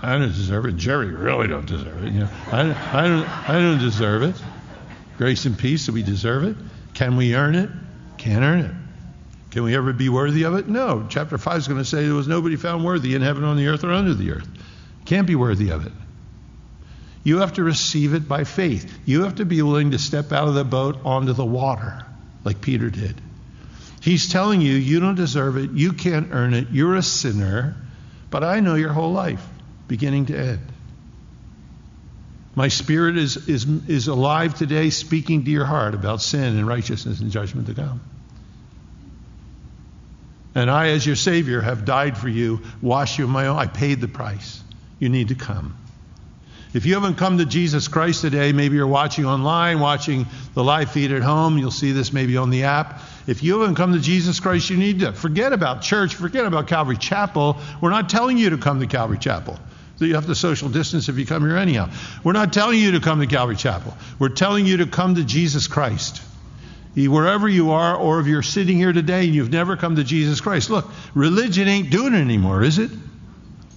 I 0.01 0.17
don't 0.17 0.34
deserve 0.34 0.65
it. 0.65 0.76
Jerry 0.76 1.07
really 1.07 1.47
don't 1.47 1.65
deserve 1.65 2.03
it. 2.03 2.11
You 2.11 2.19
know, 2.21 2.30
I, 2.51 2.59
I, 2.61 3.07
don't, 3.07 3.49
I 3.49 3.53
don't 3.53 3.80
deserve 3.80 4.24
it. 4.24 4.36
Grace 5.17 5.45
and 5.45 5.57
peace, 5.57 5.86
do 5.86 5.93
we 5.93 6.03
deserve 6.03 6.43
it? 6.43 6.57
Can 6.93 7.15
we 7.15 7.36
earn 7.36 7.55
it? 7.55 7.69
Can't 8.17 8.43
earn 8.43 8.59
it. 8.59 8.71
Can 9.51 9.63
we 9.63 9.76
ever 9.76 9.93
be 9.93 10.09
worthy 10.09 10.43
of 10.43 10.55
it? 10.55 10.67
No. 10.67 11.05
Chapter 11.09 11.38
5 11.38 11.57
is 11.57 11.67
going 11.67 11.80
to 11.80 11.86
say 11.86 12.03
there 12.05 12.15
was 12.15 12.28
nobody 12.28 12.55
found 12.55 12.84
worthy 12.84 13.15
in 13.15 13.21
heaven, 13.21 13.43
on 13.43 13.55
the 13.55 13.67
earth, 13.67 13.84
or 13.84 13.91
under 13.91 14.13
the 14.13 14.32
earth. 14.32 14.47
Can't 15.05 15.28
be 15.28 15.36
worthy 15.36 15.69
of 15.69 15.86
it. 15.86 15.93
You 17.24 17.39
have 17.39 17.53
to 17.53 17.63
receive 17.63 18.13
it 18.13 18.28
by 18.28 18.43
faith. 18.43 18.99
You 19.05 19.24
have 19.24 19.36
to 19.36 19.45
be 19.45 19.61
willing 19.61 19.91
to 19.91 19.99
step 19.99 20.32
out 20.32 20.47
of 20.47 20.55
the 20.55 20.65
boat 20.65 20.97
onto 21.05 21.34
the 21.34 21.45
water 21.45 22.05
like 22.43 22.61
Peter 22.61 22.89
did. 22.89 23.19
He's 24.01 24.30
telling 24.30 24.59
you, 24.59 24.74
you 24.74 24.99
don't 24.99 25.15
deserve 25.15 25.57
it, 25.57 25.71
you 25.71 25.93
can't 25.93 26.30
earn 26.32 26.53
it, 26.53 26.67
you're 26.71 26.95
a 26.95 27.01
sinner, 27.01 27.78
but 28.30 28.43
I 28.43 28.59
know 28.59 28.76
your 28.76 28.91
whole 28.91 29.13
life, 29.13 29.45
beginning 29.88 30.26
to 30.26 30.38
end. 30.38 30.59
My 32.55 32.67
spirit 32.67 33.17
is, 33.17 33.47
is, 33.47 33.65
is 33.88 34.07
alive 34.09 34.55
today, 34.55 34.89
speaking 34.89 35.45
to 35.45 35.51
your 35.51 35.65
heart 35.65 35.95
about 35.95 36.21
sin 36.21 36.57
and 36.57 36.67
righteousness 36.67 37.21
and 37.21 37.32
judgment 37.32 37.67
to 37.67 37.74
come. 37.74 38.01
And 40.53 40.69
I, 40.69 40.89
as 40.89 41.05
your 41.05 41.15
Savior, 41.15 41.61
have 41.61 41.86
died 41.86 42.17
for 42.17 42.30
you, 42.30 42.61
washed 42.82 43.17
you 43.17 43.26
in 43.26 43.32
my 43.32 43.47
own. 43.47 43.57
I 43.57 43.65
paid 43.65 44.01
the 44.01 44.07
price. 44.07 44.61
You 44.99 45.09
need 45.09 45.30
to 45.30 45.36
come. 45.36 45.78
If 46.74 46.88
you 46.88 46.95
haven't 46.95 47.15
come 47.15 47.38
to 47.38 47.45
Jesus 47.45 47.88
Christ 47.88 48.21
today, 48.21 48.51
maybe 48.51 48.78
you're 48.78 48.88
watching 48.88 49.26
online, 49.26 49.80
watching 49.80 50.26
the 50.55 50.63
live 50.63 50.89
feed 50.89 51.11
at 51.11 51.21
home, 51.21 51.59
you'll 51.59 51.69
see 51.69 51.91
this 51.91 52.11
maybe 52.11 52.36
on 52.36 52.49
the 52.49 52.63
app. 52.63 53.01
If 53.28 53.43
you 53.43 53.59
haven't 53.59 53.76
come 53.76 53.93
to 53.93 53.99
Jesus 53.99 54.39
Christ, 54.39 54.71
you 54.71 54.78
need 54.78 55.01
to 55.01 55.13
forget 55.13 55.53
about 55.53 55.84
church, 55.84 56.15
forget 56.15 56.45
about 56.45 56.67
Calvary 56.67 56.97
Chapel. 56.97 57.57
We're 57.80 57.91
not 57.91 58.09
telling 58.09 58.39
you 58.39 58.49
to 58.49 58.57
come 58.57 58.80
to 58.80 58.88
Calvary 58.88 59.19
Chapel. 59.19 59.59
So 59.97 60.05
you 60.05 60.15
have 60.15 60.26
to 60.26 60.34
social 60.34 60.67
distance 60.67 61.09
if 61.09 61.19
you 61.19 61.26
come 61.28 61.45
here 61.45 61.57
anyhow. 61.57 61.91
We're 62.24 62.34
not 62.34 62.51
telling 62.51 62.80
you 62.80 62.93
to 62.93 62.99
come 62.99 63.19
to 63.19 63.28
Calvary 63.28 63.55
Chapel. 63.55 63.95
We're 64.17 64.30
telling 64.30 64.65
you 64.65 64.78
to 64.78 64.88
come 64.88 65.13
to 65.15 65.24
Jesus 65.24 65.67
Christ. 65.67 66.24
Wherever 66.95 67.47
you 67.47 67.71
are, 67.71 67.95
or 67.95 68.19
if 68.19 68.26
you're 68.26 68.41
sitting 68.41 68.78
here 68.78 68.93
today 68.93 69.26
and 69.26 69.36
you've 69.36 69.51
never 69.51 69.78
come 69.78 69.95
to 69.97 70.03
Jesus 70.03 70.41
Christ, 70.41 70.71
look, 70.71 70.89
religion 71.13 71.67
ain't 71.67 71.91
doing 71.91 72.15
it 72.15 72.21
anymore, 72.21 72.63
is 72.63 72.80
it? 72.80 72.89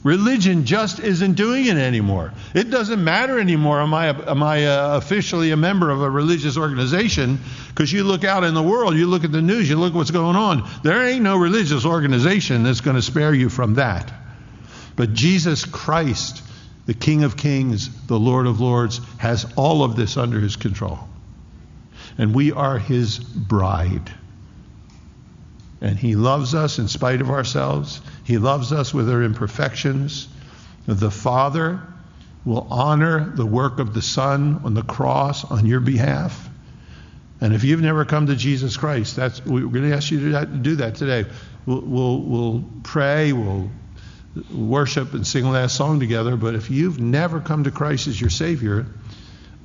Religion 0.06 0.64
just 0.64 1.00
isn't 1.00 1.32
doing 1.32 1.66
it 1.66 1.76
anymore. 1.76 2.32
It 2.54 2.70
doesn't 2.70 3.02
matter 3.02 3.40
anymore. 3.40 3.80
Am 3.80 3.92
I, 3.92 4.10
am 4.10 4.40
I 4.40 4.64
uh, 4.64 4.98
officially 4.98 5.50
a 5.50 5.56
member 5.56 5.90
of 5.90 6.00
a 6.00 6.08
religious 6.08 6.56
organization? 6.56 7.40
Because 7.70 7.92
you 7.92 8.04
look 8.04 8.22
out 8.22 8.44
in 8.44 8.54
the 8.54 8.62
world, 8.62 8.94
you 8.94 9.08
look 9.08 9.24
at 9.24 9.32
the 9.32 9.42
news, 9.42 9.68
you 9.68 9.74
look 9.74 9.94
what's 9.94 10.12
going 10.12 10.36
on. 10.36 10.70
There 10.84 11.04
ain't 11.04 11.22
no 11.22 11.36
religious 11.36 11.84
organization 11.84 12.62
that's 12.62 12.80
going 12.82 12.94
to 12.94 13.02
spare 13.02 13.34
you 13.34 13.48
from 13.48 13.74
that. 13.74 14.12
But 14.94 15.12
Jesus 15.12 15.64
Christ, 15.64 16.40
the 16.86 16.94
King 16.94 17.24
of 17.24 17.36
Kings, 17.36 17.90
the 18.06 18.16
Lord 18.16 18.46
of 18.46 18.60
Lords, 18.60 19.00
has 19.18 19.52
all 19.56 19.82
of 19.82 19.96
this 19.96 20.16
under 20.16 20.38
his 20.38 20.54
control. 20.54 21.00
And 22.16 22.32
we 22.32 22.52
are 22.52 22.78
his 22.78 23.18
bride. 23.18 24.08
And 25.86 25.96
he 25.96 26.16
loves 26.16 26.52
us 26.52 26.80
in 26.80 26.88
spite 26.88 27.20
of 27.20 27.30
ourselves. 27.30 28.00
He 28.24 28.38
loves 28.38 28.72
us 28.72 28.92
with 28.92 29.08
our 29.08 29.22
imperfections. 29.22 30.26
The 30.84 31.12
Father 31.12 31.80
will 32.44 32.66
honor 32.68 33.30
the 33.36 33.46
work 33.46 33.78
of 33.78 33.94
the 33.94 34.02
Son 34.02 34.62
on 34.64 34.74
the 34.74 34.82
cross 34.82 35.44
on 35.44 35.64
your 35.64 35.78
behalf. 35.78 36.48
And 37.40 37.54
if 37.54 37.62
you've 37.62 37.82
never 37.82 38.04
come 38.04 38.26
to 38.26 38.34
Jesus 38.34 38.76
Christ, 38.76 39.14
that's 39.14 39.46
we're 39.46 39.68
going 39.68 39.88
to 39.88 39.94
ask 39.94 40.10
you 40.10 40.32
to 40.32 40.46
do 40.46 40.74
that 40.76 40.96
today. 40.96 41.24
We'll, 41.66 41.82
we'll, 41.82 42.20
we'll 42.20 42.64
pray, 42.82 43.32
we'll 43.32 43.70
worship 44.52 45.14
and 45.14 45.24
sing 45.24 45.48
last 45.48 45.76
song 45.76 46.00
together. 46.00 46.36
But 46.36 46.56
if 46.56 46.68
you've 46.68 46.98
never 46.98 47.40
come 47.40 47.62
to 47.62 47.70
Christ 47.70 48.08
as 48.08 48.20
your 48.20 48.30
Savior, 48.30 48.86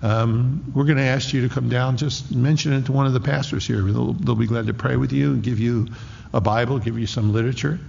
um, 0.01 0.71
we're 0.73 0.85
going 0.85 0.97
to 0.97 1.03
ask 1.03 1.33
you 1.33 1.47
to 1.47 1.53
come 1.53 1.69
down. 1.69 1.97
Just 1.97 2.33
mention 2.33 2.73
it 2.73 2.85
to 2.85 2.91
one 2.91 3.05
of 3.05 3.13
the 3.13 3.19
pastors 3.19 3.65
here. 3.65 3.81
They'll, 3.81 4.13
they'll 4.13 4.35
be 4.35 4.47
glad 4.47 4.67
to 4.67 4.73
pray 4.73 4.95
with 4.95 5.11
you 5.11 5.33
and 5.33 5.43
give 5.43 5.59
you 5.59 5.87
a 6.33 6.41
Bible, 6.41 6.79
give 6.79 6.97
you 6.97 7.07
some 7.07 7.33
literature. 7.33 7.79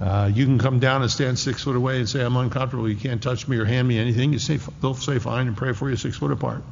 Uh, 0.00 0.30
you 0.32 0.46
can 0.46 0.58
come 0.58 0.78
down 0.78 1.02
and 1.02 1.10
stand 1.10 1.38
six 1.38 1.64
foot 1.64 1.76
away 1.76 1.98
and 1.98 2.08
say, 2.08 2.24
I'm 2.24 2.36
uncomfortable. 2.36 2.88
You 2.88 2.96
can't 2.96 3.22
touch 3.22 3.48
me 3.48 3.58
or 3.58 3.64
hand 3.64 3.86
me 3.86 3.98
anything. 3.98 4.32
You 4.32 4.38
say, 4.38 4.58
they'll 4.80 4.94
say 4.94 5.18
fine 5.18 5.46
and 5.46 5.56
pray 5.56 5.72
for 5.72 5.90
you 5.90 5.96
six 5.96 6.16
foot 6.16 6.30
apart. 6.30 6.62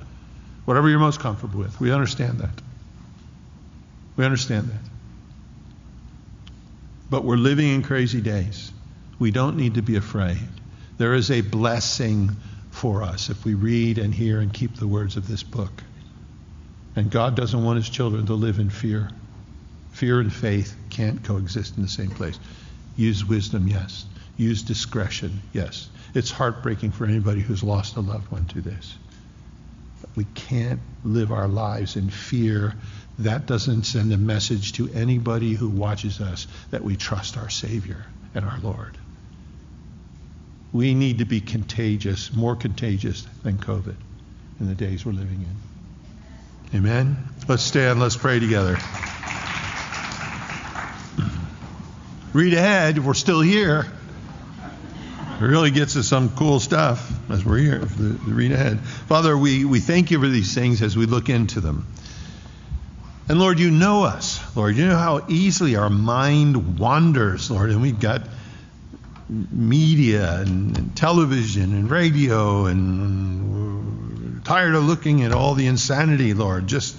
Whatever 0.65 0.89
you're 0.89 0.99
most 0.99 1.21
comfortable 1.21 1.59
with. 1.59 1.79
We 1.81 1.93
understand 1.93 2.39
that. 2.39 2.63
We 4.17 4.25
understand 4.25 4.69
that. 4.69 4.81
But 7.11 7.25
we're 7.25 7.37
living 7.37 7.69
in 7.69 7.83
crazy 7.83 8.21
days. 8.21 8.71
We 9.19 9.31
don't 9.31 9.57
need 9.57 9.75
to 9.75 9.83
be 9.83 9.97
afraid. 9.97 10.39
There 10.99 11.15
is 11.15 11.31
a 11.31 11.41
blessing 11.41 12.31
for 12.79 13.03
us 13.03 13.29
if 13.29 13.45
we 13.45 13.55
read 13.55 13.99
and 13.99 14.15
hear 14.15 14.39
and 14.39 14.53
keep 14.53 14.77
the 14.77 14.87
words 14.87 15.17
of 15.17 15.27
this 15.27 15.43
book. 15.43 15.83
And 16.95 17.11
God 17.11 17.35
doesn't 17.35 17.65
want 17.65 17.77
his 17.77 17.89
children 17.91 18.27
to 18.27 18.35
live 18.35 18.61
in 18.61 18.71
fear. 18.71 19.11
Fear 19.91 20.21
and 20.21 20.33
faith 20.33 20.77
can't 20.89 21.25
coexist 21.25 21.77
in 21.77 21.83
the 21.83 21.89
same 21.89 22.11
place. 22.11 22.39
Use 22.97 23.25
wisdom, 23.25 23.67
yes. 23.67 24.07
Use 24.37 24.63
discretion, 24.63 25.43
yes. 25.53 25.89
It's 26.15 26.31
heartbreaking 26.31 26.93
for 26.93 27.05
anybody 27.05 27.41
who's 27.41 27.65
lost 27.65 27.97
a 27.97 28.01
loved 28.01 28.31
one 28.31 28.47
to 28.47 28.61
this. 28.61 28.97
But 30.01 30.11
we 30.17 30.25
can't 30.35 30.81
live 31.03 31.33
our 31.33 31.49
lives 31.49 31.97
in 31.97 32.11
fear. 32.11 32.75
That 33.19 33.47
doesn't 33.47 33.85
send 33.85 34.13
a 34.13 34.17
message 34.17 34.75
to 34.75 34.89
anybody 34.93 35.55
who 35.55 35.69
watches 35.69 36.21
us 36.21 36.47
that 36.71 36.85
we 36.85 36.95
trust 36.95 37.37
our 37.37 37.51
Savior 37.51 38.07
and 38.37 38.45
our 38.45 38.61
Lord. 38.63 38.97
We 40.73 40.95
need 40.95 41.19
to 41.19 41.25
be 41.25 41.41
contagious, 41.41 42.33
more 42.33 42.55
contagious 42.55 43.27
than 43.43 43.59
COVID 43.59 43.97
in 44.61 44.69
the 44.69 44.75
days 44.75 45.07
we're 45.07 45.13
living 45.13 45.47
in. 46.73 46.79
Amen? 46.79 47.17
Let's 47.49 47.63
stand, 47.63 48.01
let's 48.01 48.17
pray 48.17 48.39
together. 48.39 48.77
Read 52.35 52.53
ahead, 52.53 52.99
we're 52.99 53.15
still 53.15 53.41
here. 53.41 53.87
It 55.41 55.45
really 55.45 55.71
gets 55.71 55.97
us 55.97 56.09
some 56.09 56.31
cool 56.31 56.61
stuff 56.61 57.11
as 57.31 57.45
we're 57.45 57.59
here 57.59 57.79
to 57.79 58.19
read 58.27 58.53
ahead. 58.53 58.81
Father, 58.81 59.37
we, 59.39 59.65
we 59.65 59.81
thank 59.81 60.11
you 60.11 60.21
for 60.21 60.29
these 60.29 60.55
things 60.55 60.83
as 60.83 60.97
we 60.97 61.07
look 61.07 61.29
into 61.29 61.61
them. 61.61 61.87
And 63.29 63.39
Lord, 63.39 63.59
you 63.59 63.71
know 63.71 64.05
us, 64.05 64.41
Lord. 64.57 64.77
You 64.77 64.87
know 64.89 64.97
how 64.97 65.25
easily 65.29 65.77
our 65.77 65.91
mind 65.91 66.79
wanders, 66.79 67.51
Lord. 67.51 67.71
And 67.71 67.81
we've 67.81 68.01
got 68.01 68.23
media 69.29 70.41
and, 70.41 70.77
and 70.77 70.97
television 70.97 71.75
and 71.75 71.91
radio, 71.91 72.67
and 72.67 74.45
tired 74.45 74.75
of 74.75 74.85
looking 74.85 75.23
at 75.23 75.33
all 75.33 75.55
the 75.55 75.67
insanity, 75.67 76.35
Lord. 76.35 76.67
Just 76.67 76.97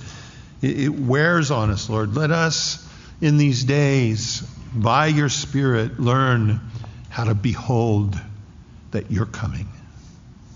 it, 0.62 0.80
it 0.80 0.90
wears 0.90 1.52
on 1.52 1.72
us, 1.72 1.90
Lord. 1.90 2.16
Let 2.16 2.32
us 2.32 2.88
in 3.22 3.38
these 3.38 3.64
days, 3.64 4.42
by 4.74 5.08
your 5.08 5.30
Spirit, 5.30 6.00
learn 6.00 6.62
how 7.10 7.26
to 7.26 7.36
behold 7.36 8.16
that 8.92 9.12
you're 9.12 9.26
coming, 9.26 9.68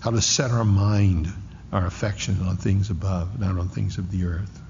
how 0.00 0.10
to 0.10 0.22
set 0.22 0.50
our 0.50 0.64
mind, 0.64 1.28
our 1.72 1.86
affection 1.86 2.40
on 2.46 2.56
things 2.56 2.90
above, 2.90 3.38
not 3.38 3.58
on 3.58 3.68
things 3.68 3.98
of 3.98 4.10
the 4.10 4.24
earth. 4.24 4.60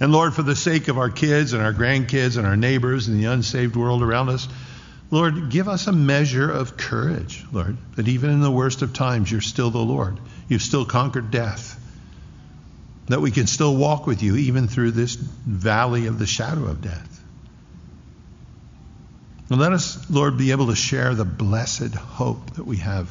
And 0.00 0.12
Lord, 0.12 0.34
for 0.34 0.42
the 0.42 0.54
sake 0.54 0.88
of 0.88 0.98
our 0.98 1.10
kids 1.10 1.54
and 1.54 1.62
our 1.62 1.72
grandkids 1.72 2.36
and 2.36 2.46
our 2.46 2.56
neighbors 2.56 3.08
and 3.08 3.18
the 3.18 3.24
unsaved 3.24 3.74
world 3.74 4.02
around 4.02 4.28
us, 4.28 4.46
Lord, 5.10 5.50
give 5.50 5.68
us 5.68 5.86
a 5.86 5.92
measure 5.92 6.50
of 6.50 6.76
courage, 6.76 7.44
Lord, 7.50 7.78
that 7.96 8.08
even 8.08 8.30
in 8.30 8.40
the 8.40 8.50
worst 8.50 8.82
of 8.82 8.92
times, 8.92 9.30
you're 9.32 9.40
still 9.40 9.70
the 9.70 9.78
Lord. 9.78 10.18
You've 10.48 10.62
still 10.62 10.84
conquered 10.84 11.30
death. 11.30 11.76
That 13.06 13.22
we 13.22 13.30
can 13.30 13.46
still 13.46 13.74
walk 13.74 14.06
with 14.06 14.22
you 14.22 14.36
even 14.36 14.68
through 14.68 14.90
this 14.90 15.14
valley 15.14 16.06
of 16.06 16.18
the 16.18 16.26
shadow 16.26 16.66
of 16.66 16.82
death. 16.82 17.24
And 19.50 19.58
let 19.58 19.72
us, 19.72 20.10
Lord, 20.10 20.36
be 20.36 20.50
able 20.50 20.66
to 20.66 20.76
share 20.76 21.14
the 21.14 21.24
blessed 21.24 21.94
hope 21.94 22.56
that 22.56 22.64
we 22.64 22.76
have 22.78 23.10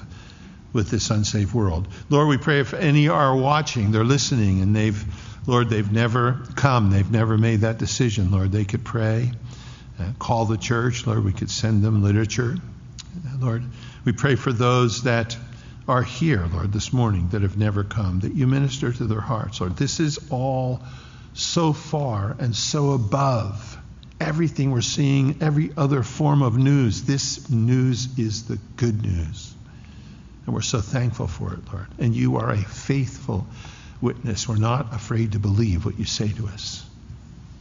with 0.71 0.91
this 0.91 1.09
unsafe 1.09 1.51
world. 1.51 1.87
Lord, 2.09 2.27
we 2.27 2.37
pray 2.37 2.59
if 2.59 2.75
any 2.75 3.07
are 3.07 3.35
watching, 3.35 3.91
they're 3.91 4.03
listening, 4.03 4.61
and 4.61 4.75
they've, 4.75 5.03
Lord, 5.47 5.69
they've 5.69 5.91
never 5.91 6.43
come, 6.55 6.91
they've 6.91 7.09
never 7.09 7.39
made 7.39 7.61
that 7.61 7.79
decision, 7.79 8.29
Lord, 8.29 8.51
they 8.51 8.65
could 8.65 8.85
pray, 8.85 9.31
uh, 9.99 10.11
call 10.19 10.45
the 10.45 10.57
church, 10.57 11.07
Lord, 11.07 11.23
we 11.23 11.33
could 11.33 11.49
send 11.49 11.83
them 11.83 12.03
literature. 12.03 12.55
Lord, 13.39 13.63
we 14.05 14.11
pray 14.11 14.35
for 14.35 14.53
those 14.53 15.03
that 15.03 15.37
are 15.87 16.03
here, 16.03 16.45
Lord, 16.53 16.73
this 16.73 16.91
morning 16.91 17.29
that 17.29 17.41
have 17.41 17.57
never 17.57 17.83
come, 17.83 18.19
that 18.21 18.33
you 18.33 18.45
minister 18.47 18.91
to 18.91 19.05
their 19.05 19.21
hearts, 19.21 19.61
Lord. 19.61 19.77
This 19.77 19.99
is 19.99 20.19
all 20.29 20.81
so 21.33 21.71
far 21.73 22.35
and 22.39 22.55
so 22.55 22.91
above 22.91 23.77
everything 24.19 24.71
we're 24.71 24.81
seeing, 24.81 25.37
every 25.41 25.71
other 25.77 26.03
form 26.03 26.41
of 26.41 26.57
news. 26.57 27.03
This 27.03 27.49
news 27.49 28.17
is 28.17 28.47
the 28.47 28.57
good 28.75 29.01
news. 29.01 29.53
And 30.45 30.55
we're 30.55 30.61
so 30.61 30.79
thankful 30.79 31.27
for 31.27 31.53
it, 31.53 31.59
Lord. 31.71 31.87
And 31.99 32.15
you 32.15 32.37
are 32.37 32.49
a 32.49 32.57
faithful 32.57 33.45
witness. 34.01 34.47
We're 34.47 34.55
not 34.55 34.93
afraid 34.93 35.33
to 35.33 35.39
believe 35.39 35.85
what 35.85 35.99
you 35.99 36.05
say 36.05 36.29
to 36.29 36.47
us. 36.47 36.86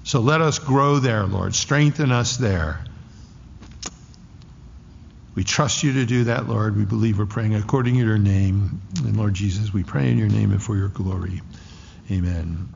So 0.06 0.20
let 0.20 0.40
us 0.40 0.60
grow 0.60 1.00
there, 1.00 1.26
Lord. 1.26 1.52
Strengthen 1.56 2.12
us 2.12 2.36
there. 2.36 2.78
We 5.34 5.42
trust 5.42 5.82
you 5.82 5.94
to 5.94 6.06
do 6.06 6.24
that, 6.24 6.48
Lord. 6.48 6.76
We 6.76 6.84
believe 6.84 7.18
we're 7.18 7.26
praying 7.26 7.56
according 7.56 7.94
to 7.94 8.04
your 8.04 8.16
name. 8.16 8.80
And 8.98 9.16
Lord 9.16 9.34
Jesus, 9.34 9.74
we 9.74 9.82
pray 9.82 10.08
in 10.08 10.16
your 10.16 10.28
name 10.28 10.52
and 10.52 10.62
for 10.62 10.76
your 10.76 10.90
glory. 10.90 11.42
Amen. 12.08 12.68